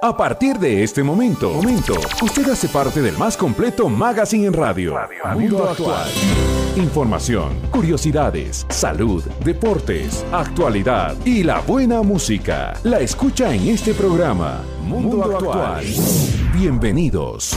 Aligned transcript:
A 0.00 0.16
partir 0.16 0.60
de 0.60 0.84
este 0.84 1.02
momento, 1.02 1.50
momento, 1.54 1.94
usted 2.22 2.48
hace 2.48 2.68
parte 2.68 3.02
del 3.02 3.18
más 3.18 3.36
completo 3.36 3.88
magazine 3.88 4.46
en 4.46 4.52
radio. 4.52 4.94
Mundo 5.34 5.68
Actual. 5.68 6.08
Información, 6.76 7.58
curiosidades, 7.72 8.64
salud, 8.68 9.24
deportes, 9.44 10.24
actualidad 10.30 11.16
y 11.24 11.42
la 11.42 11.60
buena 11.62 12.02
música. 12.02 12.74
La 12.84 13.00
escucha 13.00 13.52
en 13.52 13.66
este 13.66 13.92
programa. 13.92 14.62
Mundo, 14.84 15.24
Actual. 15.24 15.84
Bienvenidos. 16.54 17.56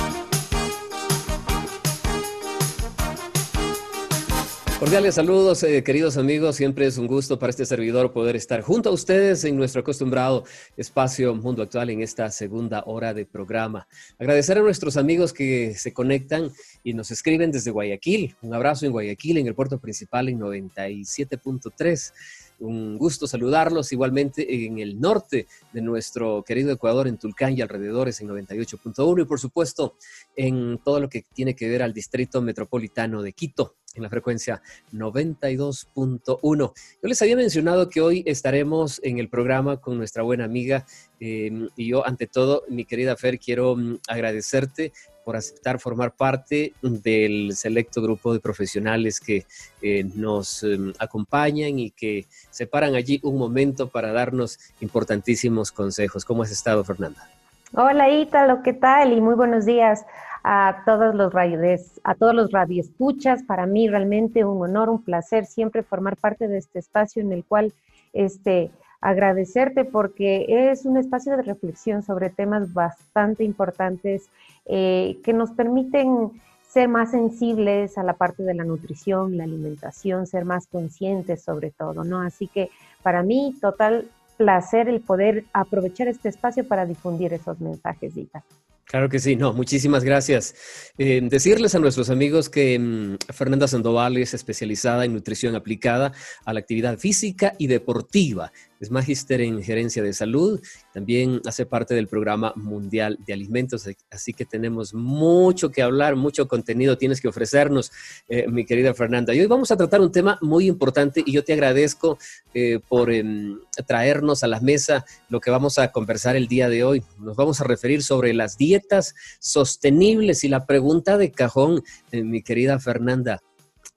Cordiales 4.81 5.13
saludos, 5.13 5.61
eh, 5.61 5.83
queridos 5.83 6.17
amigos. 6.17 6.55
Siempre 6.55 6.87
es 6.87 6.97
un 6.97 7.05
gusto 7.05 7.37
para 7.37 7.51
este 7.51 7.67
servidor 7.67 8.13
poder 8.13 8.35
estar 8.35 8.61
junto 8.61 8.89
a 8.89 8.91
ustedes 8.91 9.43
en 9.43 9.55
nuestro 9.55 9.81
acostumbrado 9.81 10.43
espacio 10.75 11.35
Mundo 11.35 11.61
Actual 11.61 11.91
en 11.91 12.01
esta 12.01 12.31
segunda 12.31 12.81
hora 12.87 13.13
de 13.13 13.27
programa. 13.27 13.87
Agradecer 14.17 14.57
a 14.57 14.61
nuestros 14.61 14.97
amigos 14.97 15.33
que 15.33 15.75
se 15.75 15.93
conectan 15.93 16.49
y 16.83 16.95
nos 16.95 17.11
escriben 17.11 17.51
desde 17.51 17.69
Guayaquil. 17.69 18.35
Un 18.41 18.55
abrazo 18.55 18.87
en 18.87 18.91
Guayaquil, 18.91 19.37
en 19.37 19.45
el 19.45 19.53
puerto 19.53 19.77
principal 19.77 20.29
en 20.29 20.39
97.3 20.39 22.13
un 22.61 22.97
gusto 22.97 23.27
saludarlos 23.27 23.91
igualmente 23.91 24.65
en 24.65 24.79
el 24.79 24.99
norte 24.99 25.47
de 25.73 25.81
nuestro 25.81 26.43
querido 26.43 26.71
Ecuador, 26.71 27.07
en 27.07 27.17
Tulcán 27.17 27.57
y 27.57 27.61
alrededores 27.61 28.21
en 28.21 28.29
98.1 28.29 29.21
y 29.21 29.25
por 29.25 29.39
supuesto 29.39 29.95
en 30.35 30.79
todo 30.83 30.99
lo 30.99 31.09
que 31.09 31.23
tiene 31.33 31.55
que 31.55 31.67
ver 31.67 31.83
al 31.83 31.93
distrito 31.93 32.41
metropolitano 32.41 33.21
de 33.21 33.33
Quito 33.33 33.75
en 33.95 34.03
la 34.03 34.09
frecuencia 34.09 34.61
92.1. 34.93 36.57
Yo 36.57 36.73
les 37.09 37.21
había 37.21 37.35
mencionado 37.35 37.89
que 37.89 38.01
hoy 38.01 38.23
estaremos 38.25 39.01
en 39.03 39.19
el 39.19 39.29
programa 39.29 39.81
con 39.81 39.97
nuestra 39.97 40.23
buena 40.23 40.45
amiga 40.45 40.85
em, 41.19 41.67
y 41.75 41.89
yo 41.89 42.05
ante 42.05 42.27
todo, 42.27 42.63
mi 42.69 42.85
querida 42.85 43.17
Fer, 43.17 43.39
quiero 43.39 43.75
mm, 43.75 43.99
agradecerte 44.07 44.93
por 45.23 45.35
aceptar 45.35 45.79
formar 45.79 46.11
parte 46.11 46.73
del 46.81 47.55
selecto 47.55 48.01
grupo 48.01 48.33
de 48.33 48.39
profesionales 48.39 49.19
que 49.19 49.45
eh, 49.81 50.03
nos 50.15 50.63
em, 50.63 50.93
acompañan 50.99 51.79
y 51.79 51.91
que 51.91 52.25
separan 52.49 52.95
allí 52.95 53.19
un 53.23 53.37
momento 53.37 53.87
para 53.87 54.11
darnos 54.11 54.59
importantísimos 54.79 55.71
consejos. 55.71 56.25
¿Cómo 56.25 56.43
has 56.43 56.51
estado, 56.51 56.83
Fernanda? 56.83 57.27
Hola, 57.73 58.09
Ítalo, 58.09 58.63
¿qué 58.63 58.73
tal? 58.73 59.13
Y 59.13 59.21
muy 59.21 59.35
buenos 59.35 59.65
días 59.65 60.05
a 60.43 60.81
todos 60.85 61.15
los 61.15 61.31
radios, 61.31 62.01
a 62.03 62.15
todos 62.15 62.33
los 62.33 62.51
radioescuchas. 62.51 63.43
Para 63.43 63.65
mí 63.65 63.87
realmente 63.87 64.43
un 64.43 64.61
honor, 64.61 64.89
un 64.89 65.03
placer 65.03 65.45
siempre 65.45 65.83
formar 65.83 66.17
parte 66.17 66.47
de 66.47 66.57
este 66.57 66.79
espacio 66.79 67.21
en 67.21 67.31
el 67.31 67.45
cual 67.45 67.73
este 68.13 68.71
agradecerte 69.01 69.83
porque 69.83 70.45
es 70.69 70.85
un 70.85 70.97
espacio 70.97 71.35
de 71.35 71.41
reflexión 71.41 72.03
sobre 72.03 72.29
temas 72.29 72.71
bastante 72.73 73.43
importantes 73.43 74.29
eh, 74.65 75.17
que 75.23 75.33
nos 75.33 75.51
permiten 75.51 76.31
ser 76.67 76.87
más 76.87 77.11
sensibles 77.11 77.97
a 77.97 78.03
la 78.03 78.13
parte 78.13 78.43
de 78.43 78.53
la 78.53 78.63
nutrición, 78.63 79.37
la 79.37 79.43
alimentación, 79.43 80.25
ser 80.25 80.45
más 80.45 80.67
conscientes 80.67 81.43
sobre 81.43 81.71
todo, 81.71 82.03
¿no? 82.03 82.21
Así 82.21 82.47
que 82.47 82.69
para 83.03 83.23
mí, 83.23 83.55
total 83.59 84.07
placer 84.37 84.87
el 84.87 85.01
poder 85.01 85.43
aprovechar 85.53 86.07
este 86.07 86.29
espacio 86.29 86.67
para 86.67 86.85
difundir 86.85 87.33
esos 87.33 87.59
mensajes, 87.59 88.15
Dita. 88.15 88.43
Claro 88.85 89.07
que 89.07 89.19
sí, 89.19 89.35
no, 89.35 89.53
muchísimas 89.53 90.03
gracias. 90.03 90.53
Eh, 90.97 91.21
decirles 91.23 91.75
a 91.75 91.79
nuestros 91.79 92.09
amigos 92.09 92.49
que 92.49 92.77
mm, 92.77 93.31
Fernanda 93.33 93.67
Sandoval 93.67 94.17
es 94.17 94.33
especializada 94.33 95.05
en 95.05 95.13
nutrición 95.13 95.55
aplicada 95.55 96.11
a 96.43 96.53
la 96.53 96.59
actividad 96.59 96.97
física 96.97 97.53
y 97.57 97.67
deportiva 97.67 98.51
es 98.81 98.89
magíster 98.89 99.41
en 99.41 99.61
gerencia 99.61 100.01
de 100.01 100.11
salud, 100.11 100.59
también 100.91 101.39
hace 101.45 101.67
parte 101.67 101.93
del 101.93 102.07
programa 102.07 102.51
mundial 102.55 103.17
de 103.25 103.33
alimentos, 103.33 103.87
así 104.09 104.33
que 104.33 104.43
tenemos 104.43 104.93
mucho 104.95 105.69
que 105.69 105.83
hablar, 105.83 106.15
mucho 106.15 106.47
contenido 106.47 106.97
tienes 106.97 107.21
que 107.21 107.27
ofrecernos, 107.27 107.91
eh, 108.27 108.47
mi 108.47 108.65
querida 108.65 108.95
Fernanda. 108.95 109.35
Y 109.35 109.39
hoy 109.39 109.45
vamos 109.45 109.69
a 109.71 109.77
tratar 109.77 110.01
un 110.01 110.11
tema 110.11 110.39
muy 110.41 110.65
importante 110.67 111.23
y 111.23 111.31
yo 111.31 111.43
te 111.43 111.53
agradezco 111.53 112.17
eh, 112.55 112.79
por 112.89 113.11
em, 113.11 113.59
traernos 113.85 114.43
a 114.43 114.47
la 114.47 114.59
mesa 114.59 115.05
lo 115.29 115.39
que 115.39 115.51
vamos 115.51 115.77
a 115.77 115.91
conversar 115.91 116.35
el 116.35 116.47
día 116.47 116.67
de 116.67 116.83
hoy. 116.83 117.03
Nos 117.19 117.35
vamos 117.35 117.61
a 117.61 117.65
referir 117.65 118.01
sobre 118.01 118.33
las 118.33 118.57
dietas 118.57 119.13
sostenibles 119.39 120.43
y 120.43 120.49
la 120.49 120.65
pregunta 120.65 121.19
de 121.19 121.31
cajón, 121.31 121.83
eh, 122.11 122.23
mi 122.23 122.41
querida 122.41 122.79
Fernanda, 122.79 123.43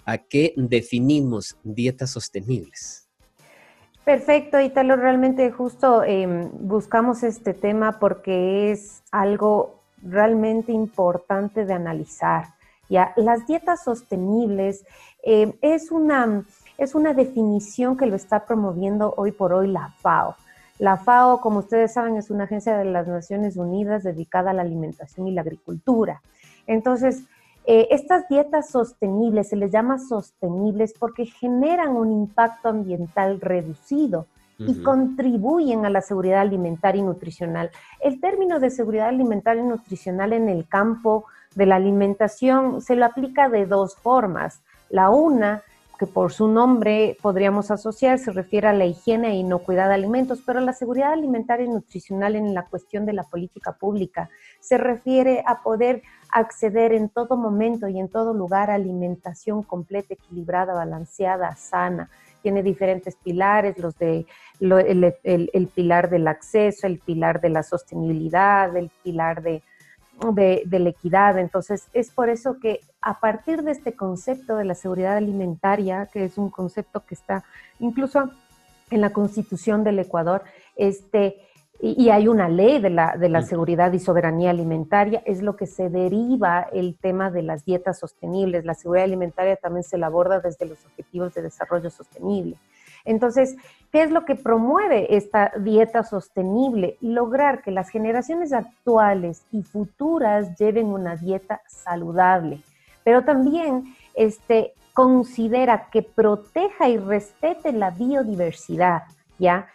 ¿a 0.05 0.19
qué 0.19 0.53
definimos 0.57 1.57
dietas 1.65 2.11
sostenibles? 2.11 3.04
Perfecto, 4.05 4.61
Italo, 4.61 4.97
realmente 4.97 5.51
justo 5.51 6.05
em, 6.05 6.51
buscamos 6.53 7.23
este 7.23 7.55
tema 7.55 7.99
porque 7.99 8.71
es 8.71 9.03
algo 9.11 9.77
realmente 10.03 10.73
importante 10.73 11.65
de 11.65 11.73
analizar. 11.73 12.49
¿ya? 12.91 13.15
Las 13.17 13.47
dietas 13.47 13.83
sostenibles 13.83 14.85
em, 15.23 15.55
es, 15.63 15.91
una, 15.91 16.45
es 16.77 16.95
una 16.95 17.15
definición 17.15 17.97
que 17.97 18.05
lo 18.05 18.15
está 18.15 18.45
promoviendo 18.45 19.15
hoy 19.17 19.33
por 19.33 19.55
hoy 19.55 19.69
la 19.69 19.89
FAO. 20.01 20.37
La 20.79 20.99
FAO, 20.99 21.41
como 21.41 21.61
ustedes 21.61 21.95
saben, 21.95 22.17
es 22.17 22.31
una 22.31 22.45
agencia 22.45 22.77
de 22.77 22.85
las 22.85 23.09
Naciones 23.09 23.57
Unidas 23.57 24.03
dedicada 24.03 24.51
a 24.51 24.55
la 24.55 24.63
alimentación 24.63 25.29
y 25.29 25.33
la 25.33 25.41
agricultura. 25.41 26.21
Entonces, 26.67 27.23
eh, 27.67 27.89
estas 27.91 28.29
dietas 28.29 28.71
sostenibles, 28.71 29.49
se 29.49 29.57
les 29.57 29.73
llama 29.73 29.99
sostenibles 29.99 30.95
porque 30.99 31.27
generan 31.27 31.97
un 31.97 32.13
impacto 32.13 32.69
ambiental 32.69 33.41
reducido 33.41 34.27
y 34.59 34.83
contribuyen 34.83 35.85
a 35.85 35.91
la 35.91 36.01
seguridad 36.01 36.41
alimentaria 36.41 37.01
y 37.01 37.05
nutricional. 37.05 37.71
El 38.01 38.21
término 38.21 38.61
de 38.61 38.71
seguridad 38.71 39.09
alimentaria 39.09 39.63
y 39.63 39.67
nutricional 39.67 40.33
en 40.33 40.49
el 40.49 40.69
campo 40.69 41.25
de 41.57 41.67
la 41.67 41.77
alimentación 41.77 42.81
se 42.81 42.95
lo 42.95 43.05
aplica 43.05 43.49
de 43.49 43.67
dos 43.67 43.97
formas. 43.97 44.61
La 44.91 45.11
una 45.11 45.63
que 45.99 46.07
por 46.07 46.33
su 46.33 46.49
nombre 46.49 47.17
podríamos 47.23 47.71
asociar, 47.71 48.19
se 48.19 48.33
refiere 48.33 48.69
a 48.69 48.73
la 48.73 48.85
higiene 48.85 49.31
e 49.31 49.37
inocuidad 49.37 49.89
de 49.89 49.95
alimentos, 49.95 50.43
pero 50.45 50.61
la 50.61 50.73
seguridad 50.73 51.13
alimentaria 51.13 51.67
y 51.67 51.69
nutricional 51.69 52.37
en 52.37 52.55
la 52.55 52.67
cuestión 52.67 53.07
de 53.07 53.13
la 53.13 53.23
política 53.25 53.73
pública 53.73 54.29
se 54.61 54.77
refiere 54.77 55.45
a 55.47 55.63
poder 55.63 56.03
acceder 56.31 56.93
en 56.93 57.09
todo 57.09 57.37
momento 57.37 57.87
y 57.89 58.01
en 58.01 58.09
todo 58.09 58.35
lugar 58.35 58.71
a 58.71 58.75
alimentación 58.75 59.63
completa, 59.63 60.15
equilibrada, 60.15 60.75
balanceada, 60.75 61.55
sana. 61.55 62.11
Tiene 62.43 62.63
diferentes 62.63 63.17
pilares, 63.17 63.79
los 63.79 63.97
de 63.99 64.27
el 64.61 65.71
pilar 65.75 66.11
del 66.11 66.29
acceso, 66.29 66.87
el 66.87 66.99
pilar 66.99 67.41
de 67.41 67.51
la 67.51 67.63
sostenibilidad, 67.63 68.77
el 68.77 68.91
pilar 69.03 69.43
de 69.43 69.63
de, 70.33 70.79
la 70.79 70.89
equidad. 70.89 71.39
Entonces, 71.39 71.89
es 71.93 72.11
por 72.11 72.29
eso 72.29 72.59
que 72.61 72.81
a 73.05 73.21
partir 73.21 73.63
de 73.63 73.73
este 73.73 73.93
concepto 73.93 74.57
de 74.57 74.65
la 74.65 74.75
seguridad 74.75 75.19
alimentaria, 75.19 76.09
que 76.11 76.25
es 76.25 76.39
un 76.39 76.49
concepto 76.49 77.05
que 77.05 77.15
está 77.15 77.45
incluso 77.79 78.31
en 78.91 79.03
la 79.03 79.11
constitución 79.11 79.85
del 79.85 79.99
Ecuador, 79.99 80.43
este, 80.75 81.37
y, 81.81 82.09
hay 82.09 82.29
una 82.29 82.49
ley 82.49 82.81
de 82.81 82.89
la, 82.89 83.17
de 83.19 83.29
la 83.29 83.43
seguridad 83.43 83.93
y 83.93 83.99
soberanía 83.99 84.51
alimentaria, 84.51 85.23
es 85.27 85.43
lo 85.43 85.55
que 85.55 85.67
se 85.67 85.91
deriva 85.91 86.67
el 86.73 86.97
tema 86.97 87.31
de 87.31 87.43
las 87.43 87.67
dietas 87.67 87.99
sostenibles. 87.99 88.65
La 88.65 88.73
seguridad 88.73 89.05
alimentaria 89.05 89.57
también 89.57 89.85
se 89.85 89.99
la 89.99 90.07
aborda 90.07 90.41
desde 90.41 90.65
los 90.65 90.83
objetivos 90.87 91.35
de 91.35 91.43
desarrollo 91.43 91.91
sostenible. 91.91 92.57
Entonces, 93.05 93.55
¿qué 93.93 94.03
es 94.03 94.11
lo 94.11 94.25
que 94.25 94.35
promueve 94.35 95.15
esta 95.15 95.53
dieta 95.59 96.05
sostenible? 96.05 96.97
Lograr 97.03 97.61
que 97.61 97.71
las 97.71 97.91
generaciones 97.91 98.55
actuales 98.55 99.45
y 99.53 99.63
futuras 99.63 100.57
lleven 100.57 100.87
una 100.87 101.17
dieta 101.17 101.61
saludable, 101.67 102.63
pero 103.05 103.25
también 103.25 103.95
este, 104.15 104.73
considera 104.93 105.91
que 105.91 106.03
proteja 106.03 106.89
y 106.89 106.97
respete 106.97 107.73
la 107.73 107.91
biodiversidad, 107.91 109.03
¿ya? 109.39 109.69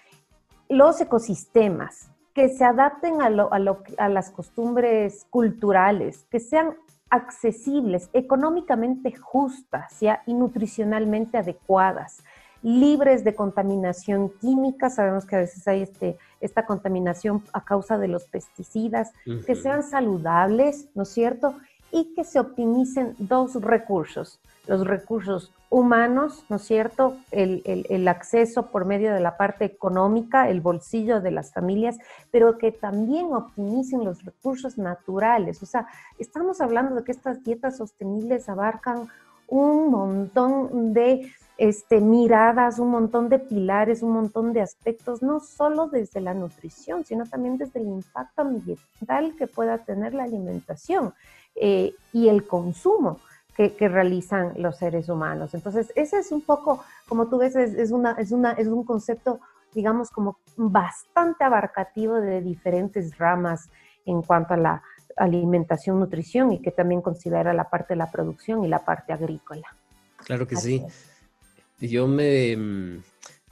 Los 0.68 1.00
ecosistemas, 1.00 2.10
que 2.34 2.50
se 2.50 2.64
adapten 2.64 3.22
a, 3.22 3.30
a 3.98 4.10
las 4.10 4.32
costumbres 4.32 5.26
culturales, 5.30 6.26
que 6.30 6.40
sean 6.40 6.76
accesibles, 7.10 8.10
económicamente 8.14 9.16
justas 9.16 10.00
¿ya? 10.00 10.22
y 10.26 10.34
nutricionalmente 10.34 11.38
adecuadas 11.38 12.24
libres 12.62 13.24
de 13.24 13.36
contaminación 13.36 14.30
química. 14.42 14.90
Sabemos 14.90 15.26
que 15.26 15.36
a 15.36 15.40
veces 15.40 15.68
hay 15.68 15.82
este, 15.82 16.18
esta 16.42 16.66
contaminación 16.66 17.44
a 17.54 17.64
causa 17.64 17.98
de 17.98 18.08
los 18.08 18.26
pesticidas, 18.26 19.14
que 19.46 19.56
sean 19.56 19.84
saludables, 19.84 20.90
¿no 20.96 21.04
es 21.04 21.10
cierto? 21.10 21.56
Y 21.92 22.14
que 22.14 22.24
se 22.24 22.40
optimicen 22.40 23.16
dos 23.18 23.56
recursos, 23.56 24.40
los 24.68 24.86
recursos 24.86 25.52
humanos, 25.70 26.44
¿no 26.50 26.56
es 26.56 26.64
cierto? 26.64 27.18
El, 27.32 27.62
el, 27.66 28.08
acceso 28.08 28.68
por 28.68 28.86
medio 28.86 29.14
de 29.14 29.20
la 29.20 29.38
parte 29.38 29.66
económica, 29.66 30.50
el 30.50 30.62
bolsillo 30.62 31.22
de 31.22 31.32
las 31.32 31.54
familias, 31.54 31.98
pero 32.32 32.58
que 32.58 32.72
también 32.72 33.34
optimicen 33.34 34.04
los 34.04 34.24
recursos 34.24 34.78
naturales. 34.78 35.62
O 35.62 35.66
sea, 35.66 35.88
estamos 36.18 36.60
hablando 36.62 36.96
de 36.96 37.04
que 37.04 37.12
estas 37.12 37.44
dietas 37.44 37.78
sostenibles 37.78 38.50
abarcan 38.50 39.08
un 39.48 39.92
montón 39.92 40.94
de 40.94 41.32
este, 41.60 42.00
miradas, 42.00 42.80
un 42.80 42.90
montón 42.90 43.30
de 43.30 43.38
pilares, 43.38 44.02
un 44.02 44.12
montón 44.12 44.54
de 44.54 44.62
aspectos, 44.62 45.22
no 45.22 45.40
solo 45.40 45.88
desde 45.88 46.22
la 46.22 46.34
nutrición, 46.34 47.04
sino 47.04 47.26
también 47.26 47.58
desde 47.58 47.82
el 47.82 47.88
impacto 47.88 48.44
ambiental 48.44 49.36
que 49.38 49.46
pueda 49.46 49.78
tener 49.80 50.14
la 50.14 50.24
alimentación 50.24 51.14
eh, 51.56 51.94
y 52.14 52.28
el 52.30 52.48
consumo 52.48 53.20
que, 53.56 53.90
realizan 53.90 54.54
los 54.56 54.78
seres 54.78 55.10
humanos. 55.10 55.54
Entonces, 55.54 55.92
ese 55.96 56.20
es 56.20 56.32
un 56.32 56.42
poco, 56.42 56.84
como 57.08 57.28
tú 57.28 57.40
ves, 57.40 57.56
es, 57.58 57.92
una, 57.92 58.12
es, 58.14 58.32
una, 58.32 58.54
es 58.54 58.68
un 58.68 58.86
concepto, 58.86 59.42
digamos, 59.74 60.10
como 60.12 60.40
bastante 60.56 61.44
abarcativo 61.44 62.22
de 62.22 62.42
diferentes 62.42 63.18
ramas 63.18 63.70
en 64.06 64.22
cuanto 64.22 64.54
a 64.54 64.58
la 64.58 64.84
alimentación, 65.18 66.00
nutrición 66.00 66.54
y 66.54 66.62
que 66.62 66.72
también 66.72 67.02
considera 67.02 67.54
la 67.54 67.70
parte 67.70 67.96
de 67.96 67.98
la 67.98 68.10
producción 68.10 68.64
y 68.64 68.70
la 68.70 68.80
parte 68.80 69.12
agrícola. 69.12 69.68
Claro 70.24 70.48
que 70.48 70.56
sí. 70.56 70.86
Yo 71.80 72.08
me, 72.08 72.56
mm, 72.56 73.04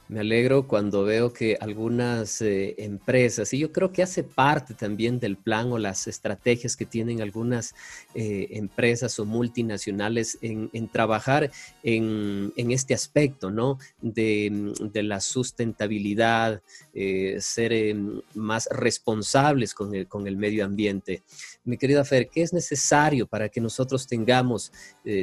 me 0.08 0.20
alegro 0.20 0.66
cuando 0.66 1.04
veo 1.04 1.32
que 1.32 1.56
algunas 1.60 2.40
eh, 2.40 2.74
empresas, 2.78 3.52
y 3.52 3.58
yo 3.58 3.72
creo 3.72 3.92
que 3.92 4.02
hace 4.02 4.24
parte 4.24 4.74
también 4.74 5.20
del 5.20 5.36
plan 5.36 5.70
o 5.70 5.78
las 5.78 6.06
estrategias 6.06 6.76
que 6.76 6.86
tienen 6.86 7.20
algunas 7.20 7.74
eh, 8.14 8.48
empresas 8.52 9.18
o 9.18 9.26
multinacionales 9.26 10.38
en, 10.40 10.88
trabajar 10.88 11.50
en, 11.82 12.52
este 12.56 12.94
aspecto, 12.94 13.50
¿no? 13.50 13.78
De, 14.00 14.48
la 14.94 15.20
sustentabilidad, 15.20 16.62
eh, 16.92 17.36
ser 17.40 17.94
más 18.34 18.68
responsables 18.70 19.74
con 19.74 19.94
el, 19.94 20.08
con 20.08 20.26
el 20.26 20.36
medio 20.36 20.64
ambiente. 20.64 21.22
Mi 21.64 21.76
querida 21.76 22.04
Fer, 22.04 22.28
¿qué 22.28 22.42
es 22.42 22.52
necesario 22.52 23.26
para 23.26 23.48
que 23.48 23.60
nosotros 23.60 24.06
tengamos 24.06 24.72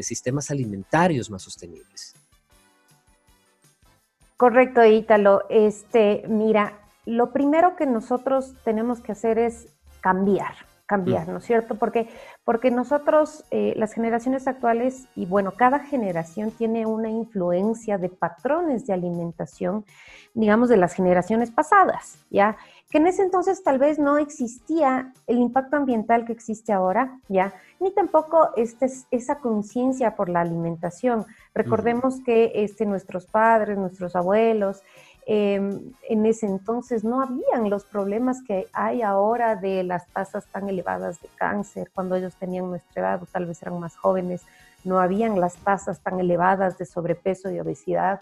sistemas 0.01 0.51
alimentarios 0.51 1.29
más 1.29 1.43
sostenibles? 1.43 2.14
Correcto, 4.37 4.83
Ítalo. 4.83 5.43
Este, 5.49 6.23
mira, 6.27 6.73
lo 7.05 7.31
primero 7.31 7.75
que 7.75 7.85
nosotros 7.85 8.53
tenemos 8.63 8.99
que 8.99 9.13
hacer 9.13 9.39
es 9.39 9.73
cambiar, 10.01 10.53
cambiar, 10.85 11.27
mm. 11.27 11.31
¿no 11.31 11.37
es 11.37 11.45
cierto? 11.45 11.75
Porque, 11.75 12.09
porque 12.43 12.69
nosotros, 12.69 13.45
eh, 13.51 13.73
las 13.77 13.93
generaciones 13.93 14.47
actuales, 14.47 15.07
y 15.15 15.25
bueno, 15.25 15.51
cada 15.51 15.79
generación 15.79 16.51
tiene 16.51 16.85
una 16.85 17.09
influencia 17.09 17.97
de 17.97 18.09
patrones 18.09 18.85
de 18.85 18.93
alimentación, 18.93 19.85
digamos, 20.33 20.67
de 20.67 20.77
las 20.77 20.93
generaciones 20.93 21.49
pasadas, 21.51 22.19
¿ya? 22.29 22.57
Que 22.91 22.99
en 22.99 23.07
ese 23.07 23.23
entonces 23.23 23.63
tal 23.63 23.79
vez 23.79 23.97
no 23.97 24.17
existía 24.17 25.11
el 25.27 25.39
impacto 25.39 25.75
ambiental 25.75 26.23
que 26.25 26.33
existe 26.33 26.71
ahora, 26.71 27.19
¿ya? 27.27 27.53
Ni 27.79 27.91
tampoco 27.91 28.51
este, 28.55 28.89
esa 29.11 29.39
conciencia 29.39 30.15
por 30.15 30.29
la 30.29 30.41
alimentación. 30.41 31.25
Recordemos 31.53 32.21
que 32.21 32.51
este, 32.55 32.85
nuestros 32.85 33.25
padres, 33.25 33.77
nuestros 33.77 34.15
abuelos, 34.15 34.83
em, 35.25 35.93
en 36.07 36.25
ese 36.27 36.45
entonces 36.45 37.03
no 37.03 37.21
habían 37.21 37.69
los 37.71 37.85
problemas 37.85 38.43
que 38.43 38.67
hay 38.71 39.01
ahora 39.01 39.55
de 39.55 39.83
las 39.83 40.07
tasas 40.09 40.45
tan 40.51 40.69
elevadas 40.69 41.19
de 41.21 41.29
cáncer, 41.35 41.89
cuando 41.93 42.15
ellos 42.15 42.35
tenían 42.35 42.69
nuestra 42.69 43.01
edad 43.01 43.23
o 43.23 43.25
tal 43.25 43.47
vez 43.47 43.61
eran 43.63 43.79
más 43.79 43.97
jóvenes, 43.97 44.43
no 44.83 44.99
habían 44.99 45.39
las 45.39 45.55
tasas 45.55 45.99
tan 45.99 46.19
elevadas 46.19 46.77
de 46.77 46.85
sobrepeso 46.85 47.49
y 47.49 47.59
obesidad 47.59 48.21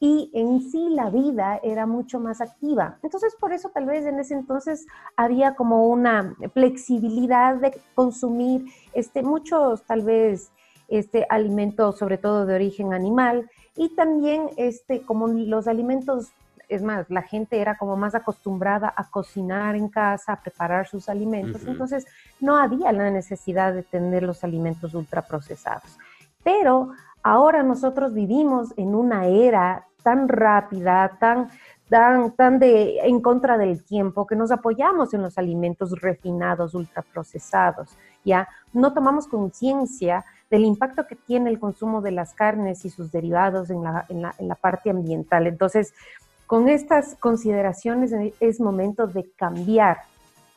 y 0.00 0.30
en 0.32 0.60
sí 0.60 0.90
la 0.90 1.10
vida 1.10 1.58
era 1.62 1.86
mucho 1.86 2.20
más 2.20 2.40
activa. 2.40 2.98
Entonces, 3.02 3.34
por 3.38 3.52
eso 3.52 3.70
tal 3.70 3.86
vez 3.86 4.06
en 4.06 4.18
ese 4.20 4.34
entonces 4.34 4.86
había 5.16 5.54
como 5.54 5.88
una 5.88 6.36
flexibilidad 6.52 7.56
de 7.56 7.80
consumir 7.94 8.66
este, 8.92 9.22
muchos 9.22 9.82
tal 9.82 10.02
vez 10.02 10.52
este, 10.86 11.26
alimentos, 11.28 11.98
sobre 11.98 12.16
todo 12.16 12.46
de 12.46 12.54
origen 12.54 12.94
animal, 12.94 13.50
y 13.76 13.94
también 13.94 14.50
este, 14.56 15.02
como 15.02 15.28
los 15.28 15.66
alimentos, 15.66 16.30
es 16.68 16.82
más, 16.82 17.10
la 17.10 17.22
gente 17.22 17.60
era 17.60 17.76
como 17.76 17.96
más 17.96 18.14
acostumbrada 18.14 18.92
a 18.96 19.10
cocinar 19.10 19.74
en 19.74 19.88
casa, 19.88 20.32
a 20.34 20.40
preparar 20.40 20.86
sus 20.86 21.08
alimentos, 21.08 21.66
entonces 21.66 22.06
no 22.40 22.56
había 22.56 22.92
la 22.92 23.10
necesidad 23.10 23.74
de 23.74 23.82
tener 23.82 24.22
los 24.22 24.44
alimentos 24.44 24.94
ultraprocesados. 24.94 25.98
Pero 26.44 26.92
ahora 27.22 27.62
nosotros 27.62 28.14
vivimos 28.14 28.72
en 28.76 28.94
una 28.94 29.26
era 29.26 29.87
tan 30.02 30.28
rápida, 30.28 31.16
tan, 31.18 31.48
tan, 31.88 32.32
tan 32.32 32.58
de, 32.58 32.98
en 33.00 33.20
contra 33.20 33.58
del 33.58 33.84
tiempo, 33.84 34.26
que 34.26 34.36
nos 34.36 34.50
apoyamos 34.50 35.14
en 35.14 35.22
los 35.22 35.38
alimentos 35.38 36.00
refinados, 36.00 36.74
ultraprocesados, 36.74 37.90
¿ya? 38.24 38.48
No 38.72 38.92
tomamos 38.92 39.26
conciencia 39.26 40.24
del 40.50 40.64
impacto 40.64 41.06
que 41.06 41.16
tiene 41.16 41.50
el 41.50 41.58
consumo 41.58 42.00
de 42.00 42.12
las 42.12 42.32
carnes 42.34 42.84
y 42.84 42.90
sus 42.90 43.12
derivados 43.12 43.70
en 43.70 43.82
la, 43.82 44.06
en 44.08 44.22
la, 44.22 44.34
en 44.38 44.48
la 44.48 44.54
parte 44.54 44.90
ambiental. 44.90 45.46
Entonces, 45.46 45.92
con 46.46 46.68
estas 46.68 47.14
consideraciones 47.16 48.12
es 48.40 48.60
momento 48.60 49.06
de 49.06 49.30
cambiar 49.36 49.98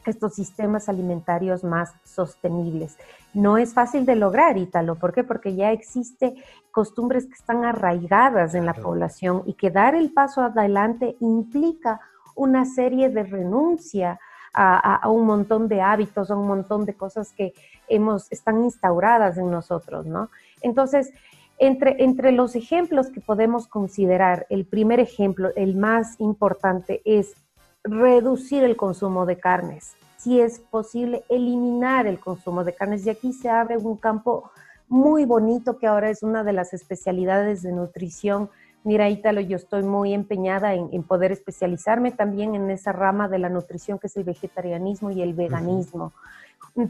estos 0.10 0.34
sistemas 0.34 0.90
alimentarios 0.90 1.64
más 1.64 1.94
sostenibles. 2.04 2.98
No 3.34 3.58
es 3.58 3.74
fácil 3.74 4.06
de 4.06 4.16
lograr, 4.16 4.58
Ítalo. 4.58 4.96
¿Por 4.96 5.14
qué? 5.14 5.24
Porque 5.24 5.56
ya 5.56 5.72
existe 5.72 6.36
costumbres 6.72 7.28
que 7.28 7.34
están 7.34 7.64
arraigadas 7.66 8.56
en 8.56 8.66
la 8.66 8.74
población 8.74 9.44
y 9.46 9.54
que 9.54 9.72
dar 9.72 9.96
el 9.96 10.12
paso 10.12 10.42
adelante 10.42 11.16
implica 11.20 12.02
una 12.36 12.66
serie 12.66 13.10
de 13.10 13.24
renuncia 13.24 14.20
a, 14.54 15.08
un 15.10 15.26
montón 15.26 15.68
de 15.70 15.82
hábitos, 15.82 16.30
a 16.30 16.36
un 16.36 16.48
montón 16.48 16.86
de 16.86 16.94
cosas 16.94 17.32
que 17.32 17.54
hemos, 17.88 18.30
están 18.32 18.64
instauradas 18.64 19.38
en 19.38 19.50
nosotros, 19.50 20.06
¿no? 20.06 20.30
Entonces, 20.62 21.14
entre, 21.58 22.04
entre 22.04 22.32
los 22.32 22.56
ejemplos 22.56 23.10
que 23.12 23.22
podemos 23.22 23.68
considerar, 23.68 24.48
el 24.50 24.66
primer 24.66 25.00
ejemplo, 25.00 25.52
el 25.56 25.76
más 25.76 26.20
importante, 26.20 27.02
es 27.06 27.36
reducir 27.84 28.64
el 28.64 28.76
consumo 28.76 29.26
de 29.26 29.38
carnes, 29.38 29.96
si 30.18 30.40
es 30.40 30.60
posible 30.60 31.24
eliminar 31.30 32.08
el 32.08 32.20
consumo 32.20 32.64
de 32.64 32.74
carnes. 32.74 33.06
Y 33.06 33.10
aquí 33.10 33.34
se 33.34 33.50
abre 33.50 33.78
un 33.78 33.98
campo 33.98 34.52
muy 34.88 35.26
bonito 35.26 35.78
que 35.78 35.88
ahora 35.88 36.10
es 36.10 36.22
una 36.22 36.44
de 36.44 36.54
las 36.54 36.74
especialidades 36.74 37.62
de 37.62 37.72
nutrición. 37.72 38.50
Mira, 38.84 39.10
Ítalo, 39.10 39.42
yo 39.42 39.56
estoy 39.56 39.84
muy 39.84 40.14
empeñada 40.14 40.74
en, 40.74 41.04
poder 41.04 41.32
especializarme 41.32 42.12
también 42.12 42.56
en 42.56 42.70
esa 42.70 42.92
rama 42.92 43.28
de 43.28 43.40
la 43.40 43.50
nutrición 43.50 44.00
que 44.00 44.08
es 44.08 44.18
el 44.18 44.24
vegetarianismo 44.24 45.12
y 45.12 45.22
el 45.22 45.34
veganismo, 45.34 46.14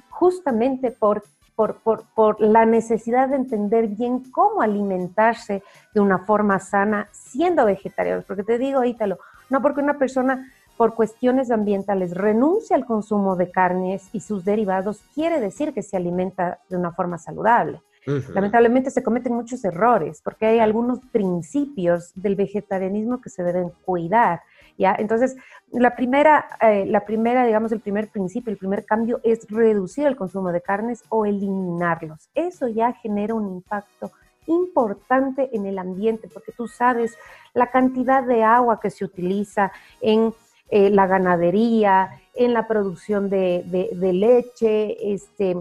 justamente 0.09 0.91
por, 0.91 1.23
por, 1.55 1.75
por, 1.75 2.05
por, 2.15 2.41
la 2.41 2.65
necesidad 2.65 3.29
de 3.29 3.35
entender 3.35 3.87
bien 3.87 4.31
cómo 4.31 4.61
alimentarse 4.61 5.63
de 5.93 5.99
una 5.99 6.19
forma 6.19 6.59
sana 6.59 7.07
siendo 7.11 7.65
vegetariano. 7.65 8.23
Porque 8.25 8.43
te 8.43 8.57
digo, 8.57 8.83
Ítalo, 8.83 9.19
no 9.51 9.61
porque 9.61 9.81
una 9.81 9.97
persona 9.97 10.49
por 10.81 10.95
cuestiones 10.95 11.51
ambientales 11.51 12.15
renuncia 12.15 12.75
al 12.75 12.87
consumo 12.87 13.35
de 13.35 13.51
carnes 13.51 14.09
y 14.13 14.19
sus 14.19 14.43
derivados, 14.43 14.99
quiere 15.13 15.39
decir 15.39 15.75
que 15.75 15.83
se 15.83 15.95
alimenta 15.95 16.57
de 16.69 16.75
una 16.75 16.91
forma 16.91 17.19
saludable. 17.19 17.79
Lamentablemente 18.33 18.89
se 18.89 19.03
cometen 19.03 19.35
muchos 19.35 19.63
errores 19.63 20.23
porque 20.23 20.47
hay 20.47 20.57
algunos 20.57 20.97
principios 21.11 22.11
del 22.15 22.35
vegetarianismo 22.35 23.21
que 23.21 23.29
se 23.29 23.43
deben 23.43 23.71
cuidar. 23.85 24.41
¿ya? 24.75 24.95
Entonces, 24.97 25.35
la 25.71 25.95
primera, 25.95 26.47
eh, 26.59 26.87
la 26.87 27.05
primera, 27.05 27.45
digamos, 27.45 27.71
el 27.71 27.79
primer 27.79 28.09
principio, 28.09 28.51
el 28.51 28.57
primer 28.57 28.83
cambio 28.83 29.19
es 29.23 29.45
reducir 29.51 30.07
el 30.07 30.15
consumo 30.15 30.51
de 30.51 30.61
carnes 30.61 31.03
o 31.09 31.27
eliminarlos. 31.27 32.27
Eso 32.33 32.67
ya 32.67 32.91
genera 32.93 33.35
un 33.35 33.47
impacto 33.53 34.09
importante 34.47 35.55
en 35.55 35.67
el 35.67 35.77
ambiente 35.77 36.27
porque 36.27 36.51
tú 36.51 36.67
sabes 36.67 37.15
la 37.53 37.69
cantidad 37.69 38.23
de 38.23 38.43
agua 38.43 38.79
que 38.79 38.89
se 38.89 39.05
utiliza 39.05 39.71
en 40.01 40.33
la 40.71 41.05
ganadería, 41.05 42.21
en 42.33 42.53
la 42.53 42.67
producción 42.67 43.29
de, 43.29 43.63
leche, 44.13 45.13
este, 45.13 45.57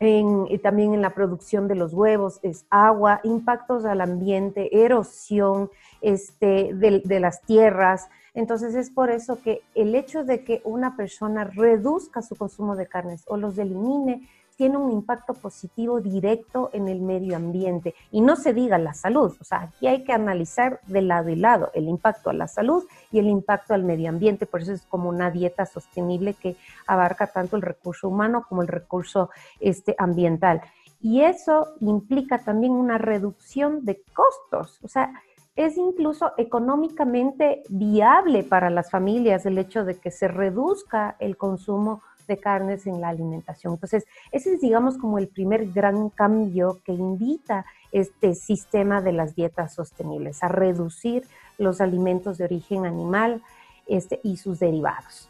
en, 0.00 0.60
también 0.62 0.94
en 0.94 1.02
la 1.02 1.10
producción 1.10 1.68
de 1.68 1.74
los 1.74 1.92
huevos, 1.92 2.40
es 2.42 2.64
agua, 2.70 3.20
impactos 3.24 3.84
al 3.84 4.00
ambiente, 4.00 4.84
erosión 4.84 5.70
este, 6.00 6.72
de, 6.74 7.02
de, 7.04 7.20
las 7.20 7.42
tierras. 7.42 8.08
Entonces 8.34 8.74
es 8.74 8.90
por 8.90 9.10
eso 9.10 9.40
que 9.42 9.62
el 9.74 9.94
hecho 9.94 10.24
de 10.24 10.44
que 10.44 10.62
una 10.64 10.96
persona 10.96 11.44
reduzca 11.44 12.22
su 12.22 12.36
consumo 12.36 12.76
de 12.76 12.86
carnes 12.86 13.24
o 13.26 13.36
los 13.36 13.58
elimine 13.58 14.28
tiene 14.58 14.76
un 14.76 14.90
impacto 14.90 15.34
positivo 15.34 16.00
directo 16.00 16.70
en 16.72 16.88
el 16.88 17.00
medio 17.00 17.36
ambiente. 17.36 17.94
Y 18.10 18.20
no 18.20 18.34
se 18.34 18.52
diga 18.52 18.76
la 18.76 18.92
salud, 18.92 19.32
o 19.40 19.44
sea, 19.44 19.62
aquí 19.62 19.86
hay 19.86 20.02
que 20.02 20.12
analizar 20.12 20.80
de 20.88 21.00
lado 21.00 21.30
y 21.30 21.36
lado 21.36 21.70
el 21.74 21.88
impacto 21.88 22.28
a 22.28 22.32
la 22.32 22.48
salud 22.48 22.84
y 23.12 23.20
el 23.20 23.28
impacto 23.28 23.72
al 23.72 23.84
medio 23.84 24.08
ambiente. 24.08 24.46
Por 24.46 24.62
eso 24.62 24.72
es 24.72 24.82
como 24.82 25.10
una 25.10 25.30
dieta 25.30 25.64
sostenible 25.64 26.34
que 26.34 26.56
abarca 26.88 27.28
tanto 27.28 27.54
el 27.54 27.62
recurso 27.62 28.08
humano 28.08 28.44
como 28.48 28.62
el 28.62 28.68
recurso 28.68 29.30
este, 29.60 29.94
ambiental. 29.96 30.60
Y 31.00 31.20
eso 31.20 31.74
implica 31.78 32.38
también 32.38 32.72
una 32.72 32.98
reducción 32.98 33.84
de 33.84 34.02
costos, 34.12 34.80
o 34.82 34.88
sea, 34.88 35.12
es 35.54 35.76
incluso 35.76 36.32
económicamente 36.36 37.62
viable 37.68 38.44
para 38.44 38.70
las 38.70 38.90
familias 38.90 39.44
el 39.46 39.58
hecho 39.58 39.84
de 39.84 39.98
que 39.98 40.12
se 40.12 40.28
reduzca 40.28 41.16
el 41.18 41.36
consumo 41.36 42.02
de 42.28 42.36
carnes 42.36 42.86
en 42.86 43.00
la 43.00 43.08
alimentación. 43.08 43.74
Entonces, 43.74 44.04
ese 44.30 44.54
es, 44.54 44.60
digamos, 44.60 44.96
como 44.96 45.18
el 45.18 45.26
primer 45.26 45.72
gran 45.72 46.10
cambio 46.10 46.78
que 46.84 46.92
invita 46.92 47.66
este 47.90 48.36
sistema 48.36 49.02
de 49.02 49.12
las 49.12 49.34
dietas 49.34 49.74
sostenibles, 49.74 50.42
a 50.44 50.48
reducir 50.48 51.24
los 51.58 51.80
alimentos 51.80 52.38
de 52.38 52.44
origen 52.44 52.86
animal 52.86 53.42
este, 53.86 54.20
y 54.22 54.36
sus 54.36 54.60
derivados. 54.60 55.28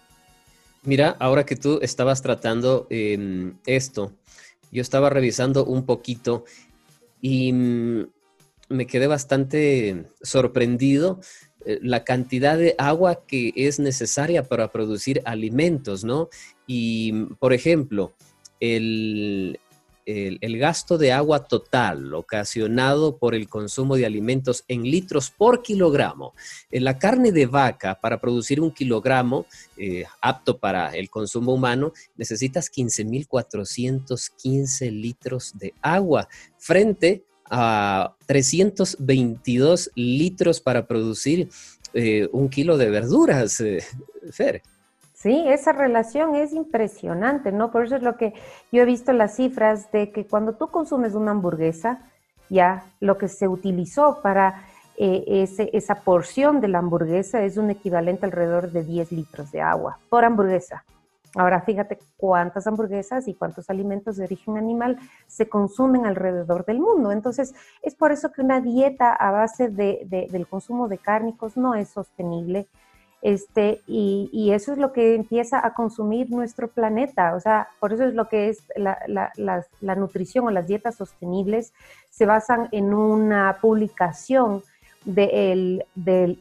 Mira, 0.83 1.17
ahora 1.19 1.45
que 1.45 1.57
tú 1.57 1.78
estabas 1.83 2.23
tratando 2.23 2.87
em, 2.90 3.57
esto, 3.67 4.12
yo 4.71 4.83
estaba 4.83 5.11
revisando 5.11 5.64
un 5.64 5.87
poquito 5.87 6.45
y 7.21 7.52
mm, 7.52 8.07
me 8.69 8.87
quedé 8.87 9.07
bastante 9.07 10.07
sorprendido 10.23 11.21
eh, 11.64 11.78
la 11.83 12.05
cantidad 12.05 12.57
de 12.57 12.75
agua 12.78 13.25
que 13.26 13.52
es 13.57 13.78
necesaria 13.78 14.45
para 14.45 14.71
producir 14.71 15.23
alimentos, 15.25 16.05
¿no? 16.05 16.28
Y, 16.68 17.10
mm, 17.12 17.34
por 17.40 17.52
ejemplo, 17.52 18.12
el, 18.60 19.58
el, 20.08 20.58
gasto 20.58 20.96
de 20.96 21.12
agua 21.12 21.44
total 21.44 22.14
ocasionado 22.14 23.18
por 23.18 23.34
el 23.34 23.46
consumo 23.48 23.96
de 23.96 24.06
alimentos 24.06 24.64
en 24.68 24.84
litros 24.84 25.30
por 25.30 25.60
kilogramo. 25.62 26.32
En 26.70 26.84
la 26.84 26.98
carne 26.98 27.32
de 27.32 27.46
vaca, 27.46 27.98
para 28.00 28.20
producir 28.20 28.60
un 28.60 28.70
kilogramo 28.70 29.46
eh, 29.76 30.04
apto 30.20 30.58
para 30.58 30.94
el 30.96 31.10
consumo 31.10 31.52
humano, 31.52 31.92
necesitas 32.16 32.70
15.415 32.72 34.90
litros 34.90 35.58
de 35.58 35.75
agua 35.82 36.28
frente 36.56 37.25
a 37.50 38.14
322 38.26 39.90
litros 39.94 40.60
para 40.60 40.87
producir 40.87 41.48
eh, 41.92 42.28
un 42.32 42.48
kilo 42.48 42.78
de 42.78 42.90
verduras, 42.90 43.60
eh, 43.60 43.84
Fer. 44.30 44.62
Sí, 45.20 45.44
esa 45.48 45.72
relación 45.72 46.37
es 46.37 46.52
impresionante, 46.52 47.50
¿no? 47.50 47.72
Por 47.72 47.84
eso 47.84 47.96
es 47.96 48.02
lo 48.02 48.16
que 48.16 48.34
yo 48.70 48.82
he 48.82 48.84
visto 48.84 49.12
las 49.12 49.34
cifras 49.34 49.90
de 49.90 50.12
que 50.12 50.28
cuando 50.28 50.52
tú 50.52 50.68
consumes 50.68 51.14
una 51.14 51.32
hamburguesa, 51.32 52.08
ya 52.48 52.84
lo 53.00 53.18
que 53.18 53.26
se 53.26 53.48
utilizó 53.48 54.22
para 54.22 54.62
eh, 54.96 55.25
ese, 55.26 55.70
esa 55.72 55.96
porción 56.02 56.60
de 56.60 56.68
la 56.68 56.78
hamburguesa 56.78 57.42
es 57.42 57.56
un 57.56 57.68
equivalente 57.68 58.26
alrededor 58.26 58.70
de 58.70 58.84
10 58.84 59.10
litros 59.10 59.50
de 59.50 59.60
agua 59.60 59.98
por 60.08 60.25
hamburguesa. 60.25 60.84
Ahora 61.34 61.62
fíjate 61.62 61.98
cuántas 62.16 62.68
hamburguesas 62.68 63.26
y 63.26 63.34
cuántos 63.34 63.68
alimentos 63.70 64.18
de 64.18 64.25
origen 64.25 64.56
animal 64.56 65.00
se 65.26 65.48
consumen 65.48 66.06
alrededor 66.06 66.64
del 66.64 66.78
mundo. 66.78 67.10
Entonces, 67.10 67.54
es 67.82 67.96
por 67.96 68.12
eso 68.12 68.30
que 68.30 68.40
una 68.40 68.60
dieta 68.60 69.14
a 69.14 69.32
base 69.32 69.68
de, 69.68 70.28
del 70.30 70.46
consumo 70.46 70.87
de 70.87 70.98
cárnicos 70.98 71.56
no 71.56 71.75
es 71.75 71.88
sostenible 71.88 72.68
este, 73.20 73.82
y, 73.87 74.50
eso 74.52 74.72
es 74.72 74.78
lo 74.78 74.92
que 74.92 75.14
empieza 75.14 75.64
a 75.64 75.75
consumir 75.75 76.30
nuestro 76.30 76.68
planeta. 76.68 77.34
O 77.34 77.40
sea, 77.40 77.68
por 77.80 77.92
eso 77.92 78.04
es 78.04 78.14
lo 78.14 78.28
que 78.28 78.48
es 78.48 78.62
la, 78.76 79.96
nutrición 79.96 80.46
o 80.46 80.50
las 80.50 80.66
dietas 80.66 80.96
sostenibles 80.96 81.72
se 82.10 82.26
basan 82.26 82.68
en 82.72 82.94
una 82.94 83.58
publicación 83.60 84.62
del 85.04 85.84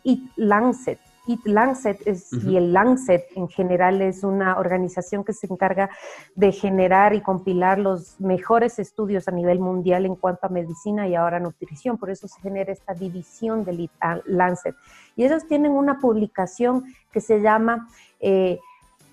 Eat 0.03 0.19
Lancet, 0.35 0.99
Eat 1.27 1.45
Lancet 1.45 1.99
y 2.45 2.57
el 2.57 2.73
Lancet 2.73 3.25
en 3.35 3.47
general 3.47 4.01
es 4.01 4.23
una 4.23 4.57
organización 4.57 5.23
que 5.23 5.33
se 5.33 5.47
encarga 5.47 5.89
de 6.35 6.51
generar 6.51 7.13
y 7.13 7.21
compilar 7.21 7.79
los 7.79 8.19
mejores 8.19 8.79
estudios 8.79 9.27
a 9.27 9.31
nivel 9.31 9.59
mundial 9.59 10.05
en 10.05 10.15
cuanto 10.15 10.47
a 10.47 10.49
medicina 10.49 11.07
y 11.07 11.15
ahora 11.15 11.39
nutrición. 11.39 11.97
Por 11.97 12.09
eso 12.09 12.27
se 12.27 12.39
genera 12.41 12.71
esta 12.71 12.93
división 12.93 13.63
del 13.65 13.81
Eat 13.81 14.23
Lancet. 14.25 14.75
Y 15.15 15.25
ellos 15.25 15.47
tienen 15.47 15.71
una 15.71 15.99
publicación 15.99 16.85
que 17.11 17.21
se 17.21 17.41
llama 17.41 17.87
eh, 18.19 18.59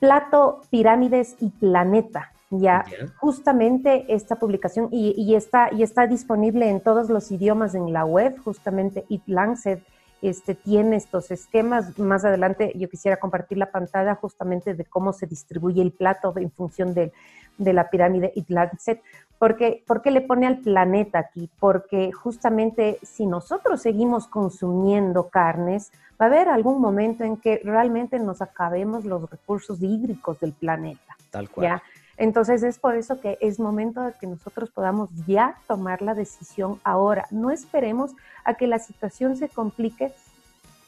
Plato, 0.00 0.60
Pirámides 0.70 1.36
y 1.40 1.50
Planeta. 1.50 2.30
Ya, 2.50 2.84
justamente 3.16 4.04
esta 4.08 4.36
publicación 4.36 4.88
y, 4.92 5.34
está, 5.34 5.70
y 5.72 5.82
está 5.82 6.06
disponible 6.06 6.68
en 6.68 6.80
todos 6.80 7.08
los 7.10 7.32
idiomas 7.32 7.74
en 7.74 7.92
la 7.92 8.04
web, 8.04 8.36
justamente 8.44 9.04
Eat 9.10 9.22
Lancet 9.26 9.82
este, 10.28 10.54
tiene 10.54 10.96
estos 10.96 11.30
esquemas. 11.30 11.98
Más 11.98 12.24
adelante 12.24 12.72
yo 12.74 12.88
quisiera 12.88 13.18
compartir 13.18 13.58
la 13.58 13.70
pantalla 13.70 14.14
justamente 14.14 14.74
de 14.74 14.84
cómo 14.84 15.12
se 15.12 15.26
distribuye 15.26 15.82
el 15.82 15.92
plato 15.92 16.32
en 16.36 16.50
función 16.50 16.94
de, 16.94 17.12
la 17.58 17.90
pirámide 17.90 18.32
Itlancet. 18.34 19.02
Porque, 19.38 19.84
¿Por 19.86 20.00
qué 20.00 20.10
le 20.10 20.22
pone 20.22 20.46
al 20.46 20.58
planeta 20.58 21.18
aquí? 21.18 21.50
Porque 21.60 22.12
justamente 22.12 22.98
si 23.02 23.26
nosotros 23.26 23.82
seguimos 23.82 24.26
consumiendo 24.26 25.28
carnes, 25.28 25.92
va 26.20 26.26
a 26.26 26.28
haber 26.28 26.48
algún 26.48 26.80
momento 26.80 27.24
en 27.24 27.36
que 27.36 27.60
realmente 27.62 28.18
nos 28.18 28.40
acabemos 28.40 29.04
los 29.04 29.30
recursos 29.30 29.82
hídricos 29.82 30.40
del 30.40 30.52
planeta. 30.52 31.16
Tal 31.30 31.50
cual. 31.50 31.82
Entonces 32.16 32.62
es 32.62 32.78
por 32.78 32.94
eso 32.94 33.20
que 33.20 33.38
es 33.40 33.58
momento 33.58 34.02
de 34.02 34.12
que 34.12 34.26
nosotros 34.26 34.70
podamos 34.70 35.10
ya 35.26 35.56
tomar 35.66 36.02
la 36.02 36.14
decisión 36.14 36.80
ahora. 36.84 37.26
No 37.30 37.50
esperemos 37.50 38.12
a 38.44 38.54
que 38.54 38.66
la 38.66 38.78
situación 38.78 39.36
se 39.36 39.48
complique 39.48 40.12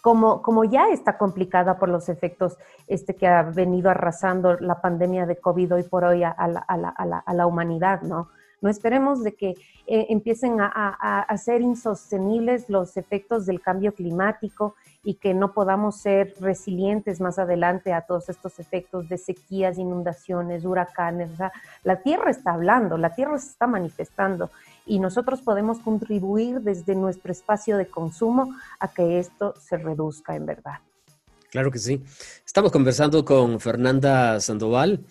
como, 0.06 0.40
como 0.40 0.62
ya 0.62 0.88
está 0.90 1.18
complicada 1.18 1.78
por 1.78 1.88
los 1.88 2.08
efectos 2.08 2.56
este, 2.86 3.16
que 3.16 3.26
ha 3.26 3.42
venido 3.42 3.90
arrasando 3.90 4.56
la 4.60 4.80
pandemia 4.80 5.26
de 5.26 5.36
COVID 5.36 5.74
hoy 5.74 5.82
por 5.82 6.04
hoy 6.04 6.22
a, 6.22 6.34
la, 6.46 6.60
a, 6.60 6.76
la, 6.76 7.18
a 7.18 7.34
la, 7.34 7.46
humanidad, 7.46 8.02
¿no? 8.02 8.28
No 8.60 8.70
esperemos 8.70 9.22
de 9.22 9.34
que 9.34 9.54
eh, 9.86 10.06
empiecen 10.08 10.56
a, 10.60 11.36
ser 11.36 11.60
insostenibles 11.60 12.68
los 12.68 12.96
efectos 12.96 13.46
del 13.46 13.60
cambio 13.60 13.94
climático 13.94 14.74
y 15.04 15.14
que 15.14 15.34
no 15.34 15.52
podamos 15.52 16.00
ser 16.00 16.34
resilientes 16.40 17.20
más 17.20 17.38
adelante 17.38 17.92
a 17.92 18.00
todos 18.00 18.28
estos 18.28 18.58
efectos 18.58 19.08
de 19.08 19.18
sequías, 19.18 19.78
inundaciones, 19.78 20.64
huracanes. 20.64 21.30
O 21.32 21.36
sea, 21.36 21.52
la 21.84 22.02
Tierra 22.02 22.30
está 22.30 22.54
hablando, 22.54 22.98
la 22.98 23.14
Tierra 23.14 23.38
se 23.38 23.50
está 23.50 23.66
manifestando 23.66 24.50
y 24.86 24.98
nosotros 24.98 25.42
podemos 25.42 25.78
contribuir 25.78 26.60
desde 26.62 26.94
nuestro 26.94 27.30
espacio 27.30 27.76
de 27.76 27.86
consumo 27.86 28.54
a 28.80 28.88
que 28.88 29.18
esto 29.18 29.54
se 29.58 29.76
reduzca 29.76 30.34
en 30.34 30.46
verdad. 30.46 30.80
Claro 31.50 31.70
que 31.70 31.78
sí. 31.78 32.02
Estamos 32.44 32.72
conversando 32.72 33.24
con 33.24 33.60
Fernanda 33.60 34.40
Sandoval. 34.40 35.04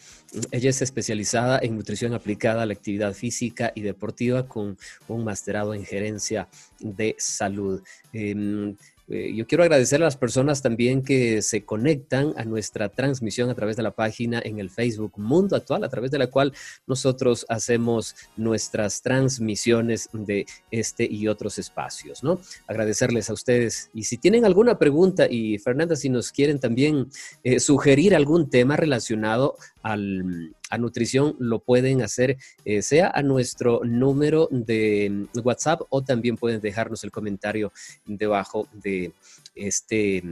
Ella 0.51 0.69
es 0.69 0.81
especializada 0.81 1.59
en 1.61 1.75
nutrición 1.75 2.13
aplicada 2.13 2.63
a 2.63 2.65
la 2.65 2.73
actividad 2.73 3.13
física 3.13 3.71
y 3.73 3.81
deportiva 3.81 4.47
con 4.47 4.77
un 5.07 5.23
masterado 5.23 5.73
en 5.73 5.85
gerencia 5.85 6.47
de 6.79 7.15
salud. 7.17 7.81
Em, 8.11 8.75
eh, 9.07 9.33
yo 9.35 9.45
quiero 9.45 9.63
agradecer 9.63 10.01
a 10.01 10.05
las 10.05 10.17
personas 10.17 10.61
también 10.61 11.03
que 11.03 11.41
se 11.41 11.63
conectan 11.63 12.33
a 12.37 12.43
nuestra 12.43 12.89
transmisión 12.89 13.49
a 13.49 13.55
través 13.55 13.77
de 13.77 13.83
la 13.83 13.91
página 13.91 14.41
en 14.43 14.59
el 14.59 14.69
Facebook 14.69 15.13
Mundo 15.17 15.55
Actual, 15.55 15.83
a 15.83 15.89
través 15.89 16.09
de 16.11 16.17
la 16.17 16.27
cual 16.27 16.53
nosotros 16.87 17.45
hacemos 17.47 18.15
nuestras 18.35 19.01
transmisiones 19.01 20.09
de 20.11 20.47
este 20.71 21.05
y 21.05 21.27
otros 21.27 21.59
espacios, 21.59 22.23
¿no? 22.23 22.39
Agradecerles 22.67 23.29
a 23.29 23.33
ustedes. 23.33 23.91
Y 23.93 24.03
si 24.03 24.17
tienen 24.17 24.43
alguna 24.43 24.79
pregunta, 24.79 25.27
y 25.29 25.59
Fernanda, 25.59 25.95
si 25.95 26.09
nos 26.09 26.31
quieren 26.31 26.59
también 26.59 27.07
eh, 27.43 27.59
sugerir 27.59 28.15
algún 28.15 28.49
tema 28.49 28.75
relacionado 28.75 29.55
al, 29.83 30.54
a 30.69 30.77
nutrición 30.77 31.35
lo 31.39 31.59
pueden 31.59 32.01
hacer, 32.01 32.37
eh, 32.63 32.81
sea 32.81 33.11
a 33.13 33.21
nuestro 33.21 33.81
número 33.83 34.47
de 34.51 35.27
WhatsApp 35.43 35.81
o 35.89 36.01
también 36.01 36.37
pueden 36.37 36.61
dejarnos 36.61 37.03
el 37.03 37.11
comentario 37.11 37.71
debajo 38.05 38.67
de 38.73 39.13
este, 39.55 40.23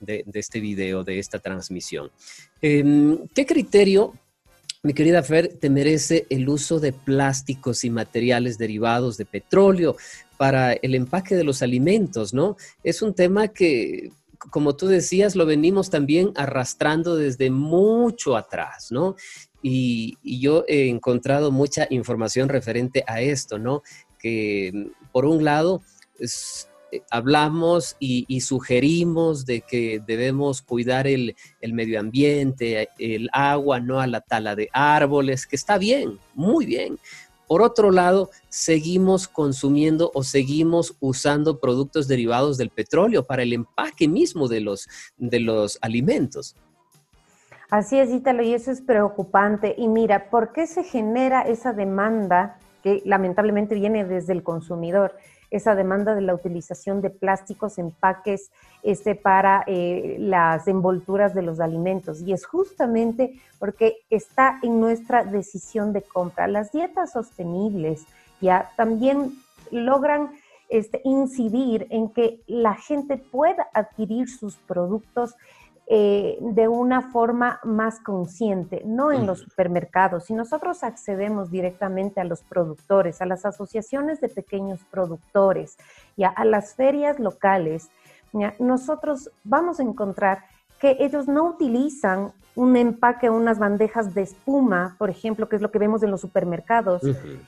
de, 0.00 0.24
este 0.34 0.60
video, 0.60 1.04
de 1.04 1.18
esta 1.18 1.38
transmisión. 1.38 2.10
Em, 2.60 3.26
¿Qué 3.34 3.46
criterio 3.46 4.14
mi 4.82 4.94
querida 4.94 5.24
Fer, 5.24 5.54
te 5.58 5.70
merece 5.70 6.26
el 6.30 6.48
uso 6.48 6.78
de 6.78 6.92
plásticos 6.92 7.82
y 7.82 7.90
materiales 7.90 8.58
derivados 8.58 9.16
de 9.16 9.24
petróleo 9.24 9.96
para 10.36 10.72
el 10.72 10.94
empaque 10.94 11.34
de 11.34 11.42
los 11.42 11.62
alimentos, 11.62 12.32
¿no? 12.32 12.56
Es 12.84 13.02
un 13.02 13.12
tema 13.12 13.48
que, 13.48 14.12
como 14.38 14.76
tú 14.76 14.86
decías, 14.86 15.34
lo 15.34 15.46
venimos 15.46 15.90
también 15.90 16.30
arrastrando 16.36 17.16
desde 17.16 17.50
mucho 17.50 18.36
atrás, 18.36 18.92
¿no? 18.92 19.16
Y, 19.62 20.18
yo 20.40 20.64
he 20.68 20.88
encontrado 20.88 21.50
mucha 21.50 21.86
información 21.90 22.48
referente 22.48 23.04
a 23.06 23.20
esto, 23.20 23.58
¿no? 23.58 23.82
Que 24.18 24.70
mm, 24.72 25.10
por 25.12 25.24
un 25.24 25.44
lado 25.44 25.82
eh, 26.20 27.02
hablamos 27.10 27.96
y, 27.98 28.40
sugerimos 28.40 29.44
de 29.44 29.60
que 29.60 30.00
debemos 30.06 30.62
cuidar 30.62 31.06
el, 31.06 31.36
el, 31.60 31.72
medio 31.72 32.00
ambiente, 32.00 32.88
el 32.98 33.28
agua, 33.32 33.80
no 33.80 34.00
a 34.00 34.06
la 34.06 34.20
tala 34.20 34.54
de 34.56 34.70
árboles, 34.72 35.46
que 35.46 35.56
está 35.56 35.78
bien, 35.78 36.18
muy 36.34 36.66
bien. 36.66 36.98
Por 37.48 37.62
otro 37.62 37.90
lado, 37.90 38.30
seguimos 38.50 39.26
consumiendo 39.26 40.10
o 40.14 40.22
seguimos 40.22 40.94
usando 41.00 41.58
productos 41.58 42.06
derivados 42.06 42.58
del 42.58 42.68
petróleo 42.68 43.24
para 43.24 43.42
el 43.42 43.54
empaque 43.54 44.06
mismo 44.06 44.48
de 44.48 44.60
los, 44.60 44.86
de 45.16 45.40
los 45.40 45.78
alimentos. 45.80 46.54
Así 47.70 47.98
es, 47.98 48.10
Ítalo, 48.10 48.42
y 48.42 48.54
eso 48.54 48.70
es 48.70 48.80
preocupante. 48.80 49.74
Y 49.76 49.88
mira, 49.88 50.30
¿por 50.30 50.52
qué 50.52 50.66
se 50.66 50.84
genera 50.84 51.42
esa 51.42 51.72
demanda 51.72 52.58
que 52.82 53.02
lamentablemente 53.04 53.74
viene 53.74 54.04
desde 54.04 54.32
el 54.32 54.42
consumidor? 54.42 55.14
esa 55.50 55.74
demanda 55.74 56.14
de 56.14 56.20
la 56.20 56.34
utilización 56.34 57.00
de 57.00 57.10
plásticos, 57.10 57.78
empaques 57.78 58.50
este, 58.82 59.14
para 59.14 59.64
eh, 59.66 60.16
las 60.18 60.68
envolturas 60.68 61.34
de 61.34 61.42
los 61.42 61.60
alimentos. 61.60 62.20
Y 62.20 62.32
es 62.32 62.44
justamente 62.44 63.40
porque 63.58 63.98
está 64.10 64.58
en 64.62 64.80
nuestra 64.80 65.24
decisión 65.24 65.92
de 65.92 66.02
compra. 66.02 66.48
Las 66.48 66.72
dietas 66.72 67.12
sostenibles 67.12 68.04
ya 68.40 68.70
también 68.76 69.32
logran 69.70 70.30
este, 70.68 71.00
incidir 71.04 71.86
en 71.90 72.10
que 72.10 72.40
la 72.46 72.74
gente 72.74 73.16
pueda 73.16 73.68
adquirir 73.72 74.28
sus 74.28 74.56
productos 74.56 75.34
eh, 75.90 76.36
de 76.42 76.68
una 76.68 77.00
forma 77.00 77.60
más 77.64 77.98
consciente, 78.00 78.82
no 78.84 79.10
en 79.10 79.26
los 79.26 79.38
supermercados. 79.38 80.24
Si 80.24 80.34
nosotros 80.34 80.84
accedemos 80.84 81.50
directamente 81.50 82.20
a 82.20 82.24
los 82.24 82.42
productores, 82.42 83.22
a 83.22 83.26
las 83.26 83.46
asociaciones 83.46 84.20
de 84.20 84.28
pequeños 84.28 84.80
productores 84.90 85.78
y 86.14 86.24
a, 86.24 86.34
las 86.44 86.74
ferias 86.74 87.18
locales, 87.18 87.88
nosotros 88.58 89.30
vamos 89.44 89.80
a 89.80 89.82
encontrar 89.82 90.44
que 90.78 90.98
ellos 91.00 91.26
no 91.26 91.46
utilizan 91.46 92.32
un 92.54 92.76
empaque, 92.76 93.30
unas 93.30 93.58
bandejas 93.58 94.12
de 94.14 94.20
espuma, 94.22 94.94
por 94.98 95.08
ejemplo, 95.08 95.48
que 95.48 95.56
es 95.56 95.62
lo 95.62 95.70
que 95.70 95.78
vemos 95.78 96.02
en 96.02 96.10
los 96.10 96.20
supermercados, 96.20 97.00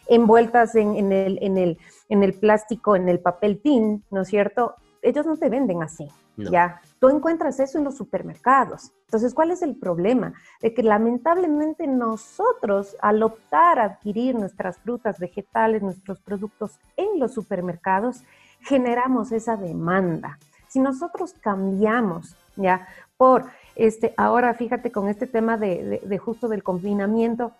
envueltas 0.06 0.75
en, 0.76 1.12
el, 1.12 1.38
en, 1.42 1.59
el, 1.59 1.76
en 2.09 2.23
el 2.23 2.32
plástico, 2.32 2.97
en 2.97 3.11
el 3.11 3.18
papel 3.18 3.61
tin, 3.61 4.02
¿no 4.11 4.23
es 4.23 4.28
cierto? 4.28 4.76
Ellos 5.02 5.26
no 5.26 5.37
te 5.37 5.50
venden 5.50 5.82
así. 5.82 6.09
Ya, 6.37 6.80
tú 7.00 7.09
encuentras 7.09 7.59
eso 7.59 7.78
en 7.78 7.85
los 7.85 7.97
supermercados. 7.97 8.92
Entonces, 9.07 9.35
¿cuál 9.35 9.50
es 9.50 9.62
el 9.62 9.75
problema? 9.75 10.35
De 10.61 10.73
que 10.73 10.83
lamentablemente 10.83 11.87
nosotros, 11.87 12.97
al 13.00 13.23
optar 13.23 13.80
a 13.80 13.85
adquirir 13.85 14.35
nuestras 14.37 14.78
frutas, 14.78 15.19
vegetales, 15.19 15.83
nuestros 15.83 16.21
productos 16.21 16.78
en 16.97 17.19
los 17.19 17.33
supermercados, 17.33 18.23
generamos 18.61 19.33
esa 19.33 19.57
demanda. 19.57 20.38
Si 20.69 20.78
nosotros 20.78 21.35
cambiamos, 21.40 22.37
ya, 22.54 22.87
por 23.16 23.47
este, 23.75 24.14
ahora 24.16 24.52
fíjate 24.54 24.92
con 24.92 25.09
este 25.09 25.26
tema 25.26 25.57
de, 25.57 26.00
de 26.04 26.19
justo 26.19 26.49
del 26.49 26.62
confinamiento, 26.62 27.52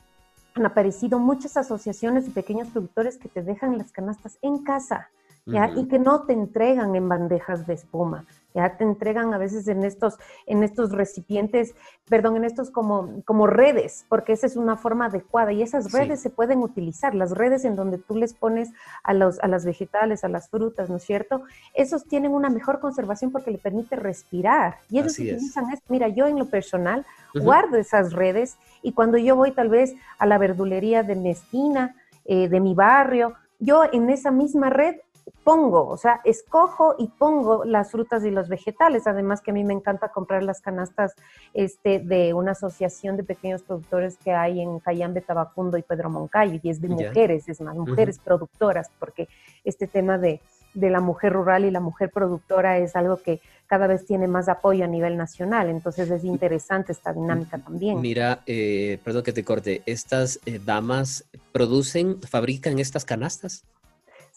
han 0.55 0.67
aparecido 0.67 1.19
muchas 1.19 1.57
asociaciones 1.57 2.27
de 2.27 2.33
pequeños 2.33 2.69
productores 2.69 3.17
que 3.17 3.29
te 3.29 3.43
dejan 3.43 3.79
las 3.79 3.91
canastas 3.91 4.39
en 4.43 4.63
casa. 4.63 5.09
¿ya? 5.47 5.71
y 5.75 5.89
que 5.89 5.99
no 5.99 6.23
te 6.27 6.35
entregan 6.35 6.95
en 6.95 7.09
bandejas 7.09 7.67
de 7.67 7.73
espuma 7.73 8.27
ya 8.55 8.77
te 8.77 8.85
entregan 8.85 9.33
a 9.33 9.39
veces 9.39 9.69
en 9.69 9.85
estos, 9.85 10.19
en 10.47 10.63
estos 10.63 10.93
recipientes, 10.93 11.75
perdón, 12.09 12.37
en 12.37 12.45
estos 12.45 12.71
como, 12.71 13.23
como 13.25 13.47
redes, 13.47 14.05
porque 14.09 14.33
esa 14.33 14.47
es 14.47 14.57
una 14.57 14.77
forma 14.77 15.07
adecuada 15.07 15.53
y 15.53 15.63
esas 15.63 15.93
redes 15.93 16.21
se 16.21 16.31
pueden 16.31 16.61
utilizar, 16.61 17.15
las 17.15 17.33
redes 17.33 17.65
en 17.65 17.77
donde 17.77 17.99
tú 17.99 18.17
les 18.17 18.35
pones 18.35 18.71
a, 19.03 19.15
los, 19.15 19.39
a 19.41 19.49
las 19.49 19.65
vegetales, 19.65 20.25
a 20.25 20.29
las 20.29 20.49
frutas, 20.49 20.91
¿no 20.91 20.97
es 20.97 21.05
cierto? 21.05 21.43
Esos 21.75 22.05
tienen 22.05 22.33
una 22.33 22.51
mejor 22.51 22.81
conservación 22.81 23.31
porque 23.31 23.51
le 23.51 23.59
permite 23.59 23.97
respirar 23.97 24.79
y 24.91 24.99
ellos 24.99 25.19
utilizan 25.19 25.71
esto. 25.71 25.87
Mira, 25.89 26.09
yo 26.09 26.27
en 26.27 26.39
lo 26.39 26.47
personal 26.47 27.07
guardo 27.35 27.77
esas 27.77 28.13
redes 28.13 28.57
y 28.83 28.93
cuando 28.93 29.19
yo 29.19 29.37
voy 29.37 29.53
tal 29.53 29.69
vez 29.69 29.95
a 30.19 30.27
la 30.27 30.39
verdulería 30.39 31.03
de 31.03 31.15
mi 31.15 31.31
esquina, 31.31 31.95
eh, 32.25 32.49
de 32.49 32.61
mi 32.61 32.75
barrio, 32.75 33.35
yo 33.59 33.83
en 33.93 34.11
esa 34.11 34.31
misma 34.31 34.71
red 34.71 34.97
pongo, 35.45 35.87
o 35.89 35.97
sea, 35.97 36.21
escojo 36.25 36.95
y 36.99 37.09
pongo 37.09 37.65
las 37.65 37.91
frutas 37.91 38.25
y 38.25 38.31
los 38.31 38.49
vegetales. 38.49 39.07
Además 39.07 39.41
que 39.41 39.51
a 39.51 39.55
mí 39.55 39.65
me 39.65 39.75
encanta 39.75 40.09
comprar 40.09 40.43
las 40.43 40.61
canastas 40.61 41.15
este, 41.55 41.99
de 41.99 42.35
una 42.35 42.53
asociación 42.53 43.17
de 43.17 43.25
pequeños 43.25 43.63
productores 43.63 44.17
que 44.17 44.33
hay 44.33 44.61
en 44.61 44.79
Cayambe, 44.81 45.21
Tabacundo 45.21 45.79
y 45.79 45.83
Pedro 45.83 46.11
Moncayo, 46.11 46.61
y 46.63 46.71
es 46.71 46.81
de 46.81 46.89
mujeres, 46.89 47.49
es 47.49 47.61
más, 47.61 47.77
mujeres 47.77 48.19
productoras, 48.19 48.91
porque 48.99 49.29
este 49.65 49.87
tema 49.87 50.19
de, 50.19 50.41
la 50.75 51.01
mujer 51.01 51.33
rural 51.33 51.65
y 51.65 51.71
la 51.71 51.81
mujer 51.81 52.11
productora 52.11 52.79
es 52.79 52.95
algo 52.95 53.17
que 53.17 53.41
cada 53.67 53.89
vez 53.89 54.07
tiene 54.07 54.29
más 54.29 54.49
apoyo 54.49 54.85
a 54.85 54.89
nivel 54.89 55.17
nacional, 55.17 55.69
entonces 55.69 56.11
es 56.11 56.23
interesante 56.25 56.93
esta 56.93 57.13
dinámica 57.13 57.59
también. 57.59 58.01
Mira, 58.01 58.43
eh, 58.47 58.99
perdón 59.05 59.25
que 59.25 59.33
te 59.33 59.45
corte, 59.45 59.83
¿estas 59.87 60.39
eh, 60.47 60.61
damas 60.65 61.25
producen, 61.53 62.21
fabrican 62.23 62.79
estas 62.79 63.05
canastas? 63.05 63.65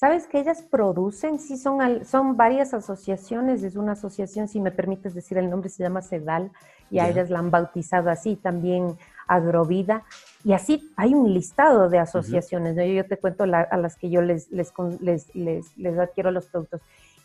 Sabes 0.03 0.27
que 0.27 0.38
ellas 0.38 0.62
producen, 0.62 1.39
sí, 1.39 1.55
son, 1.55 2.03
son 2.03 2.36
varias 2.36 2.74
asociaciones, 2.74 3.63
es 3.63 3.77
una 3.77 3.93
asociación, 3.93 4.50
si 4.50 4.60
me 4.60 4.69
permites 4.69 5.13
decir 5.13 5.38
el 5.38 5.50
nombre, 5.50 5.69
se 5.69 5.81
llama 5.81 6.01
CEDAL, 6.01 6.51
y 6.91 7.00
a 7.00 7.07
ellas 7.07 7.29
la 7.29 7.39
han 7.39 7.50
bautizado 7.50 8.10
así, 8.10 8.36
también 8.36 8.98
Agrovida, 9.29 10.03
y 10.43 10.51
así 10.51 10.91
hay 10.98 11.13
un 11.13 11.33
listado 11.33 11.88
de 11.88 12.00
asociaciones, 12.00 12.75
yo, 12.75 13.05
te 13.05 13.15
cuento 13.15 13.45
a 13.45 13.77
las 13.77 13.96
que 13.96 14.09
yo 14.09 14.22
les, 14.22 14.51
les, 14.51 14.74
les, 15.33 15.98
adquiero 15.98 16.31
los 16.31 16.48
productos. 16.48 16.81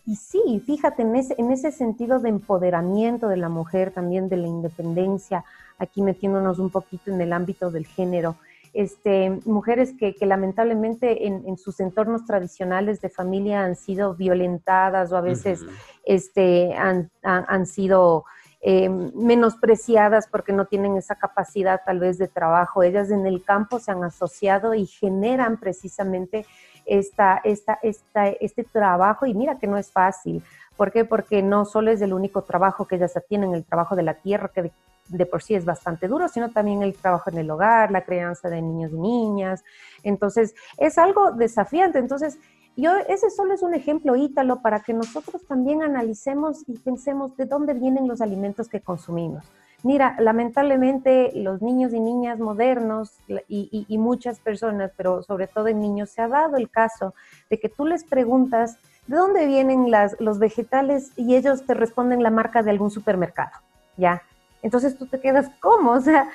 Y 0.07 0.15
sí, 0.15 0.63
fíjate, 0.65 1.03
en 1.03 1.17
ese, 1.17 1.35
en 1.37 1.51
ese 1.51 1.73
sentido 1.73 2.21
de 2.21 2.29
empoderamiento 2.29 3.27
de 3.27 3.39
la 3.39 3.49
mujer, 3.49 3.91
también 3.91 4.29
de 4.29 4.37
la 4.37 4.47
independencia, 4.47 5.45
aquí 5.81 6.01
metiéndonos 6.01 6.61
un 6.61 6.71
poquito 6.71 7.11
en 7.11 7.21
el 7.21 7.33
ámbito 7.33 7.73
del 7.73 7.87
género, 7.87 8.37
este, 8.79 9.41
mujeres 9.45 9.93
que, 9.99 10.15
lamentablemente 10.21 11.27
en, 11.27 11.59
sus 11.59 11.81
entornos 11.81 12.25
tradicionales 12.25 13.01
de 13.01 13.09
familia 13.09 13.65
han 13.65 13.75
sido 13.75 14.15
violentadas 14.15 15.11
o 15.11 15.17
a 15.17 15.21
veces 15.21 15.65
este, 16.05 16.77
han, 16.77 17.67
sido 17.67 18.25
eh, 18.61 18.89
menospreciadas 18.89 20.29
porque 20.29 20.53
no 20.53 20.67
tienen 20.67 20.97
esa 20.97 21.17
capacidad 21.17 21.81
tal 21.85 21.99
vez 21.99 22.19
de 22.19 22.29
trabajo. 22.29 22.85
Ellas 22.85 23.11
en 23.11 23.27
el 23.27 23.43
campo 23.43 23.81
se 23.81 23.91
han 23.91 24.05
asociado 24.05 24.75
y 24.75 24.87
generan 24.87 25.59
precisamente 25.59 26.47
esta, 26.87 27.41
esta, 27.43 27.81
esta, 27.83 28.29
este 28.29 28.63
trabajo 28.63 29.27
y 29.27 29.35
mira 29.35 29.59
que 29.59 29.67
no 29.67 29.77
es 29.77 29.91
fácil. 29.91 30.41
¿Por 30.77 30.93
qué? 30.93 31.05
Porque 31.05 31.43
no 31.43 31.65
solo 31.65 31.91
es 31.91 32.01
el 32.01 32.13
único 32.13 32.43
trabajo 32.43 32.87
que 32.87 32.95
ellas 32.95 33.13
tienen, 33.29 33.55
el 33.55 33.65
trabajo 33.65 33.97
de 33.97 34.05
la 34.05 34.15
tierra, 34.15 34.53
que 34.55 34.71
de 35.09 35.27
por 35.27 35.43
sí 35.43 35.55
es 35.55 35.65
bastante 35.65 36.09
duro, 36.09 36.29
sino 36.29 36.51
también 36.51 36.83
el 36.83 36.95
trabajo 36.95 37.31
en 37.31 37.39
el 37.39 37.51
hogar, 37.51 37.91
la 37.91 38.05
crianza 38.05 38.49
de 38.49 38.63
niños 38.63 38.93
y 38.93 38.99
niñas. 38.99 39.65
Entonces, 40.03 40.55
es 40.77 40.99
algo 40.99 41.33
desafiante. 41.33 41.99
Entonces, 41.99 42.39
yo, 42.77 42.93
ese 43.09 43.31
solo 43.31 43.55
es 43.55 43.63
un 43.63 43.75
ejemplo, 43.75 44.15
Ítalo, 44.15 44.63
para 44.63 44.81
que 44.81 44.93
nosotros 44.93 45.45
también 45.47 45.83
analicemos 45.83 46.63
y 46.69 46.79
pensemos 46.79 47.37
de 47.37 47.47
dónde 47.47 47.75
vienen 47.75 48.07
los 48.07 48.21
alimentos 48.21 48.69
que 48.69 48.81
consumimos. 48.81 49.45
Mira, 49.85 50.17
lamentablemente 50.19 51.31
los 51.35 51.63
niños 51.63 51.93
y 51.93 52.01
niñas 52.01 52.41
modernos 52.41 53.19
y, 53.49 53.87
muchas 53.99 54.41
personas, 54.41 54.93
pero 54.97 55.23
sobre 55.23 55.47
todo 55.47 55.69
en 55.69 55.81
niños, 55.81 56.11
se 56.11 56.21
ha 56.21 56.29
dado 56.29 56.57
el 56.57 56.69
caso 56.69 57.15
de 57.49 57.61
que 57.61 57.69
tú 57.69 57.87
les 57.87 58.03
preguntas 58.03 58.79
de 59.07 59.17
dónde 59.17 59.47
vienen 59.47 59.91
las, 59.91 60.21
los 60.21 60.41
vegetales 60.41 61.13
y 61.17 61.37
ellos 61.37 61.65
te 61.65 61.75
responden 61.75 62.23
la 62.25 62.31
marca 62.31 62.63
de 62.63 62.71
algún 62.71 62.91
supermercado, 62.91 63.53
¿ya? 63.97 64.23
Entonces 64.63 64.97
tú 64.97 65.07
te 65.07 65.21
quedas, 65.21 65.51
¿cómo? 65.61 65.93
O 65.93 66.01
sea, 66.01 66.29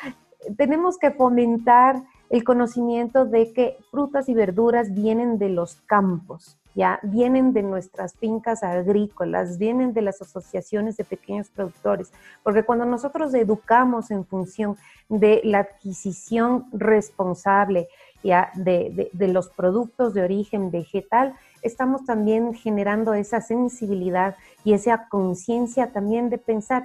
tenemos 0.58 0.98
que 0.98 1.12
fomentar 1.12 2.04
el 2.30 2.44
conocimiento 2.44 3.26
de 3.26 3.54
que 3.54 3.78
frutas 3.92 4.28
y 4.28 4.34
verduras 4.34 4.94
vienen 4.94 5.38
de 5.38 5.50
los 5.50 5.76
campos, 5.86 6.58
ya 6.74 7.00
vienen 7.04 7.54
de 7.54 7.62
nuestras 7.62 8.16
fincas 8.16 8.64
agrícolas, 8.64 9.60
vienen 9.60 9.94
de 9.94 10.02
las 10.02 10.20
asociaciones 10.22 10.98
de 10.98 11.04
pequeños 11.04 11.50
productores, 11.50 12.12
porque 12.42 12.64
cuando 12.64 12.86
nosotros 12.86 13.34
educamos 13.36 14.10
en 14.10 14.26
función 14.26 14.78
de 15.10 15.42
la 15.44 15.60
adquisición 15.60 16.66
responsable 16.72 17.88
ya 18.24 18.52
de, 18.56 19.12
de 19.12 19.28
los 19.28 19.50
productos 19.50 20.14
de 20.14 20.24
origen 20.24 20.72
vegetal, 20.72 21.36
estamos 21.62 22.04
también 22.06 22.54
generando 22.54 23.14
esa 23.14 23.42
sensibilidad 23.42 24.36
y 24.64 24.74
esa 24.74 25.08
conciencia 25.08 25.92
también 25.92 26.30
de 26.30 26.38
pensar 26.38 26.84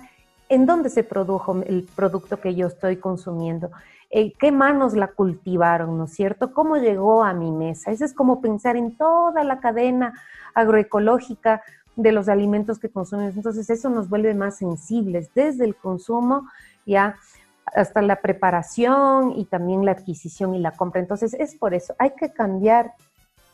en 0.48 0.66
dónde 0.66 0.90
se 0.90 1.04
produjo 1.04 1.62
el 1.66 1.86
producto 1.94 2.40
que 2.40 2.54
yo 2.54 2.66
estoy 2.66 2.96
consumiendo, 2.96 3.70
eh, 4.10 4.32
qué 4.38 4.52
manos 4.52 4.94
la 4.94 5.08
cultivaron, 5.08 5.98
¿no 5.98 6.04
es 6.04 6.12
cierto? 6.14 6.52
¿Cómo 6.54 6.76
llegó 6.76 7.24
a 7.24 7.34
mi 7.34 7.50
mesa? 7.50 7.90
Eso 7.90 8.04
es 8.04 8.14
como 8.14 8.40
pensar 8.40 8.76
en 8.76 8.96
toda 8.96 9.44
la 9.44 9.60
cadena 9.60 10.14
agroecológica 10.54 11.62
de 11.94 12.12
los 12.12 12.28
alimentos 12.28 12.78
que 12.78 12.88
consumimos. 12.88 13.36
Entonces 13.36 13.68
eso 13.68 13.90
nos 13.90 14.08
vuelve 14.08 14.32
más 14.34 14.56
sensibles 14.56 15.30
desde 15.34 15.64
el 15.64 15.76
consumo 15.76 16.48
ya 16.86 17.16
hasta 17.66 18.00
la 18.00 18.22
preparación 18.22 19.32
y 19.36 19.44
también 19.44 19.84
la 19.84 19.92
adquisición 19.92 20.54
y 20.54 20.60
la 20.60 20.70
compra. 20.70 21.00
Entonces 21.00 21.34
es 21.34 21.54
por 21.54 21.74
eso, 21.74 21.94
hay 21.98 22.12
que 22.14 22.32
cambiar 22.32 22.94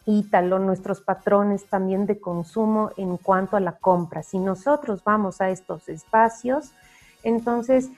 Ítalo, 0.07 0.59
nuestros 0.59 1.01
patrones 1.01 1.65
también 1.67 2.07
de 2.07 2.21
consumo 2.21 2.91
en 2.97 3.17
cuanto 3.17 3.57
a 3.57 3.61
la 3.61 3.73
compra. 3.73 4.23
Si 4.23 4.39
nosotros 4.39 5.03
vamos 5.03 5.41
a 5.41 5.51
estos 5.51 5.89
espacios, 5.89 6.73
entonces 7.23 7.91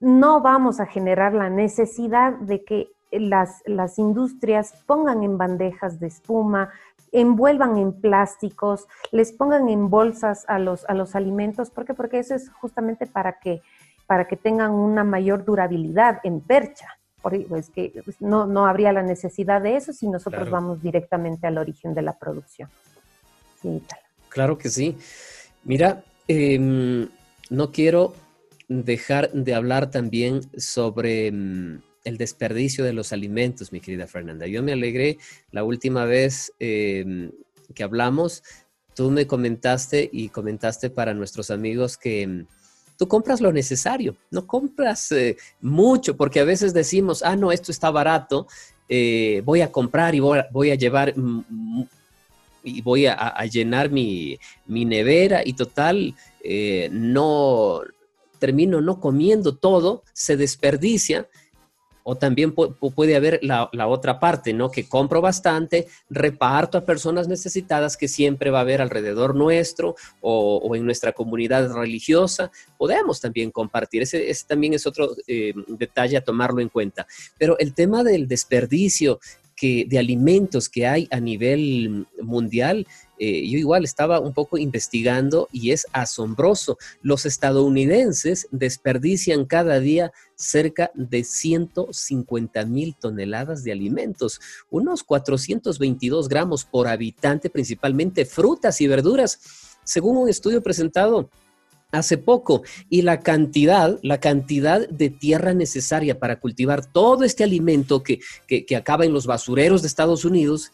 no 0.00 0.40
vamos 0.40 0.80
a 0.80 0.86
generar 0.86 1.32
la 1.32 1.48
necesidad 1.48 2.32
de 2.34 2.64
que 2.64 2.90
las, 3.10 3.62
las 3.66 3.98
industrias 3.98 4.74
pongan 4.86 5.22
en 5.22 5.38
bandejas 5.38 6.00
de 6.00 6.08
espuma, 6.08 6.70
envuelvan 7.12 7.76
en 7.76 7.92
plásticos, 7.92 8.88
les 9.10 9.32
pongan 9.32 9.68
en 9.68 9.90
bolsas 9.90 10.44
a 10.48 10.58
los, 10.58 10.84
a 10.86 10.94
los 10.94 11.14
alimentos. 11.14 11.70
¿Por 11.70 11.84
qué? 11.84 11.94
Porque 11.94 12.18
eso 12.18 12.34
es 12.34 12.50
justamente 12.50 13.06
para 13.06 13.38
que, 13.38 13.62
para 14.06 14.26
que 14.26 14.36
tengan 14.36 14.72
una 14.72 15.04
mayor 15.04 15.44
durabilidad 15.44 16.20
en 16.24 16.40
percha. 16.40 16.98
Es 17.56 17.70
que 17.70 17.92
no, 18.20 18.46
no 18.46 18.66
habría 18.66 18.92
la 18.92 19.02
necesidad 19.02 19.62
de 19.62 19.76
eso 19.76 19.92
si 19.92 20.08
nosotros 20.08 20.50
vamos 20.50 20.82
directamente 20.82 21.46
al 21.46 21.58
origen 21.58 21.94
de 21.94 22.02
la 22.02 22.18
producción. 22.18 22.68
Sí, 23.60 23.82
Claro 24.28 24.56
que 24.56 24.70
sí. 24.70 24.96
Mira, 25.62 26.04
em, 26.26 27.08
no 27.50 27.70
quiero 27.70 28.14
dejar 28.68 29.30
de 29.32 29.54
hablar 29.54 29.90
también 29.90 30.40
sobre 30.58 31.26
em, 31.26 31.80
el 32.04 32.16
desperdicio 32.16 32.84
de 32.84 32.94
los 32.94 33.12
alimentos, 33.12 33.72
mi 33.72 33.80
querida 33.80 34.06
Fernanda. 34.06 34.46
Yo 34.46 34.62
me 34.62 34.72
alegré 34.72 35.18
la 35.50 35.64
última 35.64 36.06
vez 36.06 36.52
em, 36.58 37.30
que 37.74 37.84
hablamos, 37.84 38.42
tú 38.94 39.10
me 39.10 39.26
comentaste 39.26 40.08
y 40.10 40.30
comentaste 40.30 40.90
para 40.90 41.14
nuestros 41.14 41.50
amigos 41.50 41.96
que 41.96 42.46
tú 43.02 43.08
compras 43.08 43.40
lo 43.40 43.52
necesario, 43.52 44.14
no 44.30 44.46
compras 44.46 45.10
eh, 45.10 45.36
mucho, 45.60 46.16
porque 46.16 46.38
a 46.38 46.44
veces 46.44 46.72
decimos, 46.72 47.24
ah, 47.24 47.34
no, 47.34 47.50
esto 47.50 47.72
está 47.72 47.90
barato, 47.90 48.46
eh, 48.88 49.42
voy 49.44 49.60
a 49.60 49.72
comprar 49.72 50.14
y 50.14 50.20
voy 50.20 50.70
a, 50.70 50.76
llevar 50.76 51.12
y 52.62 52.80
voy 52.80 53.06
a, 53.06 53.44
llenar 53.46 53.90
mi, 53.90 54.38
nevera 54.68 55.42
y 55.44 55.54
total, 55.54 56.14
eh, 56.44 56.90
no 56.92 57.80
termino 58.38 58.80
no 58.80 59.00
comiendo 59.00 59.56
todo, 59.56 60.04
se 60.12 60.36
desperdicia 60.36 61.26
o 62.04 62.16
también 62.16 62.52
puede 62.52 63.16
haber 63.16 63.40
la, 63.42 63.68
otra 63.86 64.18
parte, 64.18 64.52
¿no? 64.52 64.70
Que 64.70 64.88
compro 64.88 65.20
bastante, 65.20 65.86
reparto 66.10 66.78
a 66.78 66.84
personas 66.84 67.28
necesitadas 67.28 67.96
que 67.96 68.08
siempre 68.08 68.50
va 68.50 68.58
a 68.58 68.62
haber 68.62 68.80
alrededor 68.80 69.34
nuestro 69.34 69.94
o, 70.20 70.74
en 70.74 70.84
nuestra 70.84 71.12
comunidad 71.12 71.72
religiosa. 71.72 72.50
Podemos 72.76 73.20
también 73.20 73.50
compartir. 73.50 74.02
Ese, 74.02 74.32
también 74.46 74.74
es 74.74 74.86
otro 74.86 75.14
eh, 75.26 75.52
detalle 75.68 76.16
a 76.16 76.24
tomarlo 76.24 76.60
en 76.60 76.68
cuenta. 76.68 77.06
Pero 77.38 77.58
el 77.58 77.74
tema 77.74 78.02
del 78.04 78.28
desperdicio 78.28 79.20
de 79.62 79.98
alimentos 79.98 80.68
que 80.68 80.86
hay 80.86 81.08
a 81.10 81.20
nivel 81.20 82.06
mundial 82.20 82.86
eh, 83.24 83.48
yo 83.48 83.56
igual 83.56 83.84
estaba 83.84 84.18
un 84.18 84.34
poco 84.34 84.58
investigando 84.58 85.48
y 85.52 85.70
es 85.70 85.86
asombroso. 85.92 86.76
Los 87.02 87.24
estadounidenses 87.24 88.48
desperdician 88.50 89.44
cada 89.44 89.78
día 89.78 90.10
cerca 90.34 90.90
de 90.94 91.22
150 91.22 92.64
mil 92.64 92.96
toneladas 92.96 93.62
de 93.62 93.70
alimentos, 93.70 94.40
unos 94.70 95.04
422 95.04 96.28
gramos 96.28 96.64
por 96.64 96.88
habitante, 96.88 97.48
principalmente 97.48 98.24
frutas 98.24 98.80
y 98.80 98.88
verduras, 98.88 99.38
según 99.84 100.16
un 100.16 100.28
estudio 100.28 100.60
presentado 100.60 101.30
hace 101.92 102.18
poco 102.18 102.62
y 102.90 103.02
la 103.02 103.20
cantidad, 103.20 104.00
la 104.02 104.18
cantidad 104.18 104.88
de 104.88 105.10
tierra 105.10 105.54
necesaria 105.54 106.18
para 106.18 106.40
cultivar 106.40 106.84
todo 106.86 107.22
este 107.22 107.44
alimento 107.44 108.02
que, 108.02 108.18
que 108.48 108.76
acaba 108.76 109.04
en 109.04 109.12
los 109.12 109.26
basureros 109.26 109.82
de 109.82 109.88
Estados 109.88 110.24
Unidos 110.24 110.72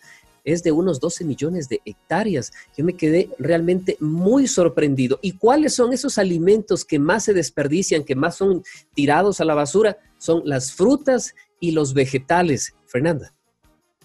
es 0.52 0.62
de 0.62 0.72
unos 0.72 1.00
12 1.00 1.24
millones 1.24 1.68
de 1.68 1.80
hectáreas. 1.84 2.52
Yo 2.76 2.84
me 2.84 2.94
quedé 2.94 3.30
realmente 3.38 3.96
muy 4.00 4.46
sorprendido. 4.46 5.18
¿Y 5.22 5.32
cuáles 5.32 5.74
son 5.74 5.92
esos 5.92 6.18
alimentos 6.18 6.84
que 6.84 6.98
más 6.98 7.24
se 7.24 7.34
desperdician, 7.34 8.04
que 8.04 8.14
más 8.14 8.36
son 8.36 8.62
tirados 8.94 9.40
a 9.40 9.44
la 9.44 9.54
basura? 9.54 9.96
Son 10.18 10.42
las 10.44 10.72
frutas 10.72 11.34
y 11.60 11.72
los 11.72 11.94
vegetales. 11.94 12.74
Fernanda. 12.86 13.34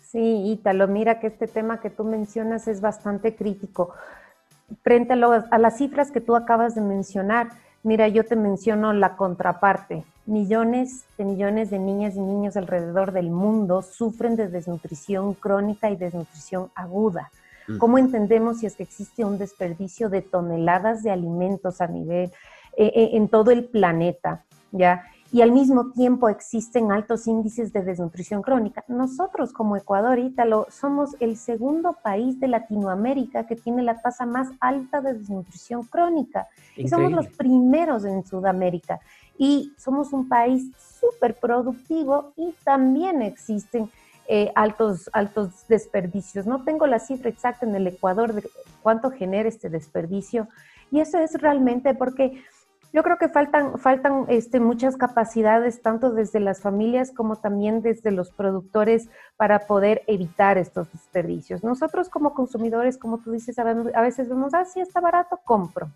Sí, 0.02 0.52
Ítalo, 0.52 0.88
mira 0.88 1.20
que 1.20 1.28
este 1.28 1.48
tema 1.48 1.80
que 1.80 1.90
tú 1.90 2.04
mencionas 2.04 2.68
es 2.68 2.82
bastante 2.82 3.36
crítico. 3.36 3.94
Frente 4.84 5.14
a, 5.14 5.48
a 5.50 5.58
las 5.58 5.78
cifras 5.78 6.12
que 6.12 6.22
tú 6.22 6.36
acabas 6.36 6.76
de 6.76 6.82
mencionar, 6.82 7.50
mira, 7.82 8.08
yo 8.08 8.24
te 8.26 8.36
menciono 8.36 8.94
la 8.94 9.16
contraparte 9.16 10.04
Millones 10.26 11.06
de 11.18 11.26
millones 11.26 11.70
de 11.70 11.80
niñas 11.80 12.16
y 12.16 12.22
niños 12.22 12.56
alrededor 12.56 13.12
del 13.12 13.30
mundo 13.30 13.82
sufren 13.82 14.36
de 14.36 14.48
desnutrición 14.48 15.34
crónica 15.34 15.90
y 15.90 15.96
desnutrición 15.96 16.70
aguda. 16.76 17.32
¿Cómo 17.78 17.98
entendemos 17.98 18.60
si 18.60 18.66
es 18.66 18.76
que 18.76 18.84
existe 18.84 19.24
un 19.24 19.38
desperdicio 19.38 20.10
de 20.10 20.22
toneladas 20.22 21.02
de 21.02 21.12
alimentos 21.12 21.80
a 21.80 21.88
nivel 21.88 22.32
eh, 22.78 22.92
eh, 22.94 23.10
en 23.14 23.30
todo 23.30 23.52
el 23.52 23.66
planeta? 23.66 24.44
¿Ya? 24.72 25.04
y 25.34 25.42
al 25.42 25.52
mismo 25.52 25.90
tiempo 25.90 26.30
existen 26.30 26.92
altos 26.92 27.26
índices 27.26 27.74
de 27.74 27.82
desnutrición 27.82 28.44
crónica. 28.44 28.86
Nosotros 28.88 29.52
como 29.52 29.76
Ecuador, 29.76 30.20
Ítalo, 30.20 30.68
somos 30.70 31.16
el 31.20 31.38
segundo 31.38 31.98
país 32.04 32.40
de 32.40 32.48
Latinoamérica 32.48 33.48
que 33.48 33.56
tiene 33.56 33.82
la 33.82 34.00
tasa 34.00 34.28
más 34.28 34.50
alta 34.60 35.02
de 35.02 35.16
desnutrición 35.16 35.86
crónica 35.86 36.48
y 36.76 36.88
somos 36.88 37.12
los 37.12 37.28
primeros 37.30 38.06
en 38.06 38.24
Sudamérica 38.24 39.00
y 39.38 39.74
somos 39.78 40.14
un 40.14 40.28
país 40.28 40.72
súper 41.00 41.36
productivo 41.40 42.34
y 42.36 42.54
también 42.64 43.22
existen 43.22 43.90
eh, 44.28 44.52
altos, 44.56 45.10
altos 45.12 45.68
desperdicios. 45.68 46.46
No 46.46 46.64
tengo 46.64 46.88
la 46.88 47.00
cifra 47.00 47.30
exacta 47.30 47.66
en 47.66 47.76
el 47.76 47.88
Ecuador 47.88 48.34
de 48.34 48.50
cuánto 48.82 49.12
genera 49.12 49.50
este 49.50 49.70
desperdicio 49.70 50.48
y 50.92 51.00
eso 51.00 51.18
es 51.18 51.34
realmente 51.42 51.94
porque 51.94 52.44
yo 52.94 53.02
creo 53.02 53.18
que 53.18 53.28
faltan, 53.28 53.80
faltan 53.80 54.26
este, 54.28 54.60
muchas 54.60 54.98
capacidades, 54.98 55.82
tanto 55.82 56.12
desde 56.12 56.40
las 56.40 56.62
familias 56.62 57.12
como 57.12 57.38
también 57.38 57.82
desde 57.82 58.12
los 58.12 58.32
productores, 58.32 59.10
para 59.36 59.66
poder 59.66 60.04
evitar 60.06 60.60
estos 60.60 60.92
desperdicios. 60.92 61.64
Nosotros 61.64 62.08
como 62.08 62.36
consumidores, 62.36 63.00
como 63.00 63.18
tú 63.18 63.32
dices, 63.32 63.58
a 63.58 63.64
veces 64.02 64.30
vemos, 64.30 64.54
ah, 64.54 64.66
sí, 64.66 64.80
está 64.80 65.02
barato, 65.02 65.40
compro. 65.44 65.90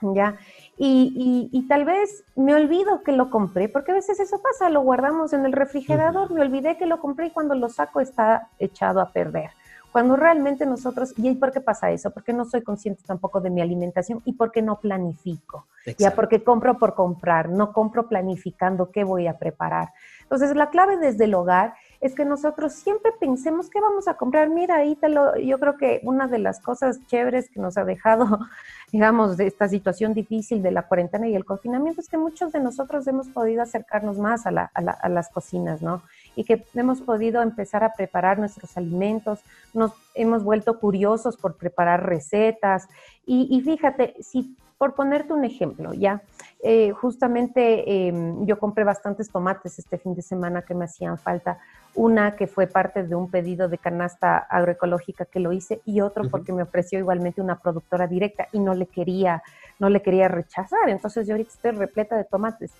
¿Ya? 0.00 0.36
Y, 0.78 1.48
y, 1.52 1.68
tal 1.68 1.84
vez 1.84 2.24
me 2.34 2.54
olvido 2.54 3.02
que 3.02 3.12
lo 3.12 3.30
compré, 3.30 3.68
porque 3.68 3.92
a 3.92 3.94
veces 3.94 4.20
eso 4.20 4.42
pasa, 4.42 4.68
lo 4.68 4.82
guardamos 4.82 5.32
en 5.32 5.46
el 5.46 5.52
refrigerador, 5.52 6.30
me 6.32 6.42
olvidé 6.42 6.76
que 6.76 6.86
lo 6.86 7.00
compré 7.00 7.28
y 7.28 7.30
cuando 7.30 7.54
lo 7.54 7.68
saco 7.70 8.00
está 8.00 8.50
echado 8.58 9.00
a 9.00 9.10
perder. 9.10 9.50
Cuando 9.96 10.14
realmente 10.14 10.66
nosotros, 10.66 11.14
¿y 11.16 11.34
por 11.36 11.52
qué 11.52 11.62
pasa 11.62 11.90
eso? 11.90 12.10
Porque 12.10 12.34
no 12.34 12.44
soy 12.44 12.60
consciente 12.60 13.02
tampoco 13.06 13.40
de 13.40 13.48
mi 13.48 13.62
alimentación 13.62 14.20
y 14.26 14.34
porque 14.34 14.60
no 14.60 14.78
planifico. 14.78 15.66
Ya 15.96 16.14
porque 16.14 16.44
compro 16.44 16.78
por 16.78 16.94
comprar, 16.94 17.48
no 17.48 17.72
compro 17.72 18.06
planificando 18.06 18.90
qué 18.90 19.04
voy 19.04 19.26
a 19.26 19.38
preparar. 19.38 19.94
Entonces, 20.20 20.54
la 20.54 20.68
clave 20.68 20.98
desde 20.98 21.24
el 21.24 21.32
hogar 21.32 21.72
es 22.00 22.14
que 22.14 22.24
nosotros 22.24 22.72
siempre 22.72 23.12
pensemos 23.18 23.70
qué 23.70 23.80
vamos 23.80 24.08
a 24.08 24.14
comprar. 24.14 24.48
Mira, 24.48 24.76
ahí 24.76 24.96
te 24.96 25.08
lo, 25.08 25.36
yo 25.38 25.58
creo 25.58 25.76
que 25.76 26.00
una 26.04 26.26
de 26.28 26.38
las 26.38 26.60
cosas 26.60 27.00
chéveres 27.06 27.50
que 27.50 27.60
nos 27.60 27.76
ha 27.78 27.84
dejado, 27.84 28.40
digamos, 28.92 29.36
de 29.36 29.46
esta 29.46 29.68
situación 29.68 30.14
difícil 30.14 30.62
de 30.62 30.70
la 30.70 30.82
cuarentena 30.82 31.28
y 31.28 31.34
el 31.34 31.44
confinamiento 31.44 32.00
es 32.00 32.08
que 32.08 32.18
muchos 32.18 32.52
de 32.52 32.60
nosotros 32.60 33.06
hemos 33.06 33.28
podido 33.28 33.62
acercarnos 33.62 34.18
más 34.18 34.46
a, 34.46 34.50
las 34.52 35.28
cocinas, 35.30 35.82
¿no? 35.82 36.02
Y 36.34 36.44
que 36.44 36.64
hemos 36.74 37.00
podido 37.00 37.42
empezar 37.42 37.82
a 37.84 37.92
preparar 37.92 38.38
nuestros 38.38 38.76
alimentos, 38.76 39.40
nos 39.72 39.92
hemos 40.14 40.44
vuelto 40.44 40.78
curiosos 40.78 41.36
por 41.36 41.56
preparar 41.56 42.06
recetas. 42.06 42.88
Y 43.26 43.60
fíjate, 43.62 44.14
si 44.20 44.56
por 44.78 44.94
ponerte 44.94 45.32
un 45.32 45.44
ejemplo, 45.44 45.94
ya, 45.94 46.22
eh, 46.62 46.90
justamente 46.92 48.08
em, 48.08 48.46
yo 48.46 48.58
compré 48.58 48.82
bastantes 48.84 49.30
tomates 49.30 49.78
este 49.78 49.98
fin 49.98 50.14
de 50.14 50.22
semana 50.22 50.62
que 50.62 50.74
me 50.74 50.86
hacían 50.86 51.18
falta. 51.18 51.58
Una 51.94 52.36
que 52.36 52.46
fue 52.46 52.66
parte 52.66 53.04
de 53.04 53.14
un 53.14 53.30
pedido 53.30 53.68
de 53.68 53.78
canasta 53.78 54.38
agroecológica 54.38 55.26
que 55.26 55.40
lo 55.40 55.52
hice 55.52 55.80
y 55.84 56.00
otro 56.00 56.28
porque 56.30 56.52
me 56.52 56.62
ofreció 56.62 56.98
igualmente 56.98 57.40
una 57.40 57.58
productora 57.58 58.06
directa 58.06 58.48
y 58.52 58.58
no 58.58 58.74
le 58.74 58.86
quería, 58.86 59.42
no 59.78 59.88
le 59.88 60.02
quería 60.02 60.28
rechazar. 60.28 60.88
Entonces 60.88 61.26
yo 61.26 61.34
ahorita 61.34 61.52
estoy 61.52 61.70
repleta 61.72 62.16
de 62.16 62.24
tomates. 62.24 62.72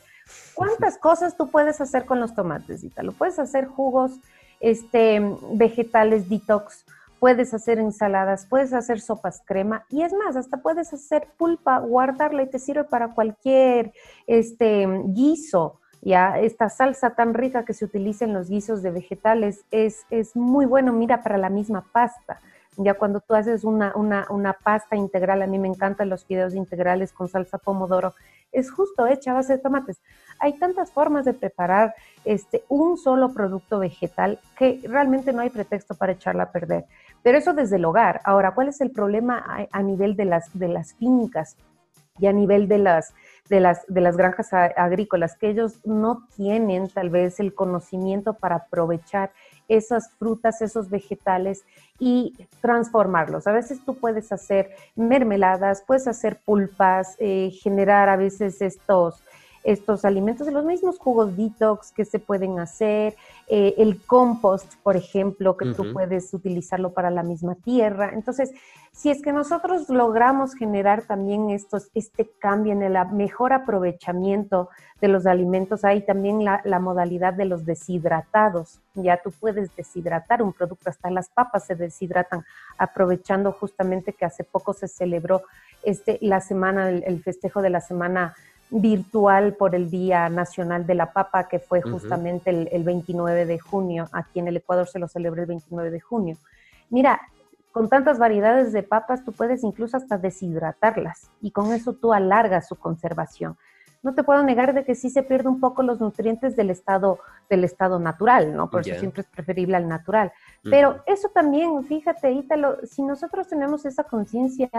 ¿Cuántas 0.54 0.98
cosas 0.98 1.36
tú 1.36 1.50
puedes 1.50 1.80
hacer 1.80 2.04
con 2.04 2.20
los 2.20 2.34
tomates, 2.34 2.84
Lo 3.02 3.12
Puedes 3.12 3.38
hacer 3.38 3.66
jugos, 3.66 4.12
este, 4.60 5.22
vegetales 5.52 6.28
detox, 6.28 6.84
puedes 7.18 7.54
hacer 7.54 7.78
ensaladas, 7.78 8.46
puedes 8.46 8.72
hacer 8.72 9.00
sopas 9.00 9.42
crema 9.44 9.84
y 9.88 10.02
es 10.02 10.12
más, 10.12 10.36
hasta 10.36 10.58
puedes 10.58 10.92
hacer 10.92 11.28
pulpa, 11.36 11.78
guardarla 11.78 12.42
y 12.42 12.50
te 12.50 12.58
sirve 12.58 12.84
para 12.84 13.14
cualquier 13.14 13.92
este, 14.26 14.86
guiso. 15.06 15.80
Ya, 16.02 16.38
esta 16.38 16.68
salsa 16.68 17.16
tan 17.16 17.34
rica 17.34 17.64
que 17.64 17.74
se 17.74 17.84
utiliza 17.84 18.24
en 18.24 18.32
los 18.32 18.48
guisos 18.48 18.82
de 18.82 18.92
vegetales 18.92 19.64
es, 19.70 20.06
es 20.10 20.36
muy 20.36 20.64
bueno, 20.64 20.92
mira, 20.92 21.22
para 21.22 21.36
la 21.36 21.50
misma 21.50 21.84
pasta. 21.92 22.40
Ya 22.76 22.94
cuando 22.94 23.20
tú 23.20 23.34
haces 23.34 23.64
una, 23.64 23.92
una, 23.96 24.26
una 24.30 24.52
pasta 24.52 24.96
integral, 24.96 25.42
a 25.42 25.46
mí 25.46 25.58
me 25.58 25.68
encantan 25.68 26.10
los 26.10 26.24
fideos 26.24 26.54
integrales 26.54 27.12
con 27.12 27.28
salsa 27.28 27.58
pomodoro, 27.58 28.14
es 28.52 28.70
justo 28.70 29.06
hecha 29.06 29.32
a 29.32 29.34
base 29.34 29.54
de 29.54 29.58
tomates. 29.58 30.00
Hay 30.38 30.58
tantas 30.58 30.90
formas 30.90 31.24
de 31.24 31.34
preparar 31.34 31.94
este, 32.24 32.64
un 32.68 32.96
solo 32.96 33.32
producto 33.32 33.78
vegetal 33.78 34.38
que 34.58 34.80
realmente 34.84 35.32
no 35.32 35.42
hay 35.42 35.50
pretexto 35.50 35.94
para 35.94 36.12
echarla 36.12 36.44
a 36.44 36.52
perder. 36.52 36.84
Pero 37.22 37.38
eso 37.38 37.54
desde 37.54 37.76
el 37.76 37.84
hogar. 37.84 38.20
Ahora, 38.24 38.54
¿cuál 38.54 38.68
es 38.68 38.80
el 38.80 38.90
problema 38.90 39.44
a, 39.70 39.82
nivel 39.82 40.16
de 40.16 40.26
las, 40.26 40.56
de 40.58 40.68
las 40.68 40.94
fincas 40.94 41.56
y 42.18 42.26
a 42.26 42.32
nivel 42.32 42.68
de 42.68 42.78
las, 42.78 43.14
de 43.48 43.60
las, 43.60 43.84
de 43.88 44.00
las 44.00 44.16
granjas 44.16 44.52
agrícolas? 44.52 45.36
Que 45.36 45.50
ellos 45.50 45.84
no 45.84 46.26
tienen 46.36 46.88
tal 46.88 47.10
vez 47.10 47.40
el 47.40 47.54
conocimiento 47.54 48.34
para 48.34 48.56
aprovechar 48.56 49.32
esas 49.68 50.10
frutas, 50.18 50.62
esos 50.62 50.90
vegetales 50.90 51.64
y 51.98 52.34
transformarlos. 52.60 53.46
A 53.46 53.52
veces 53.52 53.84
tú 53.84 53.96
puedes 53.96 54.32
hacer 54.32 54.70
mermeladas, 54.94 55.82
puedes 55.86 56.06
hacer 56.06 56.38
pulpas, 56.44 57.16
eh, 57.18 57.50
generar 57.62 58.08
a 58.08 58.16
veces 58.16 58.60
estos 58.62 59.22
estos 59.66 60.04
alimentos, 60.04 60.50
los 60.52 60.64
mismos 60.64 60.98
jugos 60.98 61.36
detox 61.36 61.90
que 61.92 62.04
se 62.04 62.18
pueden 62.18 62.60
hacer, 62.60 63.16
eh, 63.48 63.74
el 63.78 64.00
compost, 64.04 64.74
por 64.82 64.96
ejemplo, 64.96 65.56
que 65.56 65.74
tú 65.74 65.92
puedes 65.92 66.32
utilizarlo 66.32 66.92
para 66.92 67.10
la 67.10 67.22
misma 67.22 67.56
tierra. 67.56 68.10
Entonces, 68.14 68.52
si 68.92 69.10
es 69.10 69.20
que 69.20 69.32
nosotros 69.32 69.88
logramos 69.88 70.54
generar 70.54 71.02
también 71.02 71.50
estos, 71.50 71.90
este 71.94 72.30
cambio 72.38 72.72
en 72.72 72.82
el 72.82 72.96
mejor 73.12 73.52
aprovechamiento 73.52 74.70
de 75.00 75.08
los 75.08 75.26
alimentos, 75.26 75.84
hay 75.84 76.06
también 76.06 76.44
la, 76.44 76.62
la, 76.64 76.78
modalidad 76.78 77.34
de 77.34 77.44
los 77.44 77.66
deshidratados. 77.66 78.80
Ya 78.94 79.20
tú 79.22 79.30
puedes 79.30 79.74
deshidratar 79.76 80.42
un 80.42 80.52
producto, 80.52 80.88
hasta 80.88 81.10
las 81.10 81.28
papas 81.28 81.66
se 81.66 81.74
deshidratan, 81.74 82.44
aprovechando 82.78 83.52
justamente 83.52 84.12
que 84.14 84.24
hace 84.24 84.44
poco 84.44 84.72
se 84.72 84.88
celebró 84.88 85.42
este, 85.86 86.18
la 86.20 86.40
semana, 86.40 86.88
el, 86.88 87.22
festejo 87.22 87.62
de 87.62 87.70
la 87.70 87.80
semana 87.80 88.34
virtual 88.70 89.54
por 89.54 89.74
el 89.74 89.90
Día 89.90 90.28
Nacional 90.28 90.86
de 90.86 90.94
la 90.94 91.12
Papa, 91.12 91.48
que 91.48 91.58
fue 91.58 91.82
justamente 91.82 92.50
el, 92.50 92.68
el 92.72 92.82
29 92.82 93.46
de 93.46 93.58
junio. 93.58 94.08
Aquí 94.12 94.40
en 94.40 94.48
el 94.48 94.56
Ecuador 94.56 94.88
se 94.88 94.98
lo 94.98 95.08
celebra 95.08 95.42
el 95.42 95.46
29 95.46 95.90
de 95.90 96.00
junio. 96.00 96.36
Mira, 96.90 97.20
con 97.72 97.88
tantas 97.88 98.18
variedades 98.18 98.72
de 98.72 98.82
papas, 98.82 99.24
tú 99.24 99.32
puedes 99.32 99.62
incluso 99.62 99.96
hasta 99.96 100.16
deshidratarlas 100.16 101.30
y 101.42 101.50
con 101.50 101.72
eso 101.72 101.92
tú 101.92 102.12
alargas 102.12 102.68
su 102.68 102.76
conservación. 102.76 103.56
No 104.06 104.14
te 104.14 104.22
puedo 104.22 104.44
negar 104.44 104.72
de 104.72 104.84
que 104.84 104.94
sí 104.94 105.10
se 105.10 105.24
pierden 105.24 105.54
un 105.54 105.58
poco 105.58 105.82
los 105.82 105.98
nutrientes 105.98 106.54
del 106.54 106.70
estado, 106.70 107.18
del 107.50 107.64
estado 107.64 107.98
natural, 107.98 108.54
¿no? 108.54 108.70
Por 108.70 108.86
eso 108.86 108.96
siempre 109.00 109.22
es 109.22 109.26
preferible 109.26 109.76
al 109.76 109.88
natural. 109.88 110.32
Pero 110.62 111.02
eso 111.06 111.28
también, 111.34 111.84
fíjate, 111.86 112.30
Ítalo, 112.30 112.76
si 112.86 113.02
nosotros 113.02 113.48
tenemos 113.48 113.84
esa 113.84 114.04
conciencia 114.04 114.70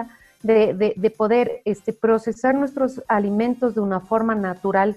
de, 0.41 0.93
de, 0.95 1.09
poder 1.11 1.61
este, 1.65 1.91
procesar 1.91 2.55
nuestros 2.55 3.03
alimentos 3.09 3.75
de 3.75 3.81
una 3.81 3.99
forma 3.99 4.33
natural, 4.33 4.95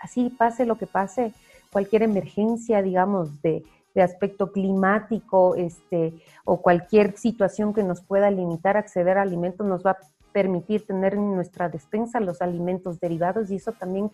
así 0.00 0.30
pase 0.30 0.64
lo 0.64 0.78
que 0.78 0.86
pase, 0.86 1.32
cualquier 1.72 2.04
emergencia, 2.04 2.80
digamos, 2.80 3.42
de, 3.42 3.64
de 3.92 4.02
aspecto 4.02 4.52
climático 4.52 5.56
este, 5.56 6.14
o 6.44 6.62
cualquier 6.62 7.18
situación 7.18 7.74
que 7.74 7.82
nos 7.82 8.02
pueda 8.02 8.30
limitar 8.30 8.76
a 8.76 8.80
acceder 8.80 9.18
a 9.18 9.22
alimentos 9.22 9.66
nos 9.66 9.84
va 9.84 9.90
a 9.90 9.98
permitir 10.32 10.86
tener 10.86 11.14
en 11.14 11.34
nuestra 11.34 11.68
despensa 11.68 12.20
los 12.20 12.42
alimentos 12.42 13.00
derivados 13.00 13.50
y 13.50 13.56
eso 13.56 13.72
también 13.72 14.10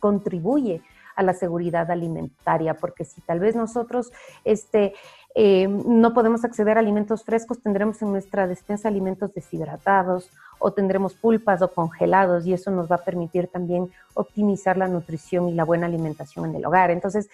contribuye 0.00 0.82
a 1.14 1.22
la 1.22 1.34
seguridad 1.34 1.90
alimentaria, 1.90 2.74
porque 2.74 3.04
si 3.04 3.20
tal 3.20 3.38
vez 3.38 3.54
nosotros 3.54 4.12
este, 4.44 4.94
eh, 5.34 5.68
no 5.68 6.14
podemos 6.14 6.44
acceder 6.44 6.76
a 6.76 6.80
alimentos 6.80 7.24
frescos, 7.24 7.62
tendremos 7.62 8.00
en 8.02 8.12
nuestra 8.12 8.46
despensa 8.46 8.88
alimentos 8.88 9.32
deshidratados 9.34 10.30
o 10.58 10.72
tendremos 10.72 11.14
pulpas 11.14 11.60
o 11.62 11.68
congelados 11.68 12.46
y 12.46 12.52
eso 12.52 12.70
nos 12.70 12.90
va 12.90 12.96
a 12.96 13.04
permitir 13.04 13.48
también 13.48 13.90
optimizar 14.14 14.76
la 14.76 14.88
nutrición 14.88 15.48
y 15.48 15.54
la 15.54 15.64
buena 15.64 15.86
alimentación 15.86 16.46
en 16.46 16.56
el 16.56 16.64
hogar. 16.64 16.90
Entonces, 16.90 17.28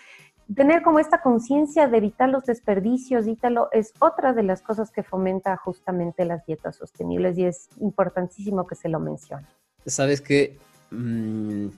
tener 0.55 0.83
como 0.83 0.99
esta 0.99 1.21
conciencia 1.21 1.89
de 1.89 1.99
evitar 1.99 2.29
los 2.29 2.45
desperdicios, 2.45 3.27
Ítalo, 3.27 3.69
es 3.73 3.93
otra 3.99 4.33
de 4.33 4.43
las 4.43 4.63
cosas 4.63 4.91
que 4.91 5.03
fomenta 5.03 5.57
justamente 5.57 6.25
las 6.25 6.45
dietas 6.47 6.77
sostenibles 6.77 7.37
y 7.39 7.45
es 7.45 7.69
importantísimo 7.81 8.67
que 8.67 8.75
se 8.75 8.89
lo 8.89 9.01
mencione. 9.01 9.47
Sabes 9.87 10.21
que 10.21 10.57
mm, 10.91 11.69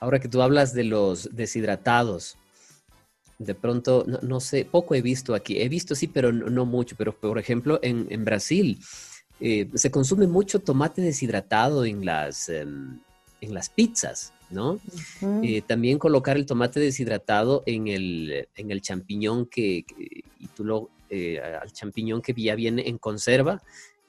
ahora 0.00 0.20
que 0.20 0.28
tú 0.28 0.42
hablas 0.42 0.72
de 0.72 0.84
los 0.84 1.34
deshidratados, 1.34 2.38
de 3.38 3.54
pronto, 3.54 4.04
no, 4.22 4.40
sé, 4.40 4.64
poco 4.64 4.94
he 4.94 5.02
visto 5.02 5.34
aquí, 5.34 5.60
he 5.60 5.68
visto 5.68 5.94
sí, 5.94 6.06
pero 6.06 6.32
no, 6.32 6.64
mucho, 6.64 6.94
pero 6.96 7.12
por 7.12 7.38
ejemplo 7.38 7.78
en, 7.82 8.24
Brasil 8.24 8.78
eh, 9.40 9.68
se 9.74 9.90
consume 9.90 10.26
mucho 10.26 10.60
tomate 10.60 11.02
deshidratado 11.02 11.84
en 11.84 12.04
las, 12.04 12.48
em, 12.48 13.00
en 13.40 13.54
las 13.54 13.68
pizzas. 13.68 14.32
¿No? 14.52 14.78
Eh, 15.42 15.62
también 15.66 15.98
colocar 15.98 16.36
el 16.36 16.46
tomate 16.46 16.80
deshidratado 16.80 17.62
en 17.66 17.88
el, 17.88 18.48
en 18.54 18.70
el 18.70 18.80
champiñón 18.80 19.46
que, 19.46 19.84
y 20.38 20.46
tú 20.54 20.64
lo, 20.64 20.90
eh, 21.10 21.40
al 21.40 21.72
champiñón 21.72 22.22
que 22.22 22.34
ya 22.34 22.54
viene 22.54 22.88
en 22.88 22.98
conserva. 22.98 23.62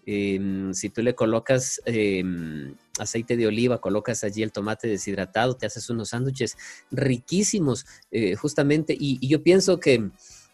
Em, 0.06 0.74
si 0.74 0.90
tú 0.90 1.02
le 1.02 1.16
colocas 1.16 1.82
em, 1.86 2.76
aceite 3.00 3.38
de 3.38 3.48
oliva, 3.48 3.80
colocas 3.80 4.24
allí 4.24 4.44
el 4.44 4.52
tomate 4.52 4.88
deshidratado, 4.88 5.56
te 5.56 5.66
haces 5.66 5.90
unos 5.90 6.10
sándwiches 6.10 6.58
riquísimos, 6.92 7.86
eh, 8.12 8.36
justamente, 8.36 8.96
y, 9.00 9.26
yo 9.26 9.42
pienso 9.42 9.80
que 9.80 10.10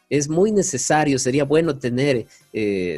es 0.09 0.29
muy 0.29 0.51
necesario, 0.51 1.19
sería 1.19 1.45
bueno 1.45 1.77
tener, 1.77 2.25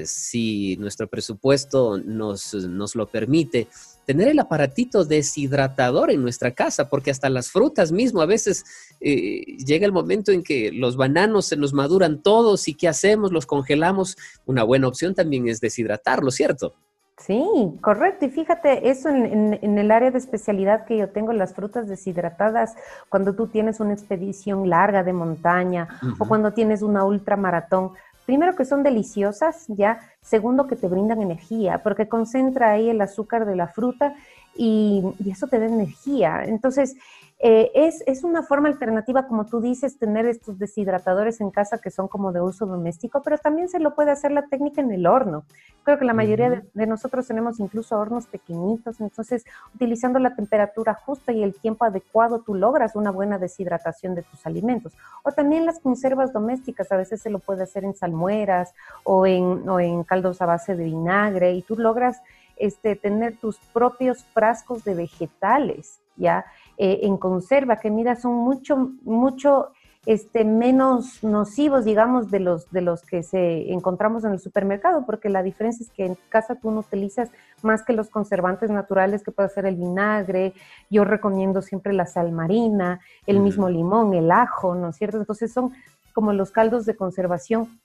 si 0.06 0.78
nuestro 0.78 1.10
presupuesto 1.10 1.98
nos, 1.98 2.54
nos 2.54 2.96
lo 2.96 3.06
permite, 3.08 3.68
tener 4.06 4.28
el 4.28 4.40
aparatito 4.40 5.06
deshidratador 5.06 6.12
en 6.12 6.22
nuestra 6.22 6.52
casa, 6.52 6.90
porque 6.90 7.12
hasta 7.12 7.30
las 7.30 7.52
frutas 7.52 7.92
mismo, 7.92 8.22
a 8.22 8.26
veces 8.26 8.64
eh, 9.00 9.58
llega 9.58 9.86
el 9.86 9.92
momento 9.92 10.32
en 10.32 10.44
que 10.44 10.72
los 10.72 10.98
bananos 10.98 11.48
se 11.48 11.58
nos 11.58 11.74
maduran 11.74 12.22
todos 12.22 12.68
y 12.68 12.74
¿qué 12.74 12.88
hacemos? 12.88 13.32
Los 13.32 13.46
congelamos. 13.46 14.18
Una 14.46 14.64
buena 14.64 14.88
opción 14.88 15.16
también 15.16 15.48
es 15.48 15.60
deshidratarlo, 15.60 16.32
¿cierto? 16.32 16.74
Sí, 17.22 17.44
correcto. 17.82 18.26
Y 18.26 18.30
fíjate, 18.30 18.90
eso 18.90 19.10
en, 19.10 19.78
el 19.78 19.92
área 19.92 20.10
de 20.10 20.18
especialidad 20.18 20.86
que 20.86 20.98
yo 20.98 21.10
tengo, 21.10 21.34
las 21.34 21.54
frutas 21.54 21.88
deshidratadas, 21.88 22.76
cuando 23.10 23.36
tú 23.36 23.48
tienes 23.48 23.80
una 23.80 23.94
expedición 23.94 24.68
larga 24.70 25.04
de 25.04 25.14
montaña 25.14 25.88
o 26.18 26.28
cuando 26.28 26.52
tienes 26.52 26.82
una 26.82 27.06
ultramaratón, 27.06 27.92
primero 28.32 28.56
que 28.56 28.64
son 28.64 28.82
deliciosas, 28.82 29.66
ya, 29.68 30.00
segundo 30.22 30.66
que 30.66 30.78
te 30.78 30.88
brindan 30.88 31.22
energía, 31.22 31.84
porque 31.84 32.08
concentra 32.08 32.72
ahí 32.72 32.90
el 32.90 33.02
azúcar 33.02 33.46
de 33.46 33.58
la 33.58 33.68
fruta 33.68 34.16
y, 34.56 35.04
eso 35.30 35.48
te 35.48 35.60
da 35.60 35.66
energía. 35.66 36.46
Entonces, 36.46 36.96
eh, 37.44 37.72
es, 37.74 38.04
es, 38.06 38.24
una 38.24 38.44
forma 38.44 38.70
alternativa, 38.70 39.28
como 39.28 39.46
tú 39.46 39.62
dices, 39.62 39.98
tener 39.98 40.28
estos 40.28 40.60
deshidratadores 40.60 41.42
en 41.42 41.50
casa 41.50 41.80
que 41.80 41.90
son 41.90 42.08
como 42.08 42.32
de 42.32 42.40
uso 42.40 42.68
doméstico, 42.68 43.24
pero 43.24 43.38
también 43.40 43.68
se 43.68 43.80
lo 43.80 43.96
puede 43.96 44.12
hacer 44.12 44.32
la 44.32 44.48
técnica 44.48 44.82
en 44.82 44.92
el 44.92 45.08
horno. 45.08 45.44
Creo 45.84 45.98
que 45.98 46.06
la 46.06 46.14
mayoría 46.14 46.64
de, 46.72 46.86
nosotros 46.86 47.26
tenemos 47.26 47.60
incluso 47.60 47.98
hornos 47.98 48.28
pequeñitos, 48.28 49.02
entonces 49.02 49.44
utilizando 49.74 50.20
la 50.20 50.36
temperatura 50.36 50.94
justa 50.94 51.32
y 51.32 51.42
el 51.42 51.56
tiempo 51.56 51.84
adecuado, 51.84 52.42
tú 52.42 52.54
logras 52.54 52.96
una 52.96 53.10
buena 53.10 53.40
deshidratación 53.40 54.14
de 54.14 54.22
tus 54.22 54.46
alimentos. 54.46 54.94
O 55.24 55.32
también 55.32 55.66
las 55.66 55.80
conservas 55.80 56.34
domésticas, 56.34 56.92
a 56.92 56.98
veces 56.98 57.24
se 57.24 57.32
lo 57.32 57.40
puede 57.40 57.64
hacer 57.64 57.84
en 57.86 57.96
salmueras 57.96 58.76
o 59.04 59.26
en, 59.26 59.68
o 59.68 59.80
en 59.80 60.04
caldos 60.04 60.44
a 60.44 60.46
base 60.46 60.76
de 60.76 60.84
vinagre 60.84 61.54
y 61.54 61.64
tú 61.64 61.76
logras 61.76 62.22
este, 62.58 62.96
tener 62.96 63.38
tus 63.38 63.58
propios 63.74 64.24
frascos 64.26 64.84
de 64.84 64.94
vegetales, 64.94 66.00
¿ya? 66.16 66.46
Eh, 66.84 67.06
en 67.06 67.18
conserva, 67.18 67.76
que 67.76 67.92
mira, 67.92 68.16
son 68.16 68.34
mucho, 68.34 68.94
mucho 69.04 69.68
este, 70.08 70.44
menos 70.44 71.24
nocivos, 71.24 71.86
digamos, 71.86 72.32
de 72.32 72.40
los, 72.40 72.72
de 72.72 72.82
los 72.82 73.04
que 73.04 73.22
se 73.22 73.72
encontramos 73.72 74.24
en 74.24 74.32
el 74.32 74.40
supermercado, 74.40 75.06
porque 75.06 75.30
la 75.30 75.44
diferencia 75.44 75.84
es 75.84 75.92
que 75.92 76.08
en 76.08 76.18
casa 76.30 76.56
tú 76.56 76.72
no 76.72 76.80
utilizas 76.80 77.30
más 77.62 77.84
que 77.84 77.94
los 77.94 78.10
conservantes 78.10 78.72
naturales 78.72 79.22
que 79.22 79.30
puede 79.30 79.50
ser 79.50 79.68
el 79.68 79.76
vinagre, 79.76 80.54
yo 80.90 81.04
recomiendo 81.06 81.62
siempre 81.62 81.94
la 81.94 82.08
sal 82.08 82.32
marina, 82.32 83.00
el 83.28 83.42
mismo 83.42 83.70
limón, 83.70 84.16
el 84.16 84.32
ajo, 84.32 84.74
¿no 84.74 84.90
es 84.90 84.96
cierto? 84.96 85.18
Entonces 85.20 85.54
son 85.54 85.74
como 86.16 86.34
los 86.34 86.50
caldos 86.50 86.88
de 86.88 86.96
conservación 86.96 87.80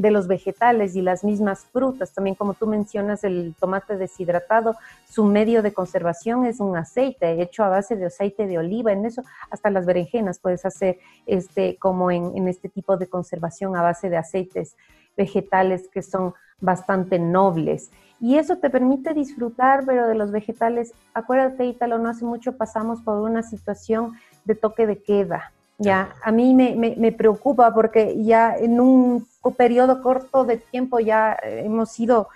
de 0.00 0.12
los 0.12 0.28
vegetales 0.28 0.94
y 0.94 1.02
las 1.02 1.24
mismas 1.24 1.64
frutas. 1.72 2.12
También 2.12 2.36
como 2.36 2.54
tú 2.54 2.66
mencionas 2.66 3.24
el 3.24 3.54
tomate 3.58 3.96
deshidratado, 3.96 4.76
su 5.08 5.24
medio 5.24 5.60
de 5.62 5.72
conservación 5.72 6.46
es 6.46 6.60
un 6.60 6.76
aceite 6.76 7.42
hecho 7.42 7.64
a 7.64 7.68
base 7.68 7.96
de 7.96 8.06
aceite 8.06 8.46
de 8.46 8.58
oliva. 8.58 8.92
En 8.92 9.04
eso 9.04 9.22
hasta 9.50 9.70
las 9.70 9.86
berenjenas 9.86 10.38
puedes 10.38 10.64
hacer 10.64 10.98
este, 11.26 11.76
como 11.78 12.12
en, 12.12 12.36
en 12.36 12.46
este 12.46 12.68
tipo 12.68 12.96
de 12.96 13.08
conservación 13.08 13.74
a 13.74 13.82
base 13.82 14.08
de 14.08 14.16
aceites 14.16 14.76
vegetales 15.16 15.88
que 15.88 16.02
son 16.02 16.34
bastante 16.60 17.18
nobles. 17.18 17.90
Y 18.20 18.36
eso 18.36 18.58
te 18.58 18.70
permite 18.70 19.14
disfrutar, 19.14 19.84
pero 19.84 20.06
de 20.06 20.14
los 20.14 20.30
vegetales, 20.30 20.92
acuérdate, 21.12 21.64
Ítalo, 21.66 21.98
no 21.98 22.08
hace 22.08 22.24
mucho 22.24 22.56
pasamos 22.56 23.00
por 23.00 23.18
una 23.18 23.42
situación 23.42 24.14
de 24.44 24.54
toque 24.54 24.86
de 24.86 25.02
queda. 25.02 25.52
Ya, 25.80 26.16
a 26.24 26.32
mí 26.32 26.54
me, 26.54 27.12
preocupa 27.12 27.72
porque 27.72 28.20
ya 28.24 28.56
en 28.56 28.80
un 28.80 29.26
periodo 29.56 30.02
corto 30.02 30.44
de 30.44 30.56
tiempo 30.56 30.98
ya 30.98 31.38
hemos 31.40 31.92
sido, 31.92 32.28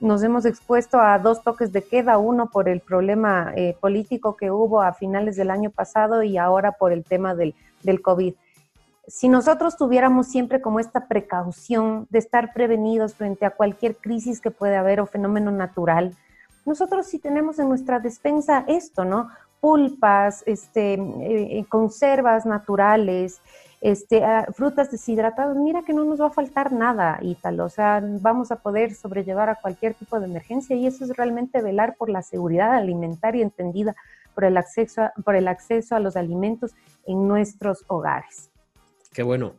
nos 0.00 0.22
hemos 0.22 0.44
expuesto 0.44 1.00
a 1.00 1.18
dos 1.18 1.42
toques 1.42 1.72
de 1.72 1.82
queda, 1.82 2.18
uno 2.18 2.50
por 2.50 2.68
el 2.68 2.80
problema 2.80 3.54
eh, 3.56 3.74
político 3.80 4.36
que 4.36 4.50
hubo 4.50 4.82
a 4.82 4.92
finales 4.92 5.36
del 5.36 5.50
año 5.50 5.70
pasado 5.70 6.22
y 6.22 6.36
ahora 6.36 6.72
por 6.72 6.92
el 6.92 7.02
tema 7.02 7.34
del, 7.34 7.54
del 7.82 8.02
COVID. 8.02 8.34
Si 9.08 9.30
nosotros 9.30 9.78
tuviéramos 9.78 10.28
siempre 10.28 10.60
como 10.60 10.78
esta 10.78 11.08
precaución 11.08 12.06
de 12.10 12.18
estar 12.18 12.52
prevenidos 12.52 13.14
frente 13.14 13.46
a 13.46 13.50
cualquier 13.50 13.96
crisis 13.96 14.42
que 14.42 14.50
puede 14.50 14.76
haber 14.76 15.00
o 15.00 15.06
fenómeno 15.06 15.50
natural, 15.50 16.14
nosotros 16.66 17.06
sí 17.06 17.18
tenemos 17.18 17.58
en 17.58 17.70
nuestra 17.70 17.98
despensa 17.98 18.64
esto, 18.68 19.06
¿no? 19.06 19.30
Pulpas, 19.60 20.42
este, 20.46 20.94
eh, 20.94 20.98
eh, 21.58 21.64
conservas 21.68 22.46
naturales, 22.46 23.40
este, 23.80 24.24
ah, 24.24 24.46
frutas 24.54 24.90
deshidratadas, 24.90 25.56
mira 25.56 25.82
que 25.82 25.92
no 25.92 26.04
nos 26.04 26.20
va 26.20 26.26
a 26.26 26.30
faltar 26.30 26.72
nada, 26.72 27.18
Ítalo, 27.22 27.64
o 27.66 27.68
sea, 27.68 28.02
vamos 28.02 28.50
a 28.50 28.56
poder 28.56 28.94
sobrellevar 28.94 29.48
a 29.48 29.54
cualquier 29.54 29.94
tipo 29.94 30.18
de 30.18 30.26
emergencia 30.26 30.76
y 30.76 30.86
eso 30.86 31.04
es 31.04 31.16
realmente 31.16 31.62
velar 31.62 31.96
por 31.96 32.10
la 32.10 32.22
seguridad 32.22 32.74
alimentaria 32.74 33.42
entendida 33.42 33.94
por 34.34 34.44
el 34.44 34.56
acceso 34.56 35.02
a, 35.02 35.12
por 35.24 35.36
el 35.36 35.48
acceso 35.48 35.94
a 35.94 36.00
los 36.00 36.16
alimentos 36.16 36.72
en 37.06 37.26
nuestros 37.26 37.84
hogares. 37.88 38.50
Qué 39.12 39.22
bueno. 39.22 39.54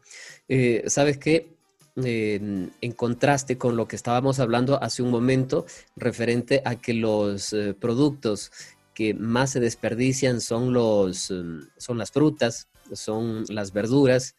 Eh, 0.48 0.84
¿Sabes 0.88 1.18
qué? 1.18 1.56
en 1.94 2.94
contraste 2.96 3.58
con 3.58 3.76
lo 3.76 3.86
que 3.86 3.98
estábamos 3.98 4.40
hablando 4.40 4.82
hace 4.82 5.04
un 5.04 5.12
momento 5.12 5.66
referente 5.98 6.62
a 6.64 6.78
que 6.78 6.94
los 6.94 7.54
productos 7.82 8.50
que 8.94 9.14
más 9.14 9.52
se 9.52 9.60
desperdician 9.60 10.42
son, 10.42 10.74
los, 10.74 11.32
em, 11.32 11.68
son 11.78 11.98
las 11.98 12.12
frutas, 12.12 12.68
son 12.94 13.44
las 13.50 13.74
verduras. 13.74 14.36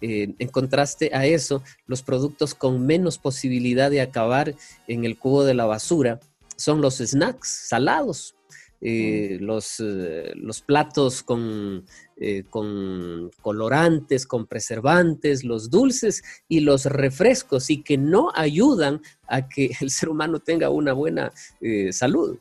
Eh, 0.00 0.34
en 0.38 0.48
contraste 0.48 1.10
a 1.14 1.24
eso, 1.26 1.62
los 1.86 2.02
productos 2.02 2.54
con 2.54 2.84
menos 2.84 3.18
posibilidad 3.18 3.90
de 3.90 4.02
acabar 4.02 4.54
en 4.86 5.04
el 5.04 5.18
cubo 5.18 5.44
de 5.44 5.54
la 5.54 5.64
basura 5.64 6.20
son 6.56 6.82
los 6.82 6.98
snacks 6.98 7.48
salados, 7.68 8.36
eh, 8.82 9.38
los, 9.40 9.80
eh, 9.80 10.32
los, 10.34 10.60
platos 10.60 11.22
con, 11.22 11.86
con, 12.50 13.30
colorantes, 13.40 14.26
con 14.26 14.46
preservantes, 14.46 15.44
los 15.44 15.70
dulces 15.70 16.22
y 16.46 16.60
los 16.60 16.84
refrescos 16.84 17.70
y 17.70 17.82
que 17.82 17.96
no 17.96 18.30
ayudan 18.34 19.00
a 19.26 19.48
que 19.48 19.70
el 19.80 19.90
ser 19.90 20.10
humano 20.10 20.40
tenga 20.40 20.68
una 20.68 20.92
buena 20.92 21.32
salud. 21.90 22.38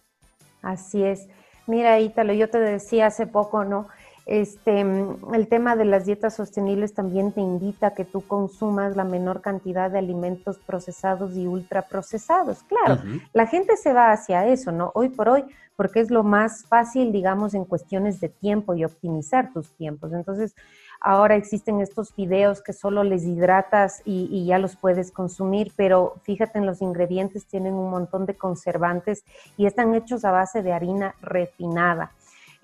Así 0.61 1.03
es. 1.03 1.27
Mira, 1.67 1.99
Ítalo, 1.99 2.33
yo 2.33 2.49
te 2.49 2.59
decía 2.59 3.07
hace 3.07 3.27
poco, 3.27 3.63
¿no? 3.63 3.87
Este, 4.25 4.81
el 4.81 5.47
tema 5.47 5.75
de 5.75 5.85
las 5.85 6.05
dietas 6.05 6.35
sostenibles 6.35 6.95
también 6.95 7.31
te 7.31 7.41
invita 7.41 7.87
a 7.87 7.93
que 7.93 8.05
tú 8.05 8.21
consumas 8.21 8.95
la 8.95 9.03
menor 9.03 9.41
cantidad 9.41 9.91
de 9.91 9.99
alimentos 9.99 10.57
procesados 10.57 11.35
y 11.35 11.45
ultraprocesados. 11.45 12.63
Claro, 12.63 13.01
la 13.33 13.45
gente 13.45 13.77
se 13.77 13.93
va 13.93 14.11
hacia 14.11 14.47
eso, 14.47 14.71
¿no? 14.71 14.91
Hoy 14.95 15.09
por 15.09 15.29
hoy, 15.29 15.43
porque 15.75 15.99
es 15.99 16.09
lo 16.09 16.23
más 16.23 16.65
fácil, 16.65 17.11
digamos, 17.11 17.53
en 17.53 17.65
cuestiones 17.65 18.19
de 18.19 18.29
tiempo 18.29 18.73
y 18.73 18.83
optimizar 18.83 19.53
tus 19.53 19.69
tiempos. 19.75 20.11
Entonces, 20.11 20.55
ahora 20.99 21.35
existen 21.35 21.81
estos 21.81 22.15
videos 22.15 22.61
que 22.61 22.73
solo 22.73 23.03
les 23.03 23.23
hidratas 23.23 24.01
y, 24.05 24.27
y, 24.31 24.45
ya 24.45 24.59
los 24.59 24.75
puedes 24.75 25.11
consumir, 25.11 25.71
pero 25.75 26.15
fíjate 26.23 26.59
en 26.59 26.65
los 26.65 26.81
ingredientes, 26.81 27.45
tienen 27.45 27.73
un 27.73 27.89
montón 27.89 28.25
de 28.25 28.35
conservantes 28.35 29.23
y 29.57 29.65
están 29.65 29.95
hechos 29.95 30.25
a 30.25 30.31
base 30.31 30.61
de 30.61 30.73
harina 30.73 31.15
refinada. 31.21 32.11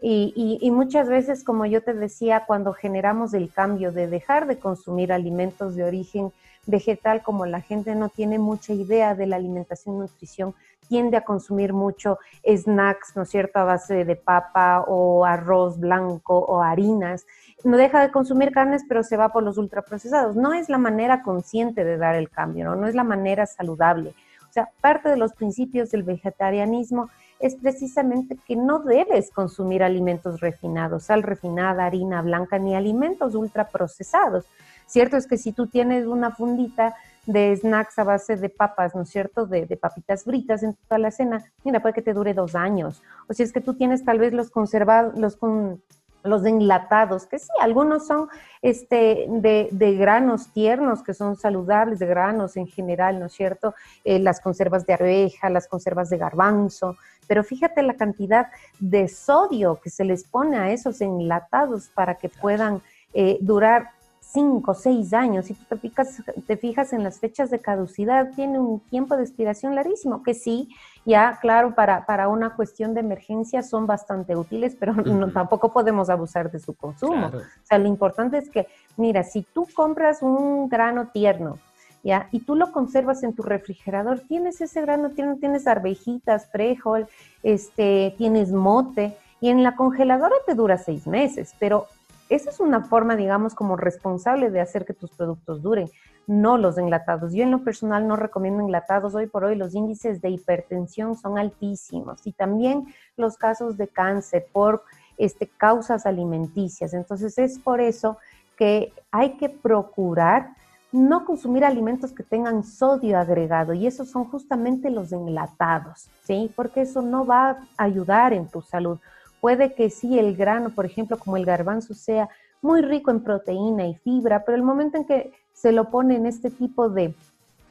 Y, 0.03 0.71
muchas 0.71 1.07
veces, 1.07 1.43
como 1.43 1.67
yo 1.67 1.83
te 1.83 1.93
decía, 1.93 2.45
cuando 2.47 2.73
generamos 2.73 3.35
el 3.35 3.51
cambio 3.51 3.91
de 3.91 4.07
dejar 4.07 4.47
de 4.47 4.57
consumir 4.57 5.13
alimentos 5.13 5.75
de 5.75 5.83
origen 5.83 6.33
vegetal, 6.65 7.23
como 7.23 7.45
la 7.45 7.61
gente 7.61 7.95
no 7.95 8.09
tiene 8.09 8.39
mucha 8.39 8.73
idea 8.73 9.15
de 9.15 9.27
la 9.27 9.35
alimentación 9.35 9.95
y 9.95 9.99
nutrición, 9.99 10.53
tiende 10.87 11.15
a 11.15 11.23
consumir 11.23 11.71
mucho 11.71 12.19
snacks, 12.45 13.15
¿no 13.15 13.23
es 13.23 13.29
cierto?, 13.29 13.59
a 13.59 13.63
base 13.63 14.03
de 14.03 14.15
papa 14.17 14.83
o 14.87 15.25
arroz 15.25 15.79
blanco 15.79 16.37
o 16.37 16.61
harinas. 16.61 17.25
No 17.63 17.77
deja 17.77 18.01
de 18.01 18.11
consumir 18.11 18.51
carnes, 18.51 18.83
pero 18.89 19.01
se 19.03 19.15
va 19.15 19.29
por 19.29 19.43
los 19.43 19.57
ultraprocesados. 19.57 20.35
No 20.35 20.53
es 20.53 20.67
la 20.67 20.77
manera 20.77 21.23
consciente 21.23 21.85
de 21.85 21.97
dar 21.97 22.15
el 22.15 22.29
cambio, 22.29 22.65
¿no? 22.65 22.75
No 22.75 22.87
es 22.87 22.95
la 22.95 23.05
manera 23.05 23.45
saludable. 23.45 24.13
O 24.49 24.53
sea, 24.53 24.69
parte 24.81 25.07
de 25.07 25.15
los 25.15 25.31
principios 25.31 25.91
del 25.91 26.03
vegetarianismo 26.03 27.09
es 27.39 27.55
precisamente 27.55 28.37
que 28.45 28.57
no 28.57 28.79
debes 28.79 29.31
consumir 29.31 29.83
alimentos 29.83 30.41
refinados, 30.41 31.03
sal 31.03 31.23
refinada, 31.23 31.85
harina 31.85 32.21
blanca, 32.21 32.59
ni 32.59 32.75
alimentos 32.75 33.33
ultraprocesados. 33.33 34.45
Cierto 34.91 35.15
es 35.15 35.25
que 35.25 35.37
si 35.37 35.53
tú 35.53 35.67
tienes 35.67 36.05
una 36.05 36.31
fundita 36.31 36.95
de 37.25 37.55
snacks 37.55 37.97
a 37.97 38.03
base 38.03 38.35
de 38.35 38.49
papas, 38.49 38.93
¿no 38.93 39.03
es 39.03 39.09
cierto? 39.09 39.45
De, 39.45 39.65
papitas 39.77 40.25
fritas 40.25 40.63
en 40.63 40.75
toda 40.89 40.99
la 40.99 41.11
cena, 41.11 41.45
mira, 41.63 41.81
puede 41.81 41.93
que 41.93 42.01
te 42.01 42.13
dure 42.13 42.33
dos 42.33 42.55
años. 42.55 43.01
O 43.29 43.33
si 43.33 43.41
es 43.41 43.53
que 43.53 43.61
tú 43.61 43.73
tienes 43.75 44.03
tal 44.03 44.19
vez 44.19 44.33
los 44.33 44.49
conservados, 44.49 45.17
los 45.17 45.37
con 45.37 45.81
los 46.23 46.45
enlatados, 46.45 47.25
que 47.25 47.39
sí, 47.39 47.47
algunos 47.61 48.05
son 48.05 48.27
este, 48.61 49.27
de, 49.29 49.95
granos 49.97 50.51
tiernos, 50.51 51.03
que 51.03 51.13
son 51.13 51.37
saludables, 51.37 51.99
de 51.99 52.07
granos 52.07 52.57
en 52.57 52.67
general, 52.67 53.17
¿no 53.17 53.27
es 53.27 53.31
cierto? 53.31 53.73
Eh, 54.03 54.19
las 54.19 54.41
conservas 54.41 54.85
de 54.85 54.93
arveja, 54.93 55.49
las 55.49 55.69
conservas 55.69 56.09
de 56.09 56.17
garbanzo, 56.17 56.97
pero 57.27 57.45
fíjate 57.45 57.81
la 57.81 57.93
cantidad 57.93 58.47
de 58.77 59.07
sodio 59.07 59.79
que 59.81 59.89
se 59.89 60.03
les 60.03 60.25
pone 60.25 60.57
a 60.57 60.69
esos 60.69 60.99
enlatados 60.99 61.87
para 61.95 62.15
que 62.15 62.27
puedan 62.27 62.81
eh, 63.13 63.37
durar 63.39 63.91
cinco, 64.31 64.73
seis 64.73 65.13
años, 65.13 65.45
si 65.45 65.53
tú 65.53 65.65
te 65.67 65.77
fijas, 65.77 66.23
te 66.47 66.57
fijas 66.57 66.93
en 66.93 67.03
las 67.03 67.19
fechas 67.19 67.49
de 67.49 67.59
caducidad, 67.59 68.31
tiene 68.35 68.59
un 68.59 68.79
tiempo 68.79 69.17
de 69.17 69.23
expiración 69.23 69.75
larguísimo, 69.75 70.23
que 70.23 70.33
sí, 70.33 70.69
ya, 71.05 71.39
claro, 71.41 71.75
para, 71.75 72.05
para 72.05 72.27
una 72.27 72.55
cuestión 72.55 72.93
de 72.93 73.01
emergencia 73.01 73.63
son 73.63 73.87
bastante 73.87 74.35
útiles, 74.35 74.75
pero 74.79 74.93
no, 74.93 75.31
tampoco 75.31 75.73
podemos 75.73 76.09
abusar 76.09 76.51
de 76.51 76.59
su 76.59 76.73
consumo. 76.73 77.27
O 77.27 77.65
sea, 77.65 77.77
lo 77.77 77.87
importante 77.87 78.37
es 78.37 78.49
que, 78.49 78.67
mira, 78.97 79.23
si 79.23 79.41
tú 79.41 79.67
compras 79.73 80.21
un 80.21 80.69
grano 80.69 81.07
tierno, 81.07 81.57
¿ya? 82.03 82.29
Y 82.31 82.39
tú 82.41 82.55
lo 82.55 82.71
conservas 82.71 83.23
en 83.23 83.33
tu 83.33 83.43
refrigerador, 83.43 84.21
tienes 84.21 84.61
ese 84.61 84.81
grano 84.81 85.09
tierno, 85.09 85.37
tienes 85.37 85.67
arvejitas, 85.67 86.49
frijol, 86.51 87.07
este, 87.43 88.15
tienes 88.17 88.51
mote, 88.51 89.17
y 89.41 89.49
en 89.49 89.63
la 89.63 89.75
congeladora 89.75 90.35
te 90.45 90.53
dura 90.53 90.77
seis 90.77 91.07
meses, 91.07 91.55
pero 91.59 91.87
esa 92.31 92.49
es 92.49 92.61
una 92.61 92.81
forma, 92.85 93.17
digamos, 93.17 93.55
como 93.55 93.75
responsable 93.75 94.49
de 94.49 94.61
hacer 94.61 94.85
que 94.85 94.93
tus 94.93 95.11
productos 95.11 95.61
duren, 95.61 95.89
no 96.27 96.57
los 96.57 96.77
enlatados. 96.77 97.33
Yo 97.33 97.43
en 97.43 97.51
lo 97.51 97.63
personal 97.63 98.07
no 98.07 98.15
recomiendo 98.15 98.63
enlatados. 98.63 99.13
Hoy 99.15 99.27
por 99.27 99.43
hoy 99.43 99.55
los 99.55 99.75
índices 99.75 100.21
de 100.21 100.29
hipertensión 100.29 101.17
son 101.17 101.37
altísimos 101.37 102.25
y 102.25 102.31
también 102.31 102.85
los 103.17 103.37
casos 103.37 103.75
de 103.75 103.89
cáncer 103.89 104.47
por 104.53 104.83
este, 105.17 105.47
causas 105.47 106.05
alimenticias. 106.05 106.93
Entonces 106.93 107.37
es 107.37 107.59
por 107.59 107.81
eso 107.81 108.17
que 108.57 108.93
hay 109.11 109.31
que 109.37 109.49
procurar 109.49 110.55
no 110.93 111.25
consumir 111.25 111.65
alimentos 111.65 112.13
que 112.13 112.23
tengan 112.23 112.63
sodio 112.63 113.19
agregado 113.19 113.73
y 113.73 113.87
esos 113.87 114.09
son 114.09 114.25
justamente 114.25 114.89
los 114.89 115.11
enlatados, 115.11 116.09
¿sí? 116.23 116.51
Porque 116.55 116.81
eso 116.81 117.01
no 117.01 117.25
va 117.25 117.49
a 117.49 117.83
ayudar 117.83 118.33
en 118.33 118.47
tu 118.47 118.61
salud. 118.61 118.99
Puede 119.41 119.73
que 119.73 119.89
sí 119.89 120.17
el 120.17 120.37
grano, 120.37 120.69
por 120.69 120.85
ejemplo, 120.85 121.19
como 121.19 121.35
el 121.35 121.45
garbanzo, 121.45 121.93
sea 121.93 122.29
muy 122.61 122.81
rico 122.81 123.11
en 123.11 123.21
proteína 123.21 123.87
y 123.87 123.95
fibra, 123.95 124.45
pero 124.45 124.55
el 124.55 124.63
momento 124.63 124.97
en 124.97 125.05
que 125.05 125.33
se 125.51 125.71
lo 125.71 125.89
pone 125.89 126.15
en 126.15 126.27
este 126.27 126.49
tipo 126.49 126.89
de, 126.89 127.13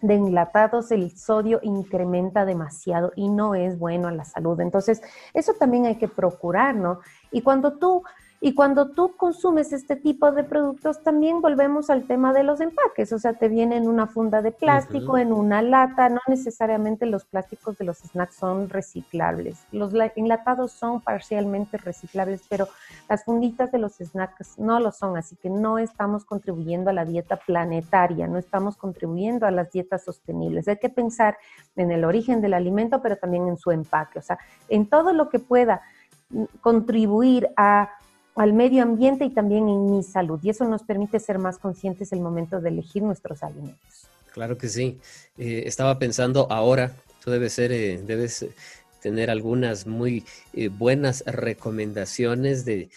de 0.03 0.15
enlatados, 0.15 0.91
el 0.91 1.17
sodio 1.17 1.61
incrementa 1.63 2.45
demasiado 2.45 3.13
y 3.17 3.29
no 3.29 3.55
es 3.55 3.79
bueno 3.79 4.09
a 4.09 4.13
la 4.13 4.25
salud. 4.25 4.61
Entonces, 4.61 5.01
eso 5.33 5.55
también 5.55 5.87
hay 5.87 5.97
que 5.97 6.09
procurar, 6.09 6.75
¿no? 6.75 7.01
Y 7.31 7.43
cuando 7.43 7.75
tú 7.75 8.03
y 8.43 8.55
cuando 8.55 8.89
tú 8.89 9.17
consumes 9.19 9.71
este 9.75 9.97
tipo 9.97 10.33
de 10.33 10.45
productos, 10.45 11.03
también 11.03 11.43
volvemos 11.43 11.91
al 11.91 12.05
tema 12.05 12.33
de 12.33 12.43
los 12.43 12.63
empaques. 12.63 13.13
O 13.13 13.19
sea, 13.19 13.35
te 13.35 13.49
viene 13.49 13.77
en 13.77 13.87
una 13.87 14.07
funda 14.07 14.41
de 14.41 14.51
plástico, 14.51 15.19
en 15.19 15.31
una 15.31 15.61
lata. 15.61 16.09
No 16.09 16.21
necesariamente 16.27 17.05
los 17.05 17.27
plásticos 17.27 17.77
de 17.77 17.85
los 17.85 17.99
snacks 17.99 18.37
son 18.37 18.71
reciclables. 18.71 19.59
Los 19.73 19.93
enlatados 20.17 20.73
son 20.73 21.03
parcialmente 21.03 21.77
reciclables, 21.77 22.43
pero 22.49 22.67
las 23.11 23.25
funditas 23.25 23.71
de 23.73 23.79
los 23.79 23.97
snacks 23.97 24.59
no 24.59 24.81
lo 24.81 24.91
son. 24.91 25.19
Así 25.19 25.37
que 25.37 25.51
no 25.51 25.77
estamos 25.77 26.25
contribuyendo 26.25 26.89
a 26.89 26.95
la 26.95 27.05
dieta 27.05 27.37
planetaria, 27.37 28.27
no 28.27 28.39
estamos 28.39 28.79
contribuyendo 28.79 29.45
a 29.45 29.51
las 29.51 29.71
dietas 29.71 30.03
sostenibles. 30.03 30.67
Hay 30.67 30.79
que 30.79 30.89
pensar 30.89 31.37
en 31.77 31.91
el 31.91 32.07
origen 32.07 32.41
del 32.41 32.55
alimento, 32.55 33.03
pero 33.03 33.19
también 33.19 33.49
en 33.49 33.59
su 33.59 33.71
empaque. 33.71 34.19
O 34.19 34.23
sea, 34.23 34.39
en 34.71 34.87
todo 34.87 35.13
lo 35.13 35.29
que 35.29 35.41
pueda 35.41 35.83
mm, 36.31 36.45
contribuir 36.63 37.51
a 37.59 37.91
al 38.37 38.53
medio 38.53 38.83
ambiente 38.83 39.25
y 39.25 39.31
también 39.31 39.69
en 39.69 39.97
mi 39.97 40.03
salud. 40.03 40.41
Y 40.43 40.51
eso 40.51 40.65
nos 40.65 40.83
permite 40.83 41.19
ser 41.21 41.39
más 41.39 41.59
conscientes 41.59 42.13
el 42.13 42.21
momento 42.21 42.61
de 42.61 42.69
elegir 42.71 43.03
nuestros 43.03 43.43
alimentos. 43.43 44.07
Claro 44.33 44.57
que 44.57 44.69
sí. 44.69 44.99
Eh, 45.37 45.65
estaba 45.67 45.99
pensando 45.99 46.47
ahora, 46.51 46.93
tú 47.23 47.31
debes 47.31 47.53
ser, 47.53 47.73
eh, 47.73 48.01
debes 48.03 48.47
tener 49.01 49.31
algunas 49.31 49.87
muy 49.87 50.25
eh, 50.53 50.69
buenas 50.69 51.25
recomendaciones 51.27 52.65
de, 52.65 52.89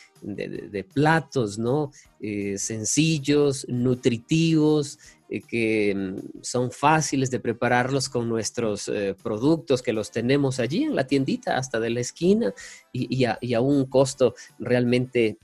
platos, 0.93 1.57
¿no? 1.57 1.91
Eh, 2.21 2.57
sencillos, 2.57 3.65
nutritivos, 3.67 4.99
eh, 5.29 5.41
que 5.41 5.93
mm, 5.95 6.41
son 6.41 6.71
fáciles 6.71 7.29
de 7.31 7.39
prepararlos 7.39 8.07
con 8.09 8.29
nuestros 8.29 8.91
productos, 9.21 9.81
que 9.81 9.93
los 9.93 10.11
tenemos 10.11 10.59
allí 10.59 10.83
en 10.83 10.95
la 10.95 11.07
tiendita 11.07 11.57
hasta 11.57 11.79
de 11.79 11.89
la 11.89 11.99
esquina 11.99 12.53
y, 12.91 13.25
y 13.41 13.53
a, 13.53 13.61
un 13.61 13.85
costo 13.85 14.35
realmente 14.59 15.37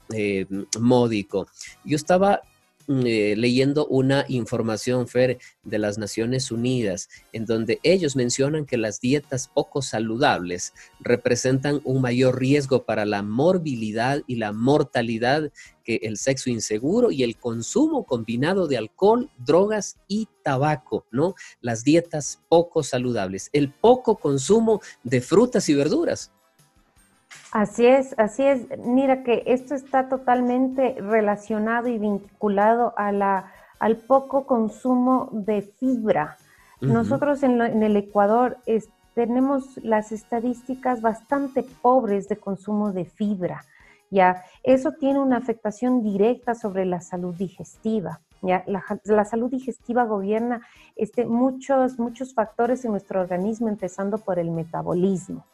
módico. 0.80 1.48
Yo 1.84 1.96
estaba 1.96 2.42
eh, 2.92 3.36
leyendo 3.38 3.86
una 3.86 4.26
información, 4.30 5.08
Fer, 5.08 5.38
de 5.62 5.78
las 5.78 6.00
Naciones 6.00 6.50
Unidas, 6.50 7.08
en 7.34 7.46
donde 7.46 7.80
ellos 7.84 8.16
mencionan 8.16 8.66
que 8.66 8.78
las 8.78 9.00
dietas 9.00 9.48
poco 9.48 9.84
saludables 9.84 10.74
representan 11.00 11.82
un 11.84 12.02
mayor 12.02 12.40
riesgo 12.40 12.86
para 12.86 13.06
la 13.06 13.22
morbilidad 13.22 14.24
y 14.26 14.38
la 14.38 14.54
mortalidad 14.54 15.52
que 15.84 16.00
el 16.02 16.18
sexo 16.18 16.50
inseguro 16.50 17.12
y 17.12 17.22
el 17.22 17.38
consumo 17.38 18.06
combinado 18.06 18.68
de 18.68 18.78
alcohol, 18.78 19.30
drogas 19.38 19.98
y 20.08 20.28
tabaco, 20.44 21.06
¿no? 21.12 21.36
Las 21.62 21.84
dietas 21.84 22.42
poco 22.50 22.82
saludables, 22.82 23.52
el 23.54 23.72
poco 23.72 24.18
consumo 24.18 24.82
de 25.04 25.22
frutas 25.22 25.70
y 25.70 25.76
verduras. 25.76 26.32
Así 27.52 27.86
es, 27.86 28.14
así 28.18 28.44
es. 28.44 28.68
Mira 28.80 29.24
que 29.24 29.44
esto 29.48 29.76
está 29.76 30.08
totalmente 30.08 30.96
relacionado 31.00 31.88
y 31.88 31.98
vinculado 31.98 32.94
a 32.98 33.12
la, 33.12 33.52
al 33.80 33.98
poco 33.98 34.46
consumo 34.46 35.30
de 35.32 35.62
fibra. 35.62 36.38
Nosotros 36.82 37.44
en, 37.44 37.60
el 37.62 37.98
Ecuador 37.98 38.58
tenemos 39.14 39.78
las 39.84 40.12
estadísticas 40.12 41.02
bastante 41.02 41.64
pobres 41.64 42.30
de 42.30 42.38
consumo 42.38 42.94
de 42.94 43.06
fibra. 43.06 43.66
Ya, 44.12 44.44
eso 44.64 44.94
tiene 44.94 45.20
una 45.20 45.38
afectación 45.38 46.02
directa 46.02 46.56
sobre 46.56 46.86
la 46.86 47.02
salud 47.02 47.36
digestiva. 47.36 48.22
Ya, 48.42 48.64
la, 48.66 49.26
salud 49.26 49.52
digestiva 49.52 50.06
gobierna 50.06 50.62
este, 50.96 51.26
muchos, 51.26 52.00
muchos 52.00 52.34
factores 52.34 52.86
en 52.86 52.92
nuestro 52.92 53.20
organismo, 53.20 53.68
empezando 53.68 54.18
por 54.18 54.40
el 54.40 54.50
metabolismo. 54.50 55.46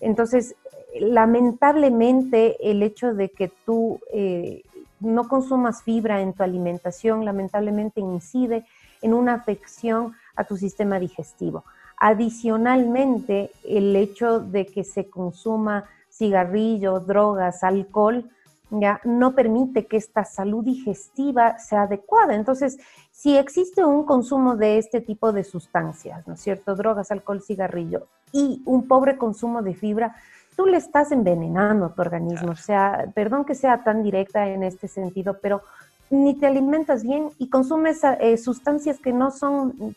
Entonces, 0.00 0.54
lamentablemente, 0.98 2.56
el 2.70 2.82
hecho 2.82 3.14
de 3.14 3.30
que 3.30 3.50
tú 3.64 4.00
eh, 4.12 4.62
no 5.00 5.28
consumas 5.28 5.82
fibra 5.82 6.20
en 6.20 6.32
tu 6.32 6.42
alimentación, 6.42 7.24
lamentablemente 7.24 8.00
incide 8.00 8.64
en 9.00 9.14
una 9.14 9.34
afección 9.34 10.14
a 10.36 10.44
tu 10.44 10.56
sistema 10.56 10.98
digestivo. 10.98 11.64
Adicionalmente, 11.98 13.50
el 13.64 13.94
hecho 13.96 14.40
de 14.40 14.66
que 14.66 14.84
se 14.84 15.08
consuma 15.08 15.84
cigarrillo, 16.10 17.00
drogas, 17.00 17.62
alcohol, 17.64 18.28
ya 18.70 19.00
no 19.04 19.34
permite 19.34 19.86
que 19.86 19.98
esta 19.98 20.24
salud 20.24 20.64
digestiva 20.64 21.58
sea 21.58 21.82
adecuada. 21.82 22.34
Entonces, 22.34 22.78
si 23.10 23.36
existe 23.36 23.84
un 23.84 24.04
consumo 24.04 24.56
de 24.56 24.78
este 24.78 25.00
tipo 25.00 25.32
de 25.32 25.44
sustancias, 25.44 26.26
¿no 26.26 26.34
es 26.34 26.40
cierto? 26.40 26.74
Drogas, 26.74 27.10
alcohol, 27.10 27.42
cigarrillo 27.42 28.06
y 28.32 28.62
un 28.64 28.88
pobre 28.88 29.16
consumo 29.16 29.62
de 29.62 29.74
fibra, 29.74 30.16
tú 30.56 30.66
le 30.66 30.76
estás 30.76 31.12
envenenando 31.12 31.86
a 31.86 31.94
tu 31.94 32.02
organismo. 32.02 32.52
O 32.52 32.56
sea, 32.56 33.06
perdón 33.14 33.44
que 33.44 33.54
sea 33.54 33.84
tan 33.84 34.02
directa 34.02 34.48
en 34.48 34.62
este 34.62 34.88
sentido, 34.88 35.38
pero 35.40 35.62
ni 36.10 36.34
te 36.34 36.46
alimentas 36.46 37.04
bien 37.04 37.30
y 37.38 37.48
consumes 37.48 38.02
eh, 38.04 38.36
sustancias 38.36 38.98
que 38.98 39.12
no 39.12 39.30
son 39.30 39.94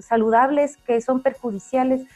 saludables, 0.00 0.76
que 0.78 1.00
son 1.00 1.22
perjudiciales. 1.22 2.06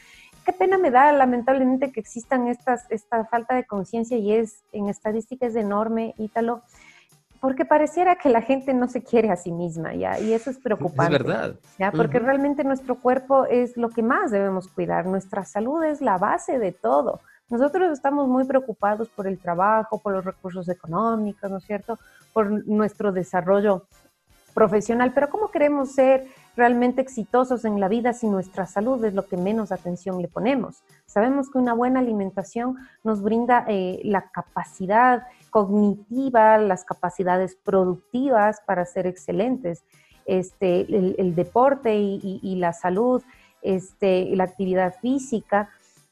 Qué 0.45 0.51
pena 0.51 0.77
me 0.77 0.91
da, 0.91 1.11
lamentablemente, 1.13 1.91
que 1.91 1.99
existan 1.99 2.47
estas, 2.47 2.85
esta 2.89 3.25
falta 3.25 3.55
de 3.55 3.65
conciencia 3.65 4.17
y 4.17 4.33
es, 4.33 4.63
en 4.73 4.89
estadísticas 4.89 5.55
enorme, 5.55 6.13
Ítalo, 6.17 6.61
porque 7.39 7.65
pareciera 7.65 8.15
que 8.15 8.29
la 8.29 8.41
gente 8.41 8.73
no 8.73 8.87
se 8.87 9.03
quiere 9.03 9.29
a 9.31 9.35
sí 9.35 9.51
misma, 9.51 9.93
¿ya? 9.93 10.19
Y 10.19 10.33
eso 10.33 10.49
es 10.49 10.57
preocupante. 10.59 11.15
Es 11.15 11.23
verdad. 11.23 11.55
¿ya? 11.77 11.91
Porque 11.91 12.19
realmente 12.19 12.63
nuestro 12.63 12.95
cuerpo 12.95 13.45
es 13.45 13.77
lo 13.77 13.89
que 13.89 14.01
más 14.03 14.31
debemos 14.31 14.67
cuidar. 14.67 15.05
Nuestra 15.05 15.45
salud 15.45 15.83
es 15.83 16.01
la 16.01 16.17
base 16.17 16.59
de 16.59 16.71
todo. 16.71 17.21
Nosotros 17.49 17.91
estamos 17.91 18.27
muy 18.27 18.43
preocupados 18.45 19.07
por 19.09 19.27
el 19.27 19.39
trabajo, 19.39 19.99
por 19.99 20.13
los 20.13 20.25
recursos 20.25 20.67
económicos, 20.67 21.49
¿no 21.49 21.57
es 21.57 21.63
cierto? 21.63 21.97
Por 22.33 22.67
nuestro 22.67 23.11
desarrollo 23.11 23.85
profesional, 24.53 25.11
pero 25.13 25.29
¿cómo 25.29 25.49
queremos 25.49 25.93
ser 25.93 26.25
realmente 26.57 27.01
exitosos 27.01 27.63
en 27.63 27.79
la 27.79 27.87
vida 27.87 28.11
si 28.13 28.27
nuestra 28.27 28.65
salud 28.65 29.03
es 29.05 29.13
lo 29.13 29.25
que 29.27 29.37
menos 29.37 29.71
atención 29.71 30.21
le 30.21 30.27
ponemos? 30.27 30.83
Sabemos 31.05 31.49
que 31.49 31.59
una 31.59 31.73
buena 31.73 31.99
alimentación 31.99 32.75
nos 33.03 33.21
brinda 33.21 33.63
eh, 33.67 34.01
la 34.03 34.29
capacidad 34.31 35.27
cognitiva, 35.51 36.57
las 36.57 36.83
capacidades 36.83 37.55
productivas 37.55 38.59
para 38.65 38.85
ser 38.85 39.07
excelentes. 39.07 39.83
Este, 40.25 40.81
el, 40.81 41.35
deporte 41.35 41.95
y, 41.95 42.55
la 42.57 42.73
salud, 42.73 43.23
este, 43.61 44.35
la 44.35 44.43
actividad 44.43 44.95
física, 44.99 45.69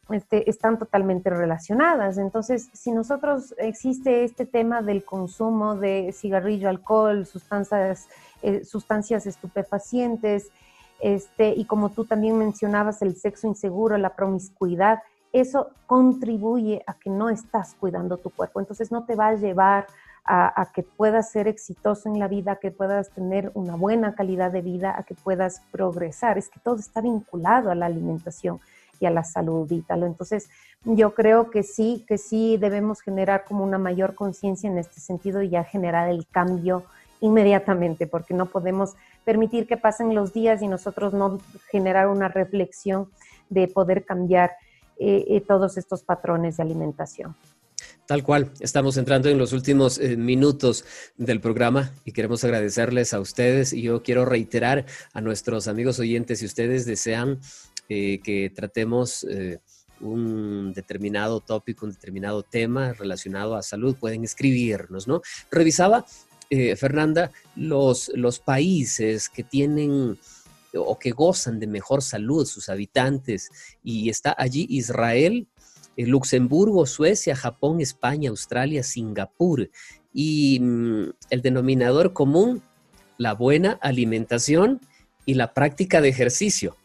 este, 0.10 0.50
están 0.50 0.78
totalmente 0.78 1.30
relacionadas. 1.30 2.18
Entonces, 2.18 2.70
si 2.74 2.92
nosotros 2.92 3.56
existe 3.58 4.24
este 4.24 4.46
tema 4.46 4.82
del 4.82 5.04
consumo 5.04 5.76
de 5.76 6.14
cigarrillo, 6.14 6.70
alcohol, 6.70 7.26
sustancias, 7.26 8.08
eh, 8.44 8.64
sustancias 8.64 9.26
estupefacientes, 9.26 10.52
este, 11.00 11.50
y 11.50 11.66
como 11.66 11.90
tú 11.90 12.06
también 12.06 12.38
mencionabas, 12.38 13.02
el 13.02 13.16
sexo 13.16 13.48
inseguro, 13.48 13.98
la 13.98 14.16
promiscuidad, 14.16 15.00
eso 15.34 15.72
contribuye 15.88 16.84
a 16.88 16.94
que 16.94 17.10
no 17.10 17.30
estás 17.30 17.74
cuidando 17.74 18.18
tu 18.18 18.30
cuerpo. 18.30 18.60
Entonces, 18.60 18.92
no 18.92 19.06
te 19.06 19.16
va 19.16 19.30
a 19.30 19.36
llevar 19.36 19.88
a, 20.24 20.62
a, 20.62 20.72
que 20.72 20.84
puedas 20.84 21.32
ser 21.32 21.48
exitoso 21.48 22.08
en 22.10 22.20
la 22.20 22.28
vida, 22.28 22.54
a 22.54 22.56
que 22.58 22.72
puedas 22.72 23.10
tener 23.10 23.52
una 23.56 23.76
buena 23.76 24.16
calidad 24.16 24.52
de 24.52 24.62
vida, 24.62 24.96
a 24.98 25.04
que 25.04 25.16
puedas 25.16 25.62
progresar. 25.72 26.38
Es 26.38 26.48
que 26.48 26.60
todo 26.60 26.78
está 26.78 27.02
vinculado 27.02 27.70
a 27.72 27.76
la 27.76 27.88
alimentación 27.88 28.62
y 29.00 29.06
a 29.06 29.12
la 29.12 29.24
salud, 29.24 29.70
Ítalo. 29.72 30.06
Entonces, 30.06 30.50
yo 30.84 31.14
creo 31.14 31.50
que 31.50 31.64
sí, 31.64 32.06
que 32.08 32.18
sí 32.18 32.58
debemos 32.58 33.02
generar 33.02 33.46
como 33.46 33.64
una 33.64 33.78
mayor 33.78 34.16
conciencia 34.16 34.70
en 34.70 34.78
este 34.78 35.00
sentido 35.00 35.42
y 35.42 35.50
ya 35.50 35.64
generar 35.64 36.10
el 36.10 36.28
cambio 36.28 36.84
inmediatamente, 37.22 38.08
porque 38.08 38.34
no 38.34 38.46
podemos 38.48 38.94
permitir 39.24 39.68
que 39.68 39.78
pasen 39.78 40.14
los 40.14 40.34
días 40.34 40.62
y 40.62 40.68
nosotros 40.68 41.14
no 41.14 41.40
generar 41.70 42.08
una 42.08 42.28
reflexión 42.28 43.10
de 43.50 43.68
poder 43.68 44.06
cambiar 44.06 44.52
eh, 44.98 45.26
eh, 45.28 45.42
todos 45.42 45.78
estos 45.78 46.04
patrones 46.04 46.58
de 46.58 46.64
alimentación. 46.64 47.36
Tal 48.06 48.24
cual, 48.24 48.52
estamos 48.60 48.98
entrando 48.98 49.30
en 49.30 49.40
los 49.40 49.52
últimos 49.52 49.98
eh, 49.98 50.16
minutos 50.16 50.86
del 51.18 51.42
programa 51.42 51.92
y 52.06 52.12
queremos 52.12 52.44
agradecerles 52.44 53.14
a 53.14 53.20
ustedes 53.20 53.74
y 53.74 53.82
yo 53.82 54.04
quiero 54.04 54.26
reiterar 54.26 54.86
a 55.14 55.22
nuestros 55.22 55.68
amigos 55.68 55.98
oyentes, 56.00 56.40
si 56.40 56.46
ustedes 56.46 56.86
desean 56.86 57.40
eh, 57.90 58.20
que 58.24 58.52
tratemos 58.56 59.26
eh, 59.30 59.60
un 60.02 60.74
determinado 60.74 61.40
tópico, 61.40 61.86
un 61.86 61.92
determinado 61.92 62.44
tema 62.44 62.94
relacionado 62.94 63.56
a 63.56 63.64
salud, 63.64 63.96
pueden 63.96 64.24
escribirnos, 64.24 65.08
¿no? 65.08 65.22
Revisaba, 65.52 66.06
eh, 66.50 66.76
Fernanda, 66.76 67.32
los, 67.56 68.12
los 68.14 68.40
países 68.40 69.30
que 69.30 69.44
tienen 69.44 70.18
o 70.78 71.00
que 71.00 71.12
gozan 71.12 71.60
de 71.60 71.68
mejor 71.68 72.02
salud, 72.02 72.46
sus 72.46 72.68
habitantes, 72.70 73.50
y 73.84 74.10
está 74.10 74.36
allí 74.38 74.68
Israel, 74.70 75.48
Luxemburgo, 75.96 76.86
Suecia, 76.86 77.36
Japón, 77.36 77.80
España, 77.82 78.30
Australia, 78.30 78.84
Singapur. 78.84 79.70
Y 80.14 80.60
mm, 80.60 81.10
el 81.30 81.42
denominador 81.42 82.14
común, 82.14 82.62
la 83.18 83.34
buena 83.34 83.78
alimentación 83.82 84.82
y 85.26 85.36
la 85.36 85.54
práctica 85.54 86.02
de 86.02 86.10
ejercicio. 86.10 86.76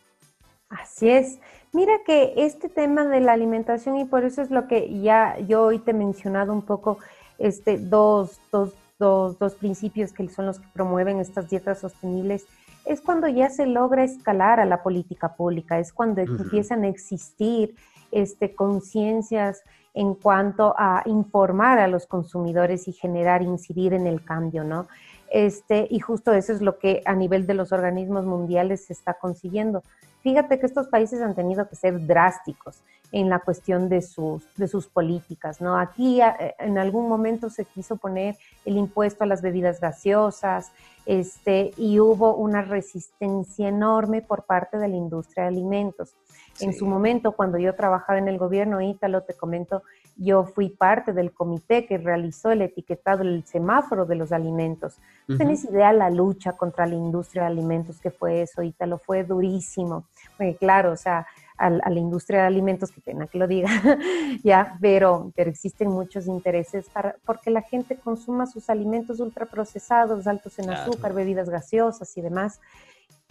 Así 0.71 1.11
es. 1.11 1.39
Mira 1.73 1.93
que 2.07 2.33
este 2.37 2.69
tema 2.69 3.05
de 3.05 3.21
la 3.21 3.33
alimentación, 3.33 3.99
y 3.99 4.05
por 4.05 4.25
eso 4.25 4.41
es 4.41 4.51
lo 4.51 4.67
que 4.67 5.01
ya 5.01 5.39
yo 5.41 5.65
hoy 5.65 5.79
te 5.79 5.91
he 5.91 5.95
mencionado 5.95 6.53
un 6.53 6.63
poco, 6.63 6.99
este, 7.39 7.77
dos, 7.79 8.41
dos, 8.51 8.75
dos, 8.99 9.39
dos 9.39 9.55
principios 9.55 10.13
que 10.13 10.29
son 10.29 10.47
los 10.47 10.61
que 10.61 10.67
promueven 10.73 11.19
estas 11.19 11.51
dietas 11.51 11.81
sostenibles, 11.81 12.47
es 12.85 13.01
cuando 13.01 13.29
ya 13.29 13.51
se 13.51 13.67
logra 13.67 14.05
escalar 14.05 14.59
a 14.59 14.65
la 14.65 14.83
política 14.83 15.35
pública, 15.35 15.79
es 15.79 15.93
cuando 15.93 16.23
empiezan 16.23 16.85
a 16.85 16.89
existir 16.89 17.75
este, 18.11 18.55
conciencias 18.55 19.63
en 19.95 20.15
cuanto 20.15 20.75
a 20.79 21.03
informar 21.07 21.79
a 21.79 21.89
los 21.89 22.07
consumidores 22.07 22.89
y 22.89 22.93
generar, 22.93 23.43
incidir 23.43 23.93
en 23.93 24.07
el 24.07 24.25
cambio, 24.25 24.65
¿no? 24.65 24.87
Este, 25.31 25.87
y 25.91 26.01
justo 26.01 26.33
eso 26.33 26.53
es 26.53 26.61
lo 26.61 26.79
que 26.79 27.03
a 27.05 27.15
nivel 27.15 27.47
de 27.47 27.55
los 27.55 27.73
organismos 27.73 28.25
mundiales 28.25 28.87
se 28.87 28.93
está 28.93 29.15
consiguiendo. 29.15 29.83
Fíjate 30.23 30.59
que 30.59 30.67
estos 30.67 30.89
países 30.89 31.23
han 31.23 31.35
tenido 31.35 31.69
que 31.69 31.77
ser 31.77 32.07
drásticos 32.07 32.83
en 33.13 33.29
la 33.29 33.41
cuestión 33.41 33.89
de 33.89 34.03
sus, 34.03 34.45
de 34.57 34.69
sus 34.69 34.87
políticas, 34.87 35.61
¿no? 35.61 35.77
Aquí 35.77 36.21
eh, 36.21 36.55
en 36.59 36.79
algún 36.79 37.09
momento 37.09 37.51
se 37.51 37.65
quiso 37.65 37.97
poner 37.97 38.37
el 38.65 38.77
impuesto 38.77 39.25
a 39.25 39.27
las 39.27 39.43
bebidas 39.43 39.81
gaseosas, 39.81 40.73
este, 41.07 41.73
y 41.77 41.99
hubo 41.99 42.37
una 42.37 42.63
resistencia 42.63 43.69
enorme 43.69 44.23
por 44.23 44.45
parte 44.45 44.79
de 44.79 44.89
la 44.89 44.97
industria 44.97 45.45
de 45.45 45.49
alimentos. 45.49 46.15
En 46.61 46.75
su 46.75 46.87
momento, 46.87 47.33
cuando 47.33 47.59
yo 47.59 47.75
trabajaba 47.75 48.19
en 48.19 48.29
el 48.29 48.39
gobierno 48.39 48.81
Ítalo, 48.81 49.23
te 49.23 49.35
comento, 49.35 49.83
yo 50.23 50.45
fui 50.45 50.69
parte 50.69 51.15
del 51.15 51.33
comité 51.33 51.87
que 51.87 51.97
realizó 51.97 52.51
el 52.51 52.61
etiquetado, 52.61 53.23
el 53.23 53.43
semáforo 53.47 54.05
de 54.05 54.17
los 54.17 54.33
alimentos. 54.33 54.99
¿Tienes 55.27 55.65
idea 55.65 55.95
la 55.95 56.11
lucha 56.11 56.53
contra 56.53 56.85
la 56.85 56.95
industria 56.95 57.45
de 57.45 57.49
alimentos 57.49 57.99
que 58.01 58.11
fue 58.11 58.43
eso, 58.43 58.63
Ítalo? 58.63 58.99
Fue 58.99 59.25
durísimo. 59.25 60.05
Porque 60.37 60.57
claro, 60.57 60.93
o 60.93 60.97
sea, 60.97 61.27
a, 61.57 61.71
la 61.71 61.99
industria 61.99 62.43
de 62.43 62.49
alimentos, 62.49 62.91
qué 62.91 63.01
pena 63.01 63.29
que 63.29 63.39
lo 63.39 63.47
diga, 63.47 63.71
ya, 64.45 64.77
pero, 64.79 65.33
pero 65.35 65.49
existen 65.49 65.89
muchos 65.89 66.27
intereses 66.27 66.91
para, 66.91 67.17
porque 67.25 67.51
la 67.51 67.63
gente 67.63 67.97
consuma 67.97 68.47
sus 68.47 68.69
alimentos 68.69 69.21
ultraprocesados, 69.21 70.27
altos 70.27 70.59
en 70.59 70.69
azúcar, 70.69 71.15
bebidas 71.15 71.49
gaseosas 71.49 72.15
y 72.19 72.21
demás, 72.21 72.61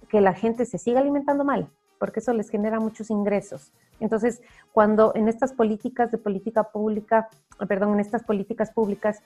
que 0.07 0.21
la 0.21 0.33
gente 0.33 0.65
se 0.65 0.79
siga 0.79 1.01
alimentando 1.01 1.43
mal 1.43 1.69
porque 1.99 2.21
eso 2.21 2.33
les 2.33 2.49
genera 2.49 2.79
muchos 2.79 3.09
ingresos. 3.09 3.71
Entonces, 3.99 4.41
cuando 4.71 5.11
en 5.15 5.27
estas 5.27 5.53
políticas 5.53 6.11
de 6.11 6.17
política 6.17 6.63
pública, 6.63 7.29
perdón, 7.67 7.93
en 7.93 7.99
estas 7.99 8.23
políticas 8.23 8.71
públicas, 8.71 9.21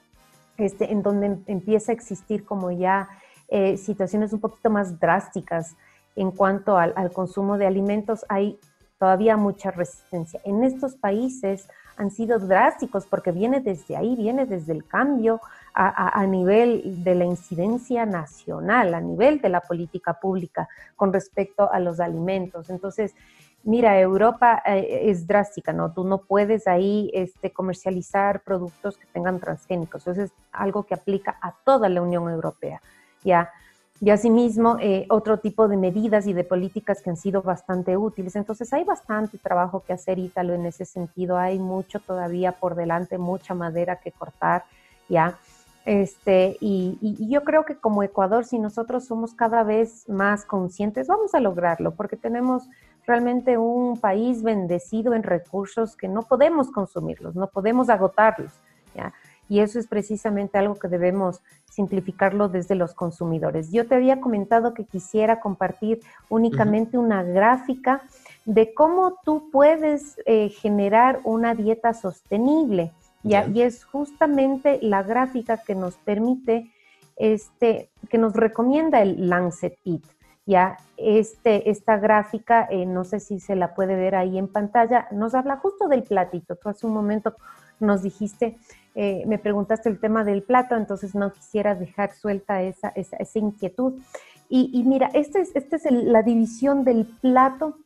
este, 0.57 0.91
en 0.91 1.01
donde 1.01 1.37
empieza 1.47 1.91
a 1.91 1.95
existir 1.95 2.43
como 2.45 2.71
ya 2.71 3.09
eh, 3.47 3.77
situaciones 3.77 4.33
un 4.33 4.39
poquito 4.39 4.69
más 4.69 4.99
drásticas 4.99 5.75
en 6.15 6.31
cuanto 6.31 6.77
al, 6.77 7.11
consumo 7.11 7.57
de 7.57 7.65
alimentos, 7.65 8.25
hay 8.29 8.59
todavía 8.99 9.35
mucha 9.37 9.71
resistencia. 9.71 10.39
En 10.43 10.63
estos 10.63 10.95
países 10.95 11.67
han 11.97 12.11
sido 12.11 12.39
drásticos 12.39 13.05
porque 13.05 13.31
viene 13.31 13.59
desde 13.59 13.95
ahí, 13.95 14.15
viene 14.15 14.45
desde 14.45 14.73
el 14.73 14.85
cambio 14.85 15.39
a, 15.73 16.25
nivel 16.27 17.03
de 17.03 17.15
la 17.15 17.25
incidencia 17.25 18.05
nacional, 18.05 18.93
a 18.93 19.01
nivel 19.01 19.41
de 19.41 19.49
la 19.49 19.61
política 19.61 20.13
pública 20.13 20.67
con 20.95 21.11
respecto 21.11 21.71
a 21.71 21.79
los 21.79 21.99
alimentos. 21.99 22.69
Entonces, 22.69 23.15
mira, 23.63 23.99
Europa 23.99 24.61
eh, 24.65 25.09
es 25.09 25.25
drástica, 25.25 25.73
¿no? 25.73 25.91
Tú 25.91 26.03
no 26.03 26.19
puedes 26.19 26.67
ahí 26.67 27.09
este, 27.13 27.51
comercializar 27.51 28.41
productos 28.41 28.97
que 28.97 29.07
tengan 29.07 29.39
transgénicos. 29.39 30.07
Eso 30.07 30.21
es 30.21 30.31
algo 30.51 30.83
que 30.83 30.93
aplica 30.93 31.37
a 31.41 31.53
toda 31.63 31.89
la 31.89 32.01
Unión 32.01 32.29
Europea, 32.29 32.81
¿ya? 33.23 33.49
y 34.03 34.09
asimismo 34.09 34.75
eh, 34.81 35.05
otro 35.09 35.39
tipo 35.39 35.69
de 35.69 35.77
medidas 35.77 36.27
y 36.27 36.33
de 36.33 36.43
políticas 36.43 37.01
que 37.01 37.09
han 37.09 37.15
sido 37.15 37.41
bastante 37.41 37.95
útiles. 37.95 38.35
Entonces 38.35 38.73
hay 38.73 38.83
bastante 38.83 39.37
trabajo 39.37 39.81
que 39.87 39.93
hacer, 39.93 40.19
Ítalo, 40.19 40.53
en 40.53 40.65
ese 40.65 40.83
sentido. 40.83 41.37
Hay 41.37 41.57
mucho 41.57 42.01
todavía 42.01 42.51
por 42.51 42.75
delante, 42.75 43.17
mucha 43.17 43.53
madera 43.53 44.01
que 44.01 44.11
cortar, 44.11 44.65
¿ya? 45.07 45.37
Este, 45.85 46.57
y, 46.61 46.97
y, 47.01 47.29
yo 47.29 47.43
creo 47.43 47.65
que 47.65 47.75
como 47.75 48.03
Ecuador, 48.03 48.45
si 48.45 48.57
nosotros 48.57 49.05
somos 49.05 49.33
cada 49.33 49.63
vez 49.63 50.07
más 50.07 50.45
conscientes, 50.45 51.07
vamos 51.07 51.35
a 51.35 51.41
lograrlo, 51.41 51.95
porque 51.95 52.15
tenemos 52.15 52.69
realmente 53.05 53.57
un 53.57 53.99
país 53.99 54.43
bendecido 54.43 55.13
en 55.13 55.23
recursos 55.23 55.97
que 55.97 56.07
no 56.07 56.21
podemos 56.21 56.71
consumirlos, 56.71 57.35
no 57.35 57.47
podemos 57.47 57.89
agotarlos, 57.89 58.53
¿ya? 58.95 59.13
y 59.49 59.59
eso 59.59 59.79
es 59.79 59.87
precisamente 59.87 60.57
algo 60.57 60.75
que 60.75 60.87
debemos 60.87 61.41
simplificarlo 61.69 62.49
desde 62.49 62.75
los 62.75 62.93
consumidores. 62.93 63.71
Yo 63.71 63.87
te 63.87 63.95
había 63.95 64.21
comentado 64.21 64.73
que 64.73 64.85
quisiera 64.85 65.39
compartir 65.39 66.01
únicamente 66.29 66.97
una 66.97 67.23
gráfica 67.23 68.01
de 68.45 68.73
cómo 68.73 69.19
tú 69.23 69.49
puedes 69.51 70.17
eh, 70.25 70.49
generar 70.49 71.19
una 71.23 71.55
dieta 71.55 71.93
sostenible. 71.93 72.91
Y 73.23 73.61
es 73.61 73.85
justamente 73.85 74.79
la 74.81 75.03
gráfica 75.03 75.57
que 75.57 75.75
nos 75.75 75.95
permite, 75.95 76.71
este, 77.15 77.89
que 78.09 78.17
nos 78.17 78.33
recomienda 78.33 79.01
el 79.01 79.29
Lancet 79.29 79.77
Eat. 79.85 80.01
Ya, 80.45 80.77
este, 80.97 81.69
esta 81.69 81.97
gráfica, 81.97 82.67
eh, 82.69 82.85
no 82.85 83.05
sé 83.05 83.21
si 83.21 83.39
se 83.39 83.55
la 83.55 83.73
puede 83.73 83.95
ver 83.95 84.15
ahí 84.15 84.37
en 84.37 84.49
pantalla, 84.49 85.07
nos 85.11 85.35
habla 85.35 85.55
justo 85.57 85.87
del 85.87 86.03
platito. 86.03 86.57
Tú 86.57 86.67
hace 86.67 86.85
un 86.85 86.93
momento 86.93 87.33
nos 87.79 88.03
dijiste 88.03 88.57
eh, 88.95 89.23
me 89.25 89.39
preguntaste 89.39 89.89
el 89.89 89.99
tema 89.99 90.23
del 90.23 90.43
plato, 90.43 90.75
entonces 90.75 91.15
no 91.15 91.31
quisiera 91.31 91.73
dejar 91.73 92.13
suelta 92.13 92.61
esa, 92.61 92.89
esa, 92.89 93.39
inquietud. 93.39 93.93
Y, 94.49 94.83
mira, 94.83 95.09
esta 95.15 95.39
es, 95.39 95.55
este 95.55 95.77
es 95.77 95.85
la 95.89 96.21
división 96.21 96.83
del 96.83 97.07
plato 97.07 97.79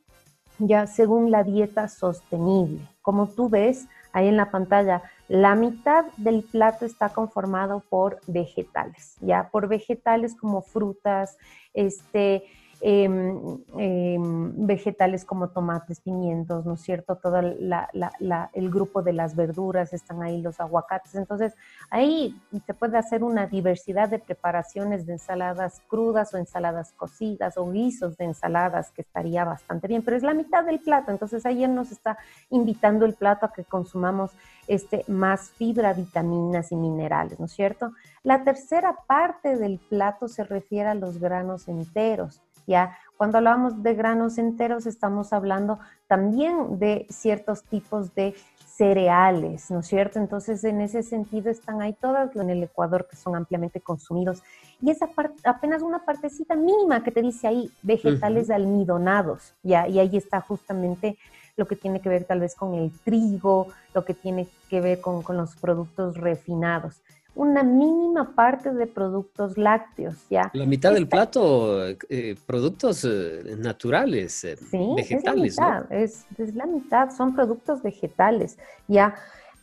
ya 0.60 0.86
según 0.86 1.32
la 1.32 1.44
dieta 1.44 1.88
sostenible. 1.88 2.82
Como 3.02 3.28
tú 3.28 3.48
ves 3.48 3.88
ahí 4.12 4.28
en 4.28 4.36
la 4.36 4.52
pantalla, 4.52 5.02
la 5.28 5.56
mitad 5.56 6.06
del 6.18 6.44
plato 6.44 6.86
está 6.86 7.10
conformado 7.10 7.84
por 7.90 8.22
vegetales, 8.28 9.18
ya 9.20 9.50
por 9.50 9.68
vegetales 9.68 10.36
como 10.36 10.62
frutas, 10.62 11.38
este, 11.74 12.44
Em, 12.80 13.58
em, 13.76 14.68
vegetales 14.68 15.26
como 15.26 15.50
tomates, 15.50 16.00
pimientos, 16.00 16.64
¿no 16.64 16.76
es 16.76 16.82
cierto? 16.82 17.16
Todo 17.16 17.40
el 17.40 18.70
grupo 18.70 19.02
de 19.02 19.14
las 19.14 19.36
verduras, 19.36 19.94
están 19.94 20.22
ahí 20.22 20.42
los 20.42 20.60
aguacates. 20.60 21.16
Entonces, 21.16 21.56
ahí 21.90 22.40
se 22.68 22.74
puede 22.76 23.00
hacer 23.00 23.24
una 23.24 23.48
diversidad 23.48 24.10
de 24.10 24.20
preparaciones 24.20 25.08
de 25.08 25.14
ensaladas 25.14 25.82
crudas 25.88 26.34
o 26.36 26.38
ensaladas 26.38 26.92
cocidas 26.92 27.58
o 27.58 27.72
guisos 27.72 28.16
de 28.16 28.26
ensaladas 28.26 28.92
que 28.92 29.02
estaría 29.02 29.44
bastante 29.44 29.88
bien, 29.88 30.04
pero 30.04 30.16
es 30.16 30.24
la 30.24 30.36
mitad 30.36 30.64
del 30.64 30.80
plato. 30.80 31.10
Entonces, 31.10 31.48
ahí 31.48 31.68
nos 31.68 31.92
está 31.92 32.20
invitando 32.52 33.06
el 33.06 33.16
plato 33.16 33.48
a 33.48 33.54
que 33.54 33.64
consumamos 33.64 34.32
este, 34.68 35.04
más 35.08 35.50
fibra, 35.50 35.94
vitaminas 35.94 36.72
y 36.72 36.76
minerales, 36.76 37.40
¿no 37.40 37.48
es 37.48 37.54
cierto? 37.54 37.92
La 38.22 38.44
tercera 38.44 38.96
parte 39.08 39.58
del 39.58 39.80
plato 39.80 40.28
se 40.28 40.44
refiere 40.44 40.90
a 40.90 40.96
los 40.96 41.18
granos 41.18 41.68
enteros. 41.68 42.42
¿Ya? 42.68 42.98
Cuando 43.16 43.40
hablamos 43.40 43.82
de 43.82 43.96
granos 43.96 44.38
enteros 44.38 44.86
estamos 44.86 45.34
hablando 45.34 45.80
también 46.06 46.78
de 46.78 47.08
ciertos 47.10 47.64
tipos 47.64 48.14
de 48.14 48.36
cereales, 48.78 49.72
¿no 49.72 49.80
es 49.80 49.88
cierto? 49.88 50.20
Entonces, 50.20 50.64
en 50.64 50.82
ese 50.82 51.02
sentido 51.02 51.50
están 51.50 51.82
ahí 51.82 51.94
todas 51.94 52.36
en 52.36 52.52
el 52.52 52.62
Ecuador 52.62 53.08
que 53.10 53.16
son 53.16 53.36
ampliamente 53.36 53.82
consumidos. 53.82 54.44
Y 54.80 54.92
esa 54.92 55.08
parte, 55.08 55.42
apenas 55.46 55.82
una 55.82 56.06
partecita 56.06 56.56
mínima 56.56 57.04
que 57.04 57.10
te 57.10 57.24
dice 57.24 57.48
ahí, 57.48 57.72
vegetales 57.82 58.52
almidonados, 58.52 59.56
¿ya? 59.64 59.88
Y 59.88 59.98
ahí 59.98 60.16
está 60.16 60.42
justamente 60.42 61.18
lo 61.56 61.66
que 61.66 61.76
tiene 61.76 62.02
que 62.02 62.10
ver 62.10 62.26
tal 62.26 62.42
vez 62.42 62.54
con 62.54 62.76
el 62.76 62.92
trigo, 63.00 63.68
lo 63.96 64.06
que 64.06 64.14
tiene 64.14 64.48
que 64.70 64.80
ver 64.80 65.02
con, 65.02 65.24
con 65.24 65.38
los 65.38 65.56
productos 65.56 66.16
refinados 66.18 67.02
una 67.38 67.62
mínima 67.62 68.34
parte 68.36 68.74
de 68.74 68.88
productos 68.88 69.58
lácteos, 69.58 70.16
¿ya? 70.30 70.50
La 70.54 70.66
mitad 70.66 70.94
del 70.94 71.08
plato, 71.08 71.88
eh, 72.10 72.36
productos 72.46 73.06
eh, 73.06 73.56
naturales, 73.60 74.44
eh, 74.44 74.58
vegetales, 74.96 75.54
es 75.54 75.58
la, 75.58 75.84
mitad, 75.84 75.92
es, 75.94 76.26
la 76.56 76.66
mitad, 76.66 77.12
son 77.16 77.36
productos 77.36 77.84
vegetales, 77.84 78.58
¿ya? 78.88 79.14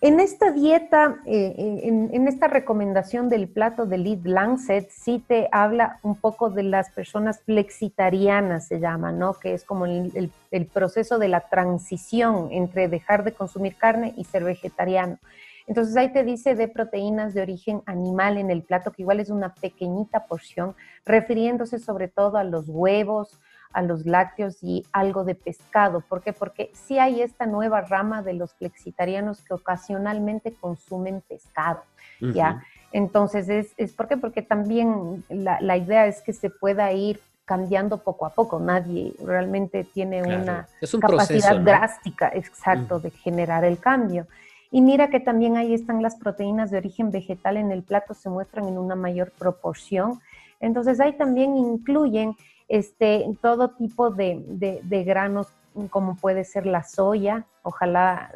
En 0.01 0.21
esta 0.21 0.53
dieta, 0.53 1.17
en, 1.25 2.29
esta 2.29 2.47
recomendación 2.47 3.31
del 3.31 3.49
plato 3.49 3.87
de 3.87 3.97
Lead 3.97 4.25
Lancet, 4.25 4.91
sí 4.91 5.25
te 5.27 5.49
habla 5.51 5.99
un 6.03 6.15
poco 6.17 6.51
de 6.51 6.63
las 6.63 6.91
personas 6.91 7.41
flexitarianas, 7.41 8.69
se 8.69 8.81
llama, 8.81 9.13
¿no? 9.13 9.33
Que 9.33 9.55
es 9.55 9.65
como 9.65 9.87
el, 9.87 10.31
el 10.51 10.67
proceso 10.67 11.19
de 11.19 11.29
la 11.29 11.49
transición 11.49 12.49
entre 12.51 12.89
dejar 12.89 13.25
de 13.25 13.33
consumir 13.33 13.77
carne 13.77 14.13
y 14.19 14.25
ser 14.25 14.45
vegetariano. 14.45 15.19
Entonces 15.67 15.97
ahí 15.97 16.13
te 16.13 16.25
dice 16.25 16.55
de 16.55 16.69
proteínas 16.69 17.33
de 17.35 17.43
origen 17.43 17.83
animal 17.87 18.37
en 18.37 18.51
el 18.51 18.63
plato, 18.63 18.93
que 18.93 19.03
igual 19.03 19.21
es 19.21 19.31
una 19.31 19.55
pequeñita 19.55 20.27
porción, 20.27 20.75
refiriéndose 21.07 21.79
sobre 21.79 22.09
todo 22.09 22.37
a 22.37 22.45
los 22.45 22.69
huevos, 22.69 23.41
a 23.73 23.83
los 23.83 24.07
lácteos 24.07 24.63
y 24.63 24.87
algo 24.93 25.25
de 25.25 25.35
pescado. 25.35 26.01
¿Por 26.01 26.23
qué? 26.23 26.33
Porque 26.33 26.71
sí 26.75 26.99
hay 26.99 27.23
esta 27.23 27.47
nueva 27.47 27.81
rama 27.81 28.23
de 28.23 28.35
los 28.35 28.55
flexitarianos 28.55 29.43
que 29.43 29.55
ocasionalmente 29.55 30.55
consumen 30.55 31.23
pescado, 31.29 31.83
¿ya? 32.21 32.63
Entonces, 32.93 33.49
es, 33.49 33.73
es 33.77 33.93
¿por 33.93 34.07
qué? 34.07 34.17
Porque 34.17 34.43
también 34.43 35.25
la, 35.29 35.77
idea 35.77 36.07
es 36.07 36.23
que 36.23 36.33
se 36.33 36.49
pueda 36.49 36.93
ir 36.93 37.21
cambiando 37.45 37.99
poco 37.99 38.25
a 38.25 38.31
poco. 38.31 38.61
Nadie 38.61 39.13
realmente 39.23 39.83
tiene 39.83 40.23
una 40.23 40.69
capacidad 41.01 41.59
drástica, 41.59 42.31
exacto, 42.33 43.01
de 43.01 43.11
generar 43.11 43.65
el 43.65 43.79
cambio. 43.79 44.27
Y 44.75 44.81
mira 44.81 45.09
que 45.09 45.21
también 45.21 45.57
ahí 45.57 45.73
están 45.73 46.03
las 46.03 46.17
proteínas 46.17 46.73
de 46.73 46.79
origen 46.79 47.13
vegetal 47.13 47.59
en 47.59 47.71
el 47.71 47.85
plato, 47.85 48.13
se 48.13 48.29
muestran 48.29 48.67
en 48.67 48.77
una 48.77 48.97
mayor 48.97 49.31
proporción. 49.31 50.21
Entonces 50.59 50.99
ahí 50.99 51.13
también 51.13 51.57
incluyen 51.57 52.35
este, 52.67 53.25
todo 53.41 53.69
tipo 53.69 54.11
de, 54.11 54.83
granos, 55.07 55.47
como 55.91 56.17
puede 56.17 56.43
ser 56.43 56.67
la 56.67 56.83
soya, 56.83 57.47
ojalá 57.63 58.33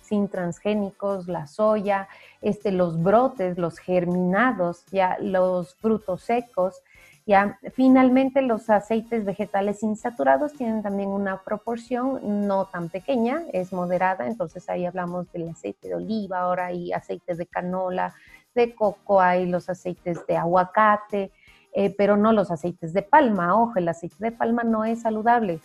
sin 0.00 0.28
transgénicos, 0.28 1.26
la 1.26 1.48
soya, 1.48 2.06
este, 2.40 2.70
los 2.70 3.02
brotes, 3.02 3.58
los 3.58 3.78
germinados, 3.80 4.84
ya 4.92 5.18
los 5.20 5.74
frutos 5.74 6.22
secos, 6.22 6.82
ya, 7.30 7.60
finalmente, 7.74 8.42
los 8.42 8.68
aceites 8.70 9.24
vegetales 9.24 9.84
insaturados 9.84 10.52
tienen 10.52 10.82
también 10.82 11.10
una 11.10 11.44
proporción 11.44 12.48
no 12.48 12.64
tan 12.64 12.88
pequeña, 12.88 13.44
es 13.52 13.72
moderada, 13.72 14.26
entonces 14.26 14.68
ahí 14.68 14.84
hablamos 14.84 15.30
del 15.30 15.48
aceite 15.48 15.86
de 15.86 15.94
oliva, 15.94 16.40
ahora 16.40 16.66
hay 16.66 16.92
aceites 16.92 17.38
de 17.38 17.46
canola, 17.46 18.12
de 18.52 18.74
coco, 18.74 19.20
hay 19.20 19.46
los 19.46 19.68
aceites 19.70 20.26
de 20.26 20.36
aguacate, 20.36 21.30
eh, 21.72 21.94
pero 21.96 22.16
no 22.16 22.32
los 22.32 22.50
aceites 22.50 22.92
de 22.92 23.02
palma. 23.02 23.54
Ojo, 23.54 23.74
el 23.76 23.86
aceite 23.86 24.16
de 24.18 24.32
palma 24.32 24.64
no 24.64 24.84
es 24.84 25.02
saludable. 25.02 25.60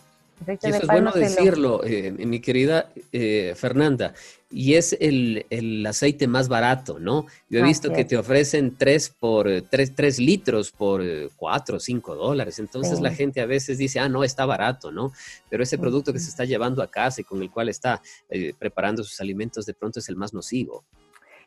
Eso 0.46 0.76
es 0.76 0.86
bueno 0.86 1.12
decirlo, 1.12 1.82
eh, 1.84 2.12
mi 2.12 2.40
querida 2.40 2.90
eh, 3.12 3.54
Fernanda 3.56 4.12
y 4.50 4.74
es 4.74 4.96
el, 5.00 5.84
aceite 5.86 6.28
más 6.28 6.48
barato, 6.48 6.98
¿no? 6.98 7.26
Yo 7.50 7.60
he 7.60 7.62
visto 7.62 7.92
que 7.92 8.04
te 8.04 8.16
ofrecen 8.16 8.76
tres 8.76 9.08
por 9.08 9.48
tres, 9.70 10.18
litros 10.18 10.70
por 10.70 11.02
cuatro 11.36 11.76
o 11.76 11.80
cinco 11.80 12.14
dólares. 12.14 12.58
Entonces 12.58 13.00
la 13.00 13.10
gente 13.10 13.40
a 13.40 13.46
veces 13.46 13.78
dice, 13.78 13.98
ah, 13.98 14.08
no, 14.08 14.22
está 14.22 14.46
barato, 14.46 14.92
¿no? 14.92 15.12
Pero 15.50 15.62
ese 15.62 15.78
producto 15.78 16.12
que 16.12 16.20
se 16.20 16.30
está 16.30 16.44
llevando 16.44 16.82
a 16.82 16.86
casa 16.86 17.20
y 17.20 17.24
con 17.24 17.42
el 17.42 17.50
cual 17.50 17.68
está 17.68 18.00
eh, 18.30 18.54
preparando 18.58 19.02
sus 19.02 19.20
alimentos, 19.20 19.66
de 19.66 19.74
pronto 19.74 19.98
es 19.98 20.08
el 20.08 20.16
más 20.16 20.32
nocivo. 20.32 20.84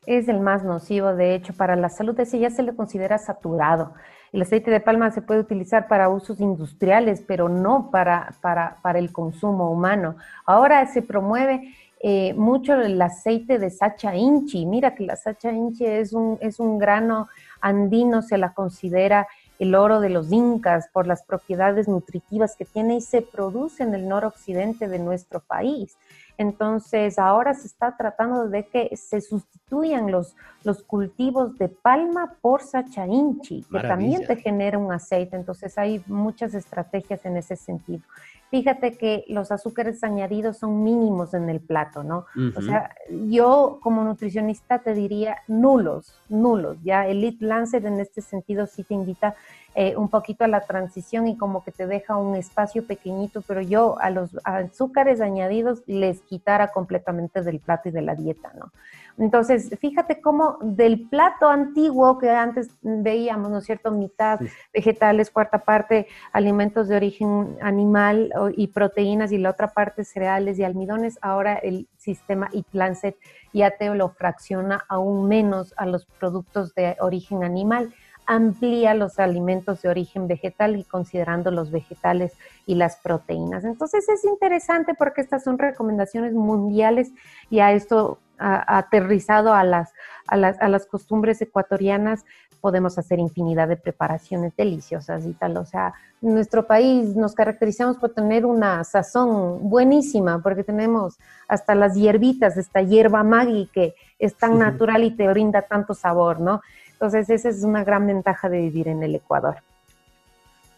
Es 0.05 0.27
el 0.27 0.39
más 0.39 0.63
nocivo, 0.63 1.13
de 1.15 1.35
hecho, 1.35 1.53
para 1.53 1.75
la 1.75 1.89
salud. 1.89 2.19
Ese 2.19 2.39
ya 2.39 2.49
se 2.49 2.63
le 2.63 2.75
considera 2.75 3.17
saturado. 3.17 3.93
El 4.31 4.41
aceite 4.41 4.69
de 4.71 4.79
palma 4.79 5.11
se 5.11 5.21
puede 5.21 5.39
utilizar 5.39 5.87
para 5.87 6.09
usos 6.09 6.39
industriales, 6.39 7.23
pero 7.25 7.49
no 7.49 7.89
para, 7.91 8.35
para, 8.41 8.77
para 8.81 8.99
el 8.99 9.11
consumo 9.11 9.71
humano. 9.71 10.15
Ahora 10.45 10.85
se 10.85 11.01
promueve 11.01 11.73
eh, 12.01 12.33
mucho 12.35 12.75
el 12.75 13.01
aceite 13.01 13.59
de 13.59 13.69
Sacha 13.69 14.15
Inchi. 14.15 14.65
Mira 14.65 14.95
que 14.95 15.05
la 15.05 15.15
Sacha 15.15 15.51
Inchi 15.51 15.85
es 15.85 16.13
un, 16.13 16.37
es 16.41 16.59
un 16.59 16.77
grano 16.77 17.27
andino, 17.59 18.21
se 18.21 18.37
la 18.37 18.53
considera 18.53 19.27
el 19.59 19.75
oro 19.75 19.99
de 19.99 20.09
los 20.09 20.31
incas, 20.31 20.87
por 20.93 21.05
las 21.05 21.23
propiedades 21.23 21.89
nutritivas 21.89 22.55
que 22.55 22.63
tiene 22.63 22.95
y 22.95 23.01
se 23.01 23.21
produce 23.21 23.83
en 23.83 23.93
el 23.93 24.07
noroccidente 24.07 24.87
de 24.87 24.99
nuestro 24.99 25.41
país. 25.41 25.97
Entonces, 26.39 27.19
ahora 27.19 27.53
se 27.53 27.67
está 27.67 27.97
tratando 27.97 28.47
de 28.47 28.65
que 28.65 28.95
se 28.95 29.19
sustituyan 29.19 30.09
los, 30.09 30.37
los 30.63 30.81
cultivos 30.83 31.57
de 31.57 31.67
palma 31.67 32.37
por 32.39 32.61
sachainchi, 32.61 33.65
que 33.69 33.79
también 33.81 34.25
te 34.25 34.37
genera 34.37 34.77
un 34.77 34.89
aceite. 34.89 35.35
Entonces, 35.35 35.77
hay 35.77 36.01
muchas 36.07 36.53
estrategias 36.53 37.25
en 37.25 37.35
ese 37.35 37.57
sentido. 37.57 38.03
Fíjate 38.49 38.97
que 38.97 39.25
los 39.27 39.51
azúcares 39.51 40.03
añadidos 40.03 40.57
son 40.57 40.83
mínimos 40.83 41.35
en 41.35 41.49
el 41.49 41.59
plato, 41.59 42.03
¿no? 42.03 42.25
O 42.55 42.61
sea, 42.61 42.95
yo 43.27 43.79
como 43.81 44.03
nutricionista 44.03 44.79
te 44.79 44.95
diría 44.95 45.37
nulos, 45.47 46.19
nulos. 46.29 46.77
Ya 46.83 47.05
Elite 47.05 47.45
Lancet 47.45 47.85
en 47.85 47.99
este 47.99 48.21
sentido 48.21 48.65
sí 48.65 48.83
te 48.83 48.95
invita 48.95 49.35
eh, 49.75 49.95
un 49.95 50.09
poquito 50.09 50.43
a 50.43 50.47
la 50.47 50.61
transición 50.61 51.27
y 51.27 51.37
como 51.37 51.63
que 51.63 51.71
te 51.71 51.85
deja 51.85 52.17
un 52.17 52.35
espacio 52.35 52.87
pequeñito, 52.87 53.43
pero 53.43 53.61
yo 53.61 53.99
a 53.99 54.09
los 54.09 54.31
azúcares 54.43 55.21
añadidos 55.21 55.83
les 55.85 56.21
quitara 56.21 56.69
completamente 56.71 57.43
del 57.43 57.59
plato 57.59 57.89
y 57.89 57.91
de 57.91 58.01
la 58.01 58.15
dieta, 58.15 58.51
¿no? 58.57 58.71
Entonces, 59.19 59.69
fíjate 59.79 60.21
cómo 60.21 60.57
del 60.61 61.07
plato 61.09 61.49
antiguo 61.49 62.17
que 62.17 62.29
antes 62.29 62.69
veíamos, 62.81 63.51
¿no 63.51 63.57
es 63.59 63.65
cierto? 63.65 63.91
Mitad 63.91 64.39
vegetales, 64.73 65.29
cuarta 65.29 65.59
parte 65.59 66.07
alimentos 66.31 66.87
de 66.87 66.95
origen 66.95 67.57
animal 67.61 68.33
y 68.55 68.67
proteínas 68.67 69.31
y 69.31 69.37
la 69.37 69.51
otra 69.51 69.73
parte 69.73 70.05
cereales 70.05 70.57
y 70.57 70.63
almidones, 70.63 71.19
ahora 71.21 71.55
el 71.55 71.87
sistema 71.97 72.49
Lancet 72.71 73.17
ya 73.53 73.71
te 73.71 73.93
lo 73.93 74.09
fracciona 74.09 74.85
aún 74.87 75.27
menos 75.27 75.73
a 75.77 75.85
los 75.85 76.05
productos 76.05 76.73
de 76.73 76.95
origen 76.99 77.43
animal 77.43 77.93
amplía 78.29 78.93
los 78.93 79.17
alimentos 79.17 79.81
de 79.81 79.89
origen 79.89 80.27
vegetal 80.27 80.77
y 80.77 80.83
considerando 80.83 81.49
los 81.49 81.71
vegetales 81.71 82.33
y 82.67 82.75
las 82.75 82.97
proteínas. 82.97 83.65
Entonces 83.65 84.07
es 84.07 84.23
interesante 84.23 84.93
porque 84.93 85.21
estas 85.21 85.43
son 85.43 85.57
recomendaciones 85.57 86.33
mundiales 86.33 87.11
y 87.49 87.59
a 87.59 87.71
esto 87.71 88.19
aterrizado 88.39 89.53
a 89.53 89.63
las, 89.63 89.91
a 90.27 90.37
las, 90.37 90.59
a 90.61 90.69
las 90.69 90.85
costumbres 90.85 91.41
ecuatorianas 91.41 92.25
podemos 92.59 92.97
hacer 92.97 93.19
infinidad 93.19 93.67
de 93.67 93.77
preparaciones 93.77 94.55
deliciosas 94.55 95.25
y 95.25 95.33
tal. 95.33 95.57
O 95.57 95.65
sea, 95.65 95.93
en 96.21 96.33
nuestro 96.33 96.67
país 96.67 97.15
nos 97.15 97.33
caracterizamos 97.33 97.97
por 97.97 98.13
tener 98.13 98.45
una 98.45 98.83
sazón 98.83 99.69
buenísima, 99.69 100.41
porque 100.41 100.63
tenemos 100.63 101.17
hasta 101.47 101.75
las 101.75 101.95
hierbitas, 101.95 102.57
esta 102.57 102.81
hierba 102.81 103.23
magui 103.23 103.69
que 103.73 103.95
es 104.17 104.35
tan 104.35 104.59
natural 104.59 105.03
y 105.03 105.11
te 105.11 105.27
brinda 105.27 105.61
tanto 105.61 105.93
sabor, 105.93 106.39
¿no? 106.39 106.61
Entonces, 106.91 107.29
esa 107.29 107.49
es 107.49 107.63
una 107.63 107.83
gran 107.85 108.05
ventaja 108.05 108.49
de 108.49 108.59
vivir 108.59 108.89
en 108.89 109.01
el 109.03 109.15
Ecuador. 109.15 109.57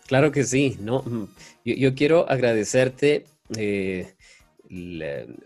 Claro 0.08 0.32
que 0.32 0.44
sí, 0.44 0.78
¿no? 0.80 1.02
Mm, 1.02 1.24
yo, 1.66 1.96
quiero 1.96 2.30
agradecerte, 2.30 3.26
eh, 3.58 4.14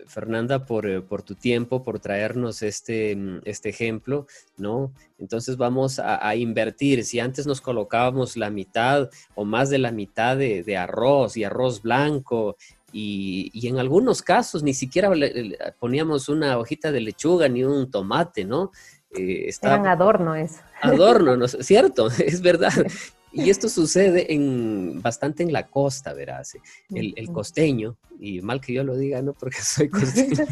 Fernanda, 0.06 0.64
eh, 0.84 1.00
por, 1.00 1.22
tu 1.22 1.34
tiempo, 1.34 1.82
por 1.82 1.98
traernos 1.98 2.62
este, 2.62 3.16
mm, 3.16 3.40
este 3.44 3.70
ejemplo, 3.70 4.26
¿no? 4.56 4.92
Entonces 5.18 5.56
vamos 5.56 5.98
a, 5.98 6.34
invertir. 6.36 7.04
Si 7.04 7.18
antes 7.18 7.46
nos 7.46 7.60
colocábamos 7.60 8.36
la 8.36 8.50
mitad 8.50 9.10
o 9.34 9.44
más 9.44 9.70
de 9.70 9.78
la 9.78 9.90
mitad 9.90 10.36
de, 10.36 10.76
arroz 10.76 11.36
y 11.36 11.44
arroz 11.44 11.82
blanco 11.82 12.56
y, 12.92 13.50
y, 13.52 13.66
en 13.68 13.78
algunos 13.78 14.22
casos 14.22 14.62
ni 14.62 14.74
siquiera 14.74 15.10
poníamos 15.78 16.28
una 16.28 16.58
hojita 16.58 16.92
de 16.92 17.00
lechuga 17.00 17.48
ni 17.48 17.64
un 17.64 17.90
tomate, 17.90 18.44
¿no? 18.44 18.70
Eh, 19.18 19.50
adorno 19.62 20.34
eso. 20.34 20.60
Adorno, 20.82 21.36
¿no? 21.36 21.48
¿cierto? 21.48 22.08
Es 22.18 22.40
verdad. 22.40 22.72
Y 23.36 23.50
esto 23.50 23.68
sucede 23.68 24.32
en, 24.32 25.02
bastante 25.02 25.42
en 25.42 25.52
la 25.52 25.66
costa, 25.66 26.14
verás. 26.14 26.56
El, 26.88 27.30
costeño, 27.32 27.98
y 28.18 28.40
mal 28.40 28.62
que 28.62 28.72
yo 28.72 28.82
lo 28.82 28.96
diga, 28.96 29.20
no 29.20 29.34
porque 29.34 29.58
soy 29.62 29.90
costeño. 29.90 30.46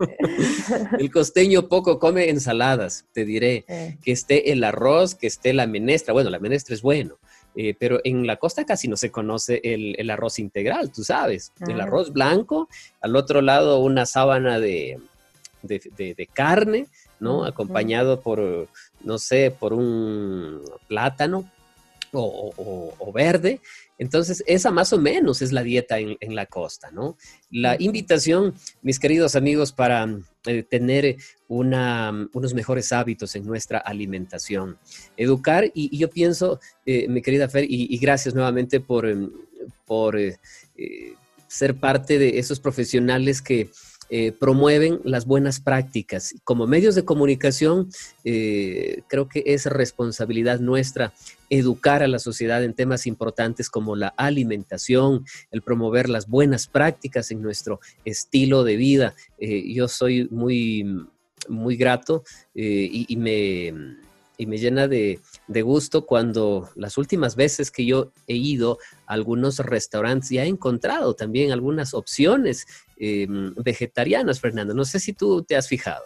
el 0.98 1.10
costeño 1.10 1.66
poco 1.68 1.98
come 1.98 2.28
ensaladas, 2.28 3.06
te 3.12 3.24
diré. 3.24 3.64
Que 4.02 4.12
esté 4.12 4.52
el 4.52 4.62
arroz, 4.64 5.14
que 5.14 5.26
esté 5.26 5.54
la 5.54 5.66
menestra. 5.66 6.12
Bueno, 6.12 6.28
la 6.28 6.38
menestra 6.38 6.74
es 6.74 6.82
bueno. 6.82 7.18
Eh, 7.56 7.74
pero 7.78 8.00
en 8.04 8.26
la 8.26 8.36
costa 8.36 8.64
casi 8.64 8.86
no 8.86 8.96
se 8.96 9.10
conoce 9.10 9.60
el, 9.64 10.10
arroz 10.10 10.38
integral, 10.38 10.92
tú 10.92 11.02
sabes. 11.02 11.52
El 11.66 11.80
arroz 11.80 12.12
blanco, 12.12 12.68
al 13.00 13.16
otro 13.16 13.40
lado 13.40 13.80
una 13.80 14.04
sábana 14.04 14.60
de, 14.60 15.00
de 15.62 16.28
carne, 16.32 16.86
¿no? 17.18 17.44
Acompañado 17.44 18.20
por, 18.20 18.68
no 19.02 19.18
sé, 19.18 19.50
por 19.50 19.72
un 19.72 20.62
plátano 20.86 21.50
o, 22.12 23.12
verde. 23.12 23.60
Entonces, 23.98 24.42
esa 24.46 24.70
más 24.70 24.92
o 24.92 24.98
menos 24.98 25.42
es 25.42 25.52
la 25.52 25.62
dieta 25.62 25.98
en, 25.98 26.34
la 26.34 26.46
costa, 26.46 26.90
¿no? 26.90 27.16
La 27.50 27.76
invitación, 27.78 28.54
mis 28.82 28.98
queridos 28.98 29.36
amigos, 29.36 29.72
para 29.72 30.08
eh, 30.46 30.62
tener 30.62 31.16
unos 31.48 32.54
mejores 32.54 32.92
hábitos 32.92 33.34
en 33.36 33.44
nuestra 33.44 33.78
alimentación. 33.78 34.78
Educar, 35.16 35.70
y, 35.74 35.96
yo 35.96 36.08
pienso, 36.08 36.60
eh, 36.86 37.08
mi 37.08 37.20
querida 37.20 37.48
Fer, 37.48 37.66
y, 37.68 37.96
gracias 37.98 38.34
nuevamente 38.34 38.80
por, 38.80 39.06
por 39.84 40.18
eh, 40.18 40.38
ser 41.48 41.74
parte 41.74 42.18
de 42.18 42.38
esos 42.38 42.60
profesionales 42.60 43.42
que 43.42 43.70
eh, 44.12 44.32
promueven 44.32 45.00
las 45.04 45.24
buenas 45.24 45.60
prácticas. 45.60 46.34
Como 46.42 46.66
medios 46.66 46.96
de 46.96 47.04
comunicación, 47.04 47.88
eh, 48.24 49.02
creo 49.06 49.28
que 49.28 49.44
es 49.46 49.66
responsabilidad 49.66 50.58
nuestra 50.58 51.12
educar 51.48 52.02
a 52.02 52.08
la 52.08 52.18
sociedad 52.18 52.64
en 52.64 52.74
temas 52.74 53.06
importantes 53.06 53.70
como 53.70 53.94
la 53.94 54.08
alimentación, 54.16 55.24
el 55.52 55.62
promover 55.62 56.08
las 56.08 56.26
buenas 56.26 56.66
prácticas 56.66 57.30
en 57.30 57.40
nuestro 57.40 57.78
estilo 58.04 58.64
de 58.64 58.74
vida. 58.74 59.14
Eh, 59.38 59.72
yo 59.72 59.86
soy 59.86 60.26
muy, 60.32 61.06
muy 61.48 61.76
grato 61.76 62.24
y, 62.52 63.16
me 63.16 63.72
y 64.40 64.46
me 64.46 64.58
llena 64.58 64.88
de, 64.88 65.20
gusto 65.48 66.06
cuando 66.06 66.68
las 66.74 66.98
últimas 66.98 67.36
veces 67.36 67.70
que 67.70 67.84
yo 67.84 68.12
he 68.26 68.34
ido 68.34 68.78
a 69.06 69.12
algunos 69.14 69.58
restaurantes 69.58 70.32
y 70.32 70.38
he 70.38 70.44
encontrado 70.44 71.14
también 71.14 71.52
algunas 71.52 71.94
opciones 71.94 72.66
Em, 73.02 73.54
vegetarianas, 73.54 74.40
Fernando. 74.40 74.74
No 74.74 74.84
sé 74.84 75.00
si 75.00 75.14
tú 75.14 75.42
te 75.42 75.56
has 75.56 75.66
fijado. 75.68 76.04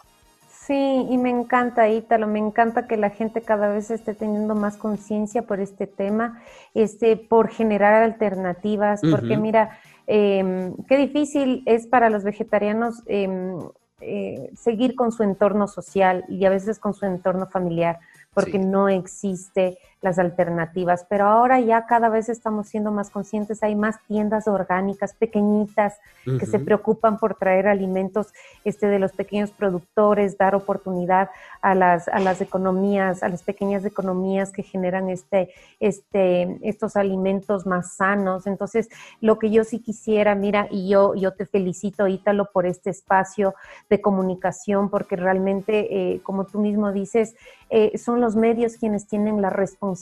Sí, 0.48 1.06
y 1.10 1.18
me 1.18 1.28
encanta, 1.28 1.88
Ítalo, 1.88 2.28
me 2.28 2.38
encanta 2.38 2.86
que 2.86 2.96
la 2.96 3.10
gente 3.10 3.42
cada 3.42 3.68
vez 3.68 3.90
esté 3.90 4.14
teniendo 4.14 4.54
más 4.54 4.76
conciencia 4.76 5.42
por 5.42 5.58
este 5.58 5.88
tema, 5.88 6.40
este, 6.72 7.16
por 7.16 7.48
generar 7.48 8.04
alternativas, 8.04 9.00
porque 9.10 9.36
mira, 9.36 9.76
em, 10.06 10.76
qué 10.88 10.96
difícil 10.96 11.64
es 11.66 11.88
para 11.88 12.10
los 12.10 12.22
vegetarianos 12.22 13.02
em, 13.06 13.58
eh, 14.00 14.50
seguir 14.56 14.94
con 14.94 15.10
su 15.10 15.24
entorno 15.24 15.66
social 15.66 16.24
y 16.28 16.44
a 16.44 16.50
veces 16.50 16.78
con 16.78 16.94
su 16.94 17.06
entorno 17.06 17.48
familiar, 17.48 17.98
porque 18.34 18.58
no 18.58 18.88
existe 18.88 19.78
las 20.04 20.18
alternativas, 20.18 21.06
pero 21.08 21.24
ahora 21.24 21.60
ya 21.60 21.86
cada 21.86 22.10
vez 22.10 22.28
estamos 22.28 22.68
siendo 22.68 22.92
más 22.92 23.08
conscientes, 23.08 23.62
hay 23.62 23.74
más 23.74 23.96
tiendas 24.06 24.46
orgánicas 24.46 25.14
pequeñitas 25.14 25.94
que 26.38 26.44
se 26.44 26.58
preocupan 26.58 27.18
por 27.18 27.36
traer 27.36 27.68
alimentos 27.68 28.28
este, 28.64 28.86
de 28.86 28.98
los 28.98 29.12
pequeños 29.12 29.50
productores, 29.50 30.36
dar 30.36 30.54
oportunidad 30.54 31.30
a 31.62 31.74
las, 31.74 32.08
a 32.08 32.18
las 32.18 32.42
economías, 32.42 33.22
a 33.22 33.30
las 33.30 33.42
pequeñas 33.42 33.84
economías 33.86 34.52
que 34.52 34.62
generan 34.62 35.08
este, 35.08 35.54
este, 35.80 36.58
estos 36.62 36.96
alimentos 36.96 37.66
más 37.66 37.94
sanos. 37.94 38.46
Entonces, 38.46 38.90
lo 39.22 39.38
que 39.38 39.50
yo 39.50 39.64
sí 39.64 39.78
quisiera, 39.80 40.34
mira, 40.34 40.68
y 40.70 40.88
yo, 40.88 41.14
yo 41.14 41.32
te 41.32 41.46
felicito, 41.46 42.08
Ítalo, 42.08 42.50
por 42.52 42.66
este 42.66 42.90
espacio 42.90 43.54
de 43.88 44.02
comunicación, 44.02 44.90
porque 44.90 45.16
realmente, 45.16 46.14
eh, 46.14 46.20
como 46.22 46.44
tú 46.44 46.60
mismo 46.60 46.92
dices, 46.92 47.36
eh, 47.70 47.96
son 47.98 48.20
los 48.20 48.36
medios 48.36 48.76
quienes 48.76 49.06
tienen 49.06 49.40
la 49.40 49.50
responsabilidad 49.50 49.93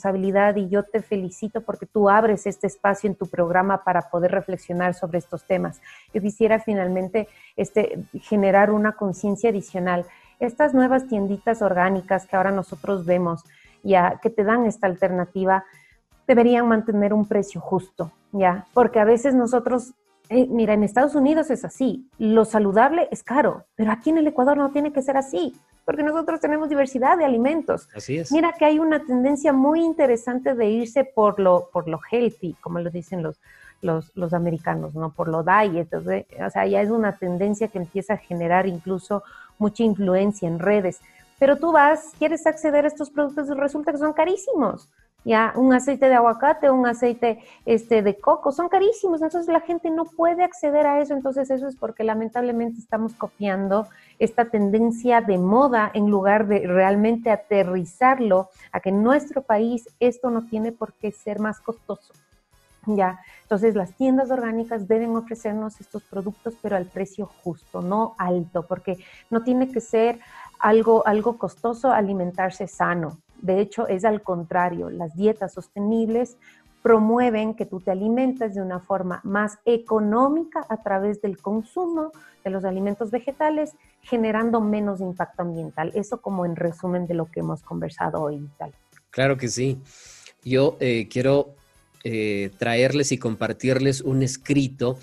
y 0.55 0.69
yo 0.69 0.83
te 0.83 1.01
felicito 1.01 1.61
porque 1.61 1.85
tú 1.85 2.09
abres 2.09 2.45
este 2.45 2.67
espacio 2.67 3.09
en 3.09 3.15
tu 3.15 3.27
programa 3.27 3.83
para 3.83 4.09
poder 4.09 4.31
reflexionar 4.31 4.93
sobre 4.93 5.19
estos 5.19 5.43
temas. 5.45 5.81
Yo 6.13 6.21
quisiera 6.21 6.59
finalmente 6.59 7.27
este, 7.55 8.03
generar 8.21 8.71
una 8.71 8.93
conciencia 8.93 9.49
adicional. 9.49 10.05
Estas 10.39 10.73
nuevas 10.73 11.07
tienditas 11.07 11.61
orgánicas 11.61 12.25
que 12.25 12.35
ahora 12.35 12.51
nosotros 12.51 13.05
vemos, 13.05 13.43
ya 13.83 14.19
que 14.21 14.29
te 14.29 14.43
dan 14.43 14.65
esta 14.65 14.87
alternativa, 14.87 15.63
deberían 16.27 16.67
mantener 16.67 17.13
un 17.13 17.27
precio 17.27 17.61
justo, 17.61 18.11
ya, 18.31 18.65
porque 18.73 18.99
a 18.99 19.05
veces 19.05 19.35
nosotros 19.35 19.93
eh, 20.29 20.47
mira, 20.49 20.73
en 20.73 20.83
Estados 20.83 21.15
Unidos 21.15 21.49
es 21.49 21.65
así, 21.65 22.09
lo 22.17 22.45
saludable 22.45 23.09
es 23.11 23.23
caro, 23.23 23.65
pero 23.75 23.91
aquí 23.91 24.09
en 24.09 24.17
el 24.17 24.27
Ecuador 24.27 24.57
no 24.57 24.71
tiene 24.71 24.93
que 24.93 25.01
ser 25.01 25.17
así 25.17 25.53
porque 25.85 26.03
nosotros 26.03 26.39
tenemos 26.39 26.69
diversidad 26.69 27.17
de 27.17 27.25
alimentos. 27.25 27.89
Así 27.95 28.17
es. 28.17 28.31
Mira 28.31 28.53
que 28.53 28.65
hay 28.65 28.79
una 28.79 29.05
tendencia 29.05 29.53
muy 29.53 29.81
interesante 29.81 30.55
de 30.55 30.65
irse 30.69 31.03
por 31.03 31.39
lo, 31.39 31.69
por 31.71 31.87
lo 31.87 31.99
healthy, 32.11 32.55
como 32.61 32.79
lo 32.79 32.89
dicen 32.89 33.23
los, 33.23 33.37
los, 33.81 34.33
americanos, 34.33 34.95
¿no? 34.95 35.11
Por 35.11 35.27
lo 35.27 35.43
diet. 35.43 35.93
O 35.93 36.49
sea, 36.49 36.65
ya 36.65 36.81
es 36.81 36.89
una 36.89 37.17
tendencia 37.17 37.67
que 37.67 37.79
empieza 37.79 38.13
a 38.13 38.17
generar 38.17 38.67
incluso 38.67 39.23
mucha 39.57 39.83
influencia 39.83 40.47
en 40.47 40.59
redes. 40.59 40.99
Pero 41.39 41.57
tú 41.57 41.71
vas, 41.71 42.11
quieres 42.17 42.47
acceder 42.47 42.85
a 42.85 42.87
estos 42.87 43.09
productos 43.09 43.49
y 43.49 43.53
resulta 43.53 43.91
que 43.91 43.97
son 43.97 44.13
carísimos. 44.13 44.87
Ya 45.25 45.53
un 45.55 45.73
aceite 45.73 46.09
de 46.09 46.15
aguacate, 46.15 46.69
un 46.69 46.85
aceite 46.85 47.39
este, 47.65 48.01
de 48.01 48.19
coco, 48.19 48.51
son 48.51 48.67
carísimos, 48.67 49.21
entonces 49.21 49.51
la 49.51 49.61
gente 49.61 49.89
no 49.89 50.05
puede 50.05 50.43
acceder 50.43 50.85
a 50.85 51.01
eso, 51.01 51.13
entonces 51.13 51.49
eso 51.49 51.67
es 51.67 51.75
porque 51.75 52.03
lamentablemente 52.03 52.79
estamos 52.79 53.13
copiando 53.13 53.87
esta 54.19 54.45
tendencia 54.45 55.21
de 55.21 55.37
moda 55.37 55.89
en 55.93 56.09
lugar 56.09 56.47
de 56.47 56.67
realmente 56.67 57.31
aterrizarlo 57.31 58.49
a 58.71 58.79
que 58.79 58.89
en 58.89 59.03
nuestro 59.03 59.41
país 59.41 59.87
esto 59.99 60.29
no 60.29 60.45
tiene 60.45 60.71
por 60.71 60.93
qué 60.93 61.11
ser 61.11 61.39
más 61.39 61.59
costoso. 61.59 62.13
Ya, 62.85 63.21
entonces 63.43 63.75
las 63.75 63.93
tiendas 63.93 64.29
orgánicas 64.29 64.89
deben 64.89 65.15
ofrecernos 65.15 65.79
estos 65.79 66.03
productos, 66.03 66.55
pero 66.61 66.75
al 66.75 66.85
precio 66.85 67.29
justo, 67.41 67.81
no 67.81 68.13
alto, 68.17 68.65
porque 68.67 68.97
no 69.29 69.41
tiene 69.41 69.71
que 69.71 69.79
ser 69.79 70.19
algo, 70.59 71.07
algo 71.07 71.37
costoso 71.37 71.91
alimentarse 71.91 72.67
sano. 72.67 73.19
De 73.43 73.59
hecho, 73.59 73.87
es 73.89 74.05
al 74.05 74.23
contrario, 74.23 74.89
las 74.89 75.15
dietas 75.15 75.53
sostenibles 75.53 76.37
promueven 76.81 77.55
que 77.55 77.65
tú 77.65 77.81
te 77.81 77.91
alimentes 77.91 78.55
de 78.55 78.61
una 78.61 78.79
forma 78.79 79.19
más 79.23 79.59
económica 79.65 80.65
a 80.69 80.81
través 80.81 81.21
del 81.21 81.37
consumo 81.37 82.11
de 82.43 82.49
los 82.49 82.63
alimentos 82.63 83.11
vegetales, 83.11 83.73
generando 84.01 84.61
menos 84.61 85.01
impacto 85.01 85.41
ambiental. 85.41 85.91
Eso 85.93 86.21
como 86.21 86.45
en 86.45 86.55
resumen 86.55 87.05
de 87.05 87.15
lo 87.15 87.29
que 87.29 87.41
hemos 87.41 87.61
conversado 87.63 88.21
hoy. 88.21 88.49
Tal. 88.57 88.73
Claro 89.11 89.37
que 89.37 89.49
sí. 89.49 89.81
Yo 90.43 90.77
eh, 90.79 91.09
quiero 91.09 91.53
eh, 92.05 92.49
traerles 92.57 93.11
y 93.11 93.17
compartirles 93.17 93.99
un 93.99 94.23
escrito 94.23 94.97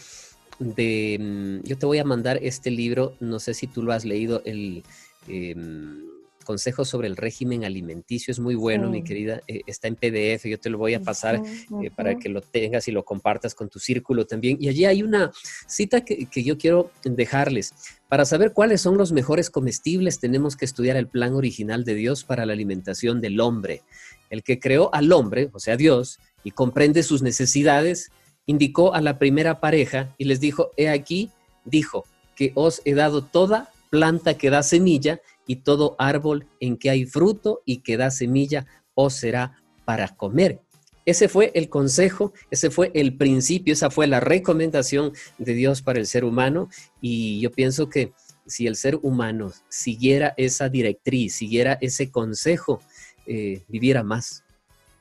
de... 0.59 1.19
Mm, 1.21 1.67
yo 1.67 1.77
te 1.77 1.85
voy 1.85 1.99
a 1.99 2.05
mandar 2.05 2.39
este 2.43 2.71
libro, 2.71 3.13
no 3.21 3.39
sé 3.39 3.53
si 3.53 3.67
tú 3.67 3.83
lo 3.83 3.93
has 3.93 4.07
leído, 4.07 4.41
el... 4.47 4.83
Em, 5.29 6.20
consejos 6.51 6.89
sobre 6.89 7.07
el 7.07 7.17
régimen 7.17 7.65
alimenticio. 7.65 8.33
Es 8.33 8.41
muy 8.41 8.57
bueno, 8.57 8.91
mi 8.91 9.05
querida. 9.05 9.41
Eh, 9.47 9.61
está 9.69 9.87
en 9.87 9.95
PDF, 9.95 10.47
yo 10.47 10.59
te 10.59 10.69
lo 10.69 10.79
voy 10.79 10.95
a 10.95 11.01
pasar 11.01 11.37
eh, 11.37 11.93
para 11.95 12.17
que 12.17 12.29
lo 12.29 12.41
tengas 12.41 12.89
y 12.89 12.91
lo 12.91 13.05
compartas 13.05 13.55
con 13.55 13.69
tu 13.69 13.79
círculo 13.79 14.27
también. 14.27 14.57
Y 14.61 14.69
allí 14.69 14.85
hay 14.85 15.05
una 15.05 15.31
cita 15.69 16.05
que, 16.05 16.27
que, 16.27 16.43
yo 16.43 16.59
quiero 16.59 16.91
dejarles. 17.05 17.73
Para 18.09 18.25
saber 18.25 18.53
cuáles 18.53 18.81
son 18.81 18.99
los 18.99 19.13
mejores 19.13 19.49
comestibles, 19.49 20.19
tenemos 20.19 20.57
que 20.57 20.65
estudiar 20.65 20.97
el 20.97 21.07
plan 21.07 21.35
original 21.35 21.85
de 21.85 21.95
Dios 21.95 22.25
para 22.25 22.45
la 22.45 22.53
alimentación 22.53 23.21
del 23.21 23.39
hombre. 23.39 23.83
El 24.29 24.43
que 24.43 24.59
creó 24.59 24.93
al 24.93 25.13
hombre, 25.13 25.51
o 25.53 25.61
sea, 25.61 25.77
Dios, 25.77 26.19
y 26.43 26.51
comprende 26.51 27.05
sus 27.05 27.23
necesidades, 27.23 28.11
indicó 28.47 28.93
a 28.93 29.01
la 29.01 29.21
primera 29.21 29.61
pareja 29.61 30.17
y 30.19 30.25
les 30.25 30.41
dijo, 30.41 30.73
he 30.77 30.89
aquí, 30.89 31.31
dijo, 31.65 32.07
que 32.35 32.51
os 32.57 32.83
he 32.85 32.95
dado 32.95 33.23
toda 33.23 33.71
planta 33.91 34.35
que 34.35 34.51
da 34.51 34.65
semilla 34.65 35.21
y 35.51 35.57
todo 35.57 35.97
árbol 35.99 36.47
en 36.61 36.77
que 36.77 36.91
hay 36.91 37.07
fruto 37.07 37.61
y 37.65 37.79
que 37.79 37.97
da 37.97 38.13
semilla 38.13 38.67
os 38.95 39.15
será 39.15 39.57
para 39.85 40.07
comer. 40.07 40.61
Ese 41.05 41.29
fue 41.29 41.51
el 41.57 41.69
consejo, 41.69 42.33
ese 42.53 42.71
fue 42.71 42.93
el 42.95 43.17
principio, 43.17 43.73
esa 43.73 43.91
fue 43.91 44.07
la 44.07 44.21
recomendación 44.21 45.11
de 45.39 45.55
Dios 45.55 45.83
para 45.83 45.99
el 45.99 46.07
ser 46.07 46.25
humano 46.25 46.69
y 47.01 47.41
yo 47.41 47.51
pienso 47.51 47.89
que 47.89 48.13
si 48.47 48.69
el 48.69 48.77
ser 48.77 49.01
humano 49.03 49.51
siguiera 49.69 50.35
esa 50.37 50.69
directriz, 50.69 51.35
siguiera 51.35 51.79
ese 51.81 52.13
consejo, 52.13 52.81
eh, 53.27 53.65
viviera 53.67 54.05
más, 54.05 54.45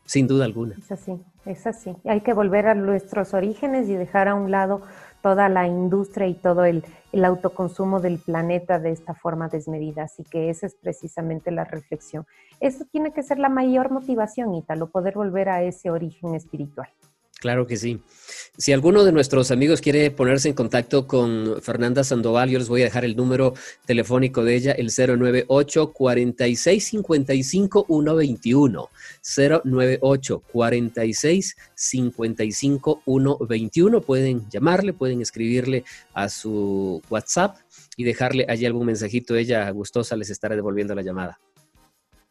sin 0.05 0.25
duda 0.25 0.45
alguna. 0.45 0.77
Es 0.79 0.91
así, 0.91 1.11
es 1.45 1.67
así. 1.67 1.95
Hay 2.05 2.21
que 2.21 2.33
volver 2.33 2.65
a 2.65 2.73
nuestros 2.73 3.35
orígenes 3.35 3.87
y 3.87 3.93
dejar 3.93 4.27
a 4.29 4.33
un 4.33 4.49
lado 4.49 4.81
toda 5.21 5.47
la 5.47 5.67
industria 5.67 6.25
y 6.25 6.33
todo 6.33 6.65
el, 6.65 6.83
autoconsumo 7.25 7.99
del 7.99 8.19
planeta 8.19 8.79
de 8.79 8.91
esta 8.91 9.13
forma 9.13 9.49
desmedida. 9.49 10.03
Así 10.03 10.23
que 10.23 10.49
esa 10.49 10.67
es 10.67 10.75
precisamente 10.75 11.51
la 11.51 11.65
reflexión. 11.65 12.25
Eso 12.59 12.85
tiene 12.91 13.11
que 13.11 13.23
ser 13.23 13.39
la 13.39 13.49
mayor 13.49 13.91
motivación, 13.91 14.53
Ítalo, 14.53 14.87
poder 14.87 15.15
volver 15.15 15.49
a 15.49 15.63
ese 15.63 15.89
origen 15.89 16.35
espiritual. 16.35 16.89
Claro 17.39 17.65
que 17.65 17.77
sí. 17.77 18.01
Si 18.57 18.73
alguno 18.73 19.05
de 19.05 19.13
nuestros 19.13 19.49
amigos 19.49 19.79
quiere 19.79 20.11
ponerse 20.11 20.49
en 20.49 20.55
contacto 20.55 21.07
con 21.07 21.61
Fernanda 21.61 22.03
Sandoval, 22.03 22.49
yo 22.49 22.59
les 22.59 22.67
voy 22.67 22.81
a 22.81 22.85
dejar 22.85 23.05
el 23.05 23.15
número 23.15 23.53
telefónico 23.85 24.43
de 24.43 24.55
ella, 24.55 24.71
el 24.73 24.87
098 24.87 25.93
4655 25.93 27.85
121. 27.87 28.89
098 29.63 30.43
46 30.51 31.57
55 31.73 33.03
121. 33.05 34.01
Pueden 34.01 34.49
llamarle, 34.49 34.91
pueden 34.91 35.21
escribirle 35.21 35.85
a 36.13 36.27
su 36.27 37.01
WhatsApp 37.09 37.55
y 37.95 38.03
dejarle 38.03 38.45
allí 38.49 38.65
algún 38.65 38.87
mensajito. 38.87 39.35
Ella 39.35 39.69
gustosa 39.71 40.17
les 40.17 40.29
estará 40.29 40.57
devolviendo 40.57 40.93
la 40.93 41.03
llamada. 41.03 41.39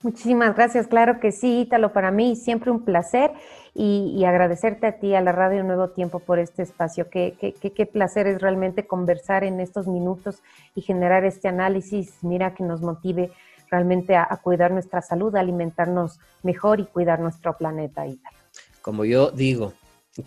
Muchísimas 0.01 0.55
gracias, 0.55 0.87
claro 0.87 1.19
que 1.19 1.33
sí, 1.33 1.63
Ítalo, 1.63 1.93
para 1.93 2.13
mí 2.13 2.37
siempre 2.37 2.71
un 2.71 2.85
placer 2.85 3.33
y, 3.75 4.25
agradecerte 4.25 4.87
a 4.87 5.01
ti, 5.01 5.17
a 5.17 5.21
la 5.21 5.33
Radio 5.33 5.65
Nuevo 5.65 5.91
Tiempo, 5.91 6.21
por 6.21 6.39
este 6.39 6.63
espacio. 6.63 7.11
Qué, 7.11 7.35
qué, 7.37 7.87
placer 7.87 8.29
es 8.29 8.41
realmente 8.41 8.87
conversar 8.87 9.43
en 9.43 9.59
estos 9.59 9.89
minutos 9.89 10.41
y 10.77 10.83
generar 10.83 11.25
este 11.25 11.49
análisis, 11.49 12.15
mira, 12.23 12.55
que 12.55 12.63
nos 12.63 12.81
motive 12.81 13.33
realmente 13.73 14.15
a, 14.15 14.29
cuidar 14.41 14.71
nuestra 14.71 15.03
salud, 15.03 15.35
a 15.35 15.41
alimentarnos 15.41 16.21
mejor 16.45 16.79
y 16.79 16.85
cuidar 16.85 17.19
nuestro 17.19 17.57
planeta, 17.57 18.07
Ítalo. 18.07 18.37
Como 18.83 19.05
yo 19.05 19.33
digo, 19.33 19.73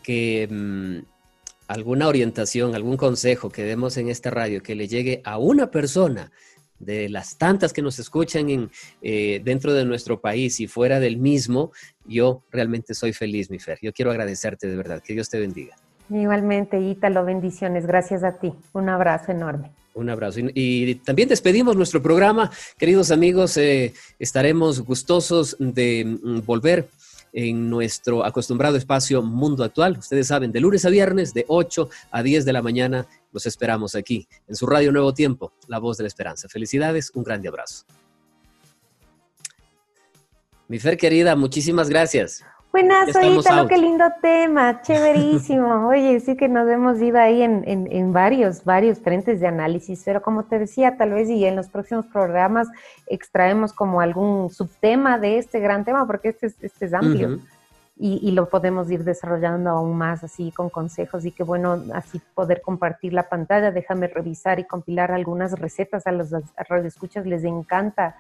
que 0.04 0.50
mm, 0.52 1.06
alguna 1.70 2.10
orientación, 2.10 2.76
algún 2.76 2.98
consejo 2.98 3.50
que 3.50 3.64
demos 3.64 3.96
en 3.96 4.10
esta 4.10 4.32
radio 4.32 4.62
que 4.62 4.76
le 4.76 4.90
llegue 4.90 5.22
a 5.24 5.38
una 5.38 5.72
persona, 5.72 6.30
de 6.82 7.10
las 7.10 7.38
tantas 7.38 7.74
que 7.74 7.82
nos 7.82 8.00
escuchan 8.00 8.50
en, 8.50 8.72
eh, 9.02 9.42
dentro 9.44 9.74
de 9.74 9.86
nuestro 9.86 10.20
país 10.20 10.60
y 10.60 10.68
fuera 10.68 11.00
del 11.00 11.18
mismo, 11.18 11.72
yo 12.06 12.44
realmente 12.52 12.94
soy 12.94 13.14
feliz, 13.14 13.50
mi 13.50 13.60
Fer. 13.60 13.80
Yo 13.82 13.94
quiero 13.94 14.12
agradecerte 14.12 14.68
de 14.68 14.76
verdad. 14.76 15.02
Que 15.02 15.14
Dios 15.14 15.30
te 15.30 15.40
bendiga. 15.40 15.76
Igualmente, 16.10 16.80
Ítalo, 16.80 17.24
bendiciones. 17.24 17.86
Gracias 17.86 18.24
a 18.24 18.34
ti. 18.34 18.54
Un 18.74 18.90
abrazo 18.90 19.32
enorme. 19.32 19.72
Un 19.94 20.10
abrazo. 20.10 20.40
Y, 20.54 20.96
también 20.96 21.30
despedimos 21.30 21.76
nuestro 21.76 22.02
programa. 22.02 22.50
Queridos 22.78 23.12
amigos, 23.12 23.58
eh, 23.58 23.94
estaremos 24.20 24.82
gustosos 24.82 25.56
de 25.60 26.06
mm, 26.06 26.42
volver 26.46 26.88
en 27.34 27.70
nuestro 27.70 28.26
acostumbrado 28.26 28.78
espacio 28.78 29.22
Mundo 29.22 29.64
Actual. 29.64 29.98
Ustedes 29.98 30.28
saben, 30.28 30.52
de 30.52 30.60
lunes 30.60 30.86
a 30.86 30.90
viernes, 30.90 31.34
de 31.34 31.46
8 31.48 31.90
a 32.12 32.24
10 32.24 32.46
de 32.46 32.54
la 32.54 32.62
mañana, 32.62 33.08
los 33.32 33.46
esperamos 33.46 33.96
aquí, 33.96 34.28
en 34.48 34.56
su 34.56 34.66
radio 34.66 34.92
Nuevo 34.92 35.14
Tiempo, 35.14 35.54
La 35.68 35.80
Voz 35.80 35.98
de 35.98 36.04
la 36.04 36.08
Esperanza. 36.08 36.48
Felicidades, 36.50 37.12
un 37.14 37.24
grande 37.24 37.48
abrazo. 37.48 37.86
Mi 40.68 40.80
Fer 40.80 40.98
querida, 40.98 41.36
muchísimas 41.36 41.90
gracias. 41.90 42.44
Buenas, 42.72 43.10
Ítalo, 43.10 43.68
qué 43.68 43.78
lindo 43.78 44.06
tema, 44.22 44.82
chéverísimo. 44.82 45.88
Oye, 45.90 46.22
sí 46.22 46.38
que 46.38 46.48
nos 46.48 46.70
hemos 46.70 47.02
ido 47.02 47.20
ahí 47.20 47.42
en, 47.42 47.64
en, 47.68 48.14
varios, 48.14 48.64
varios 48.64 49.00
frentes 49.00 49.42
de 49.42 49.48
análisis, 49.48 50.04
pero 50.06 50.22
como 50.22 50.46
te 50.46 50.58
decía, 50.58 50.96
tal 50.96 51.12
vez 51.12 51.30
y 51.30 51.44
en 51.44 51.58
los 51.58 51.68
próximos 51.68 52.06
programas 52.06 52.70
extraemos 53.08 53.74
como 53.74 54.00
algún 54.00 54.50
subtema 54.50 55.20
de 55.20 55.38
este 55.38 55.60
gran 55.60 55.84
tema, 55.84 56.08
porque 56.08 56.30
este 56.30 56.48
es, 56.48 56.56
este 56.62 56.86
es 56.86 56.94
amplio. 56.94 57.40
Y, 58.04 58.20
y, 58.28 58.32
lo 58.32 58.50
podemos 58.50 58.90
ir 58.90 59.04
desarrollando 59.04 59.70
aún 59.70 59.96
más 59.96 60.24
así 60.24 60.52
con 60.52 60.72
consejos 60.72 61.24
y 61.24 61.32
qué 61.32 61.44
bueno 61.44 61.84
así 61.94 62.20
poder 62.34 62.62
compartir 62.62 63.14
la 63.14 63.30
pantalla. 63.30 63.72
Déjame 63.72 64.08
revisar 64.08 64.60
y 64.60 64.64
compilar 64.64 65.12
algunas 65.12 65.52
recetas 65.60 66.08
a 66.08 66.12
los 66.12 66.30
radioescuchas, 66.68 67.28
les 67.28 67.44
encanta 67.44 68.16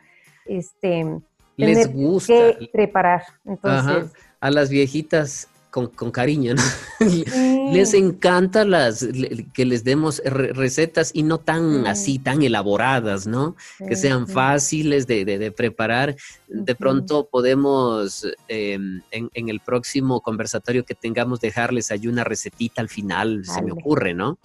este 0.45 1.19
les 1.57 1.91
gusta. 1.91 2.33
que 2.33 2.69
preparar. 2.71 3.23
Entonces, 3.43 4.13
a 4.39 4.51
las 4.51 4.69
viejitas 4.69 5.49
con, 5.71 6.11
cariño, 6.11 6.53
¿no? 6.53 6.61
les 7.73 7.93
encanta 7.93 8.65
las 8.65 9.07
que 9.53 9.65
les 9.65 9.83
demos 9.83 10.21
recetas 10.25 11.11
y 11.13 11.23
no 11.23 11.37
tan 11.39 11.87
así, 11.87 12.19
tan 12.19 12.43
elaboradas, 12.43 13.25
¿no? 13.25 13.55
Que 13.87 13.95
sean 13.95 14.27
fáciles 14.27 15.07
de, 15.07 15.53
preparar. 15.55 16.15
De 16.47 16.75
pronto 16.75 17.27
podemos 17.31 18.27
em, 18.49 19.01
en, 19.11 19.49
el 19.49 19.61
próximo 19.61 20.21
conversatorio 20.21 20.83
que 20.83 20.93
tengamos 20.93 21.39
dejarles 21.39 21.89
ahí 21.91 22.07
una 22.07 22.25
recetita 22.25 22.81
al 22.81 22.89
final, 22.89 23.43
se 23.45 23.61
me 23.61 23.71
ocurre, 23.71 24.13
¿no? 24.13 24.37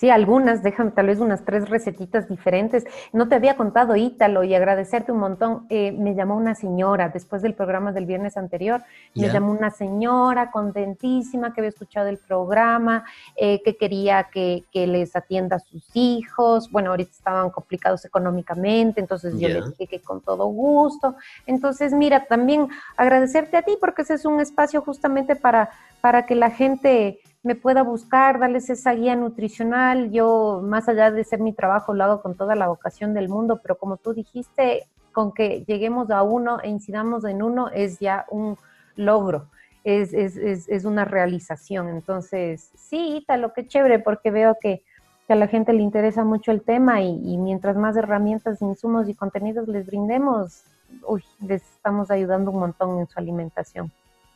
Sí, 0.00 0.08
algunas, 0.08 0.62
déjame 0.62 0.92
tal 0.92 1.08
vez 1.08 1.18
unas 1.18 1.44
tres 1.44 1.68
recetitas 1.68 2.26
diferentes. 2.26 2.86
No 3.12 3.28
te 3.28 3.34
había 3.34 3.58
contado 3.58 3.96
Ítalo 3.96 4.44
y 4.44 4.54
agradecerte 4.54 5.12
un 5.12 5.18
montón. 5.18 5.66
Eh, 5.68 5.92
me 5.92 6.14
llamó 6.14 6.38
una 6.38 6.54
señora 6.54 7.10
después 7.10 7.42
del 7.42 7.52
programa 7.52 7.92
del 7.92 8.06
viernes 8.06 8.38
anterior. 8.38 8.82
Me 9.14 9.28
llamó 9.28 9.52
una 9.52 9.70
señora 9.70 10.50
contentísima 10.52 11.52
que 11.52 11.60
había 11.60 11.68
escuchado 11.68 12.08
el 12.08 12.16
programa, 12.16 13.04
eh, 13.36 13.60
que 13.62 13.76
quería 13.76 14.28
que, 14.32 14.64
les 14.72 15.14
atienda 15.14 15.56
a 15.56 15.58
sus 15.58 15.84
hijos. 15.92 16.70
Bueno, 16.70 16.92
ahorita 16.92 17.10
estaban 17.10 17.50
complicados 17.50 18.02
económicamente, 18.06 19.02
entonces 19.02 19.38
yo 19.38 19.48
le 19.48 19.60
dije 19.60 19.86
que 19.86 20.00
con 20.00 20.22
todo 20.22 20.46
gusto. 20.46 21.16
Entonces, 21.44 21.92
mira, 21.92 22.24
también 22.24 22.68
agradecerte 22.96 23.58
a 23.58 23.62
ti 23.62 23.76
porque 23.78 24.00
ese 24.00 24.14
es 24.14 24.24
un 24.24 24.40
espacio 24.40 24.80
justamente 24.80 25.36
para, 25.36 25.68
para 26.00 26.24
que 26.24 26.36
la 26.36 26.48
gente 26.48 27.20
me 27.42 27.54
pueda 27.54 27.82
buscar, 27.82 28.38
darles 28.38 28.68
esa 28.70 28.92
guía 28.92 29.16
nutricional. 29.16 30.10
Yo, 30.10 30.60
más 30.62 30.88
allá 30.88 31.10
de 31.10 31.24
ser 31.24 31.40
mi 31.40 31.52
trabajo, 31.52 31.94
lo 31.94 32.04
hago 32.04 32.22
con 32.22 32.34
toda 32.34 32.54
la 32.54 32.68
vocación 32.68 33.14
del 33.14 33.28
mundo, 33.28 33.60
pero 33.62 33.78
como 33.78 33.96
tú 33.96 34.12
dijiste, 34.12 34.86
con 35.12 35.32
que 35.32 35.64
lleguemos 35.66 36.10
a 36.10 36.22
uno 36.22 36.60
e 36.62 36.68
incidamos 36.68 37.24
en 37.24 37.42
uno 37.42 37.68
es 37.68 37.98
ya 37.98 38.26
un, 38.30 38.56
logro, 39.00 39.48
es, 39.84 40.12
es, 40.12 40.36
es, 40.36 40.84
una 40.84 41.04
realización. 41.04 41.88
Entonces, 41.88 42.70
sí, 42.76 43.24
lo 43.38 43.52
que 43.52 43.66
chévere, 43.66 43.98
porque 43.98 44.30
veo 44.30 44.56
que, 44.60 44.82
a 45.28 45.36
la 45.36 45.46
gente 45.46 45.72
le 45.72 45.82
interesa 45.82 46.24
mucho 46.24 46.50
el 46.50 46.60
tema 46.60 47.02
y, 47.02 47.38
mientras 47.38 47.76
más 47.76 47.96
herramientas, 47.96 48.60
insumos 48.62 49.08
y 49.08 49.14
contenidos 49.14 49.68
les 49.68 49.86
brindemos, 49.86 50.64
uy, 51.06 51.22
les 51.46 51.62
estamos 51.62 52.10
ayudando 52.10 52.50
un 52.50 52.58
montón 52.58 52.98
en 52.98 53.06
su 53.06 53.16
alimentación. 53.16 53.92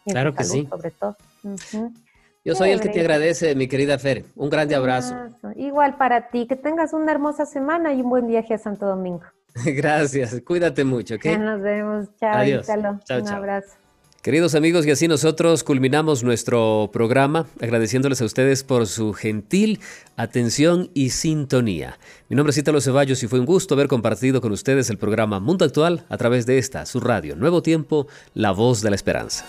claro 0.06 0.32
que 0.32 0.44
sí. 0.44 0.68
Sobre 0.70 0.92
todo. 0.92 1.16
Yo 2.44 2.54
soy 2.54 2.70
el 2.70 2.80
que 2.80 2.90
te 2.90 3.00
agradece, 3.00 3.54
mi 3.54 3.68
querida 3.68 3.98
Fer. 3.98 4.26
Un 4.36 4.50
grande 4.50 4.74
abrazo. 4.74 5.14
Igual 5.56 5.96
para 5.96 6.28
ti. 6.28 6.46
Que 6.46 6.56
tengas 6.56 6.92
una 6.92 7.10
hermosa 7.10 7.46
semana 7.46 7.94
y 7.94 8.02
un 8.02 8.10
buen 8.10 8.26
viaje 8.26 8.52
a 8.52 8.58
Santo 8.58 8.84
Domingo. 8.84 9.22
Gracias. 9.64 10.40
Cuídate 10.44 10.84
mucho, 10.84 11.14
¿ok? 11.14 11.24
nos 11.38 11.62
vemos. 11.62 12.08
Chao. 12.20 12.36
Adiós. 12.36 12.68
un 12.68 13.28
abrazo. 13.28 13.76
Queridos 14.20 14.54
amigos, 14.54 14.86
y 14.86 14.90
así 14.90 15.06
nosotros 15.06 15.64
culminamos 15.64 16.24
nuestro 16.24 16.88
programa 16.90 17.46
agradeciéndoles 17.60 18.22
a 18.22 18.24
ustedes 18.24 18.64
por 18.64 18.86
su 18.86 19.12
gentil 19.12 19.80
atención 20.16 20.90
y 20.94 21.10
sintonía. 21.10 21.98
Mi 22.30 22.36
nombre 22.36 22.52
es 22.52 22.56
Ítalo 22.56 22.80
Ceballos 22.80 23.22
y 23.22 23.26
fue 23.26 23.38
un 23.38 23.44
gusto 23.44 23.74
haber 23.74 23.86
compartido 23.86 24.40
con 24.40 24.52
ustedes 24.52 24.88
el 24.88 24.96
programa 24.96 25.40
Mundo 25.40 25.66
Actual 25.66 26.06
a 26.08 26.16
través 26.16 26.46
de 26.46 26.56
esta, 26.56 26.86
su 26.86 27.00
radio, 27.00 27.36
Nuevo 27.36 27.62
Tiempo, 27.62 28.06
La 28.32 28.52
Voz 28.52 28.80
de 28.80 28.88
la 28.88 28.96
Esperanza. 28.96 29.44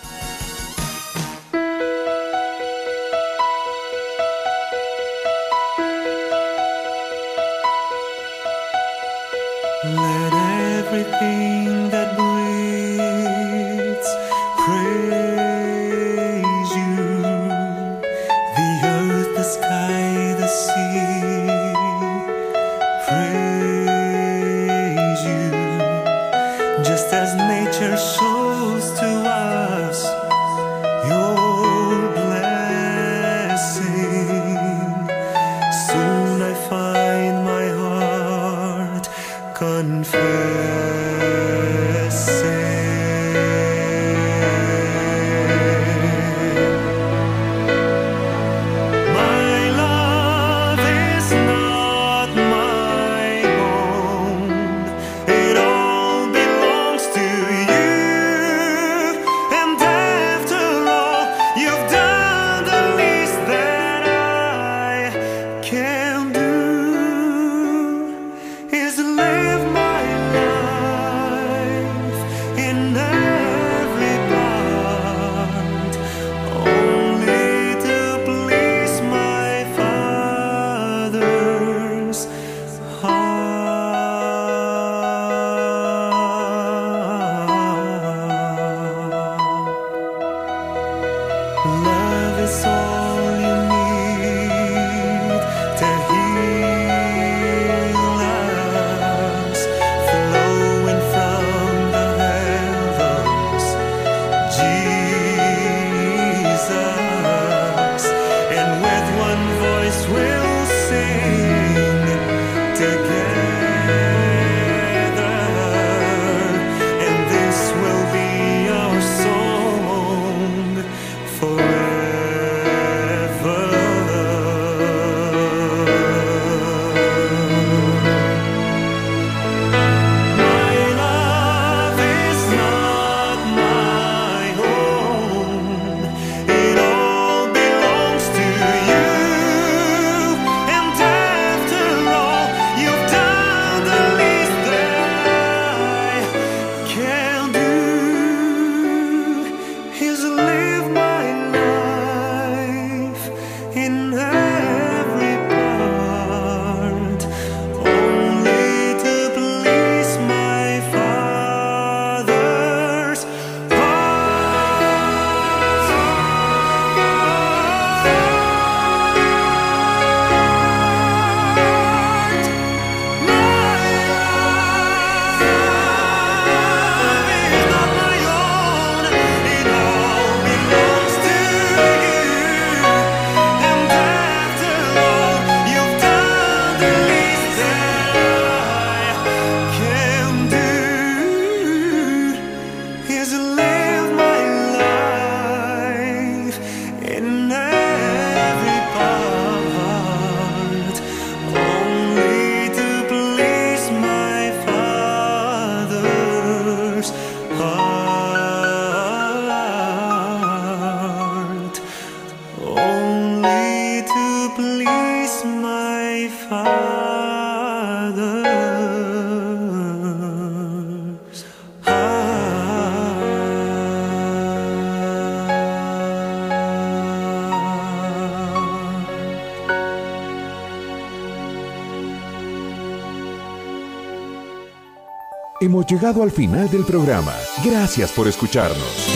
Llegado 235.88 236.24
al 236.24 236.32
final 236.32 236.68
del 236.68 236.84
programa. 236.84 237.32
Gracias 237.64 238.10
por 238.10 238.26
escucharnos. 238.26 239.08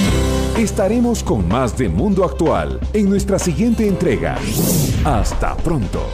Estaremos 0.56 1.24
con 1.24 1.48
más 1.48 1.76
de 1.76 1.88
Mundo 1.88 2.24
Actual 2.24 2.78
en 2.92 3.10
nuestra 3.10 3.40
siguiente 3.40 3.88
entrega. 3.88 4.38
Hasta 5.04 5.56
pronto. 5.56 6.06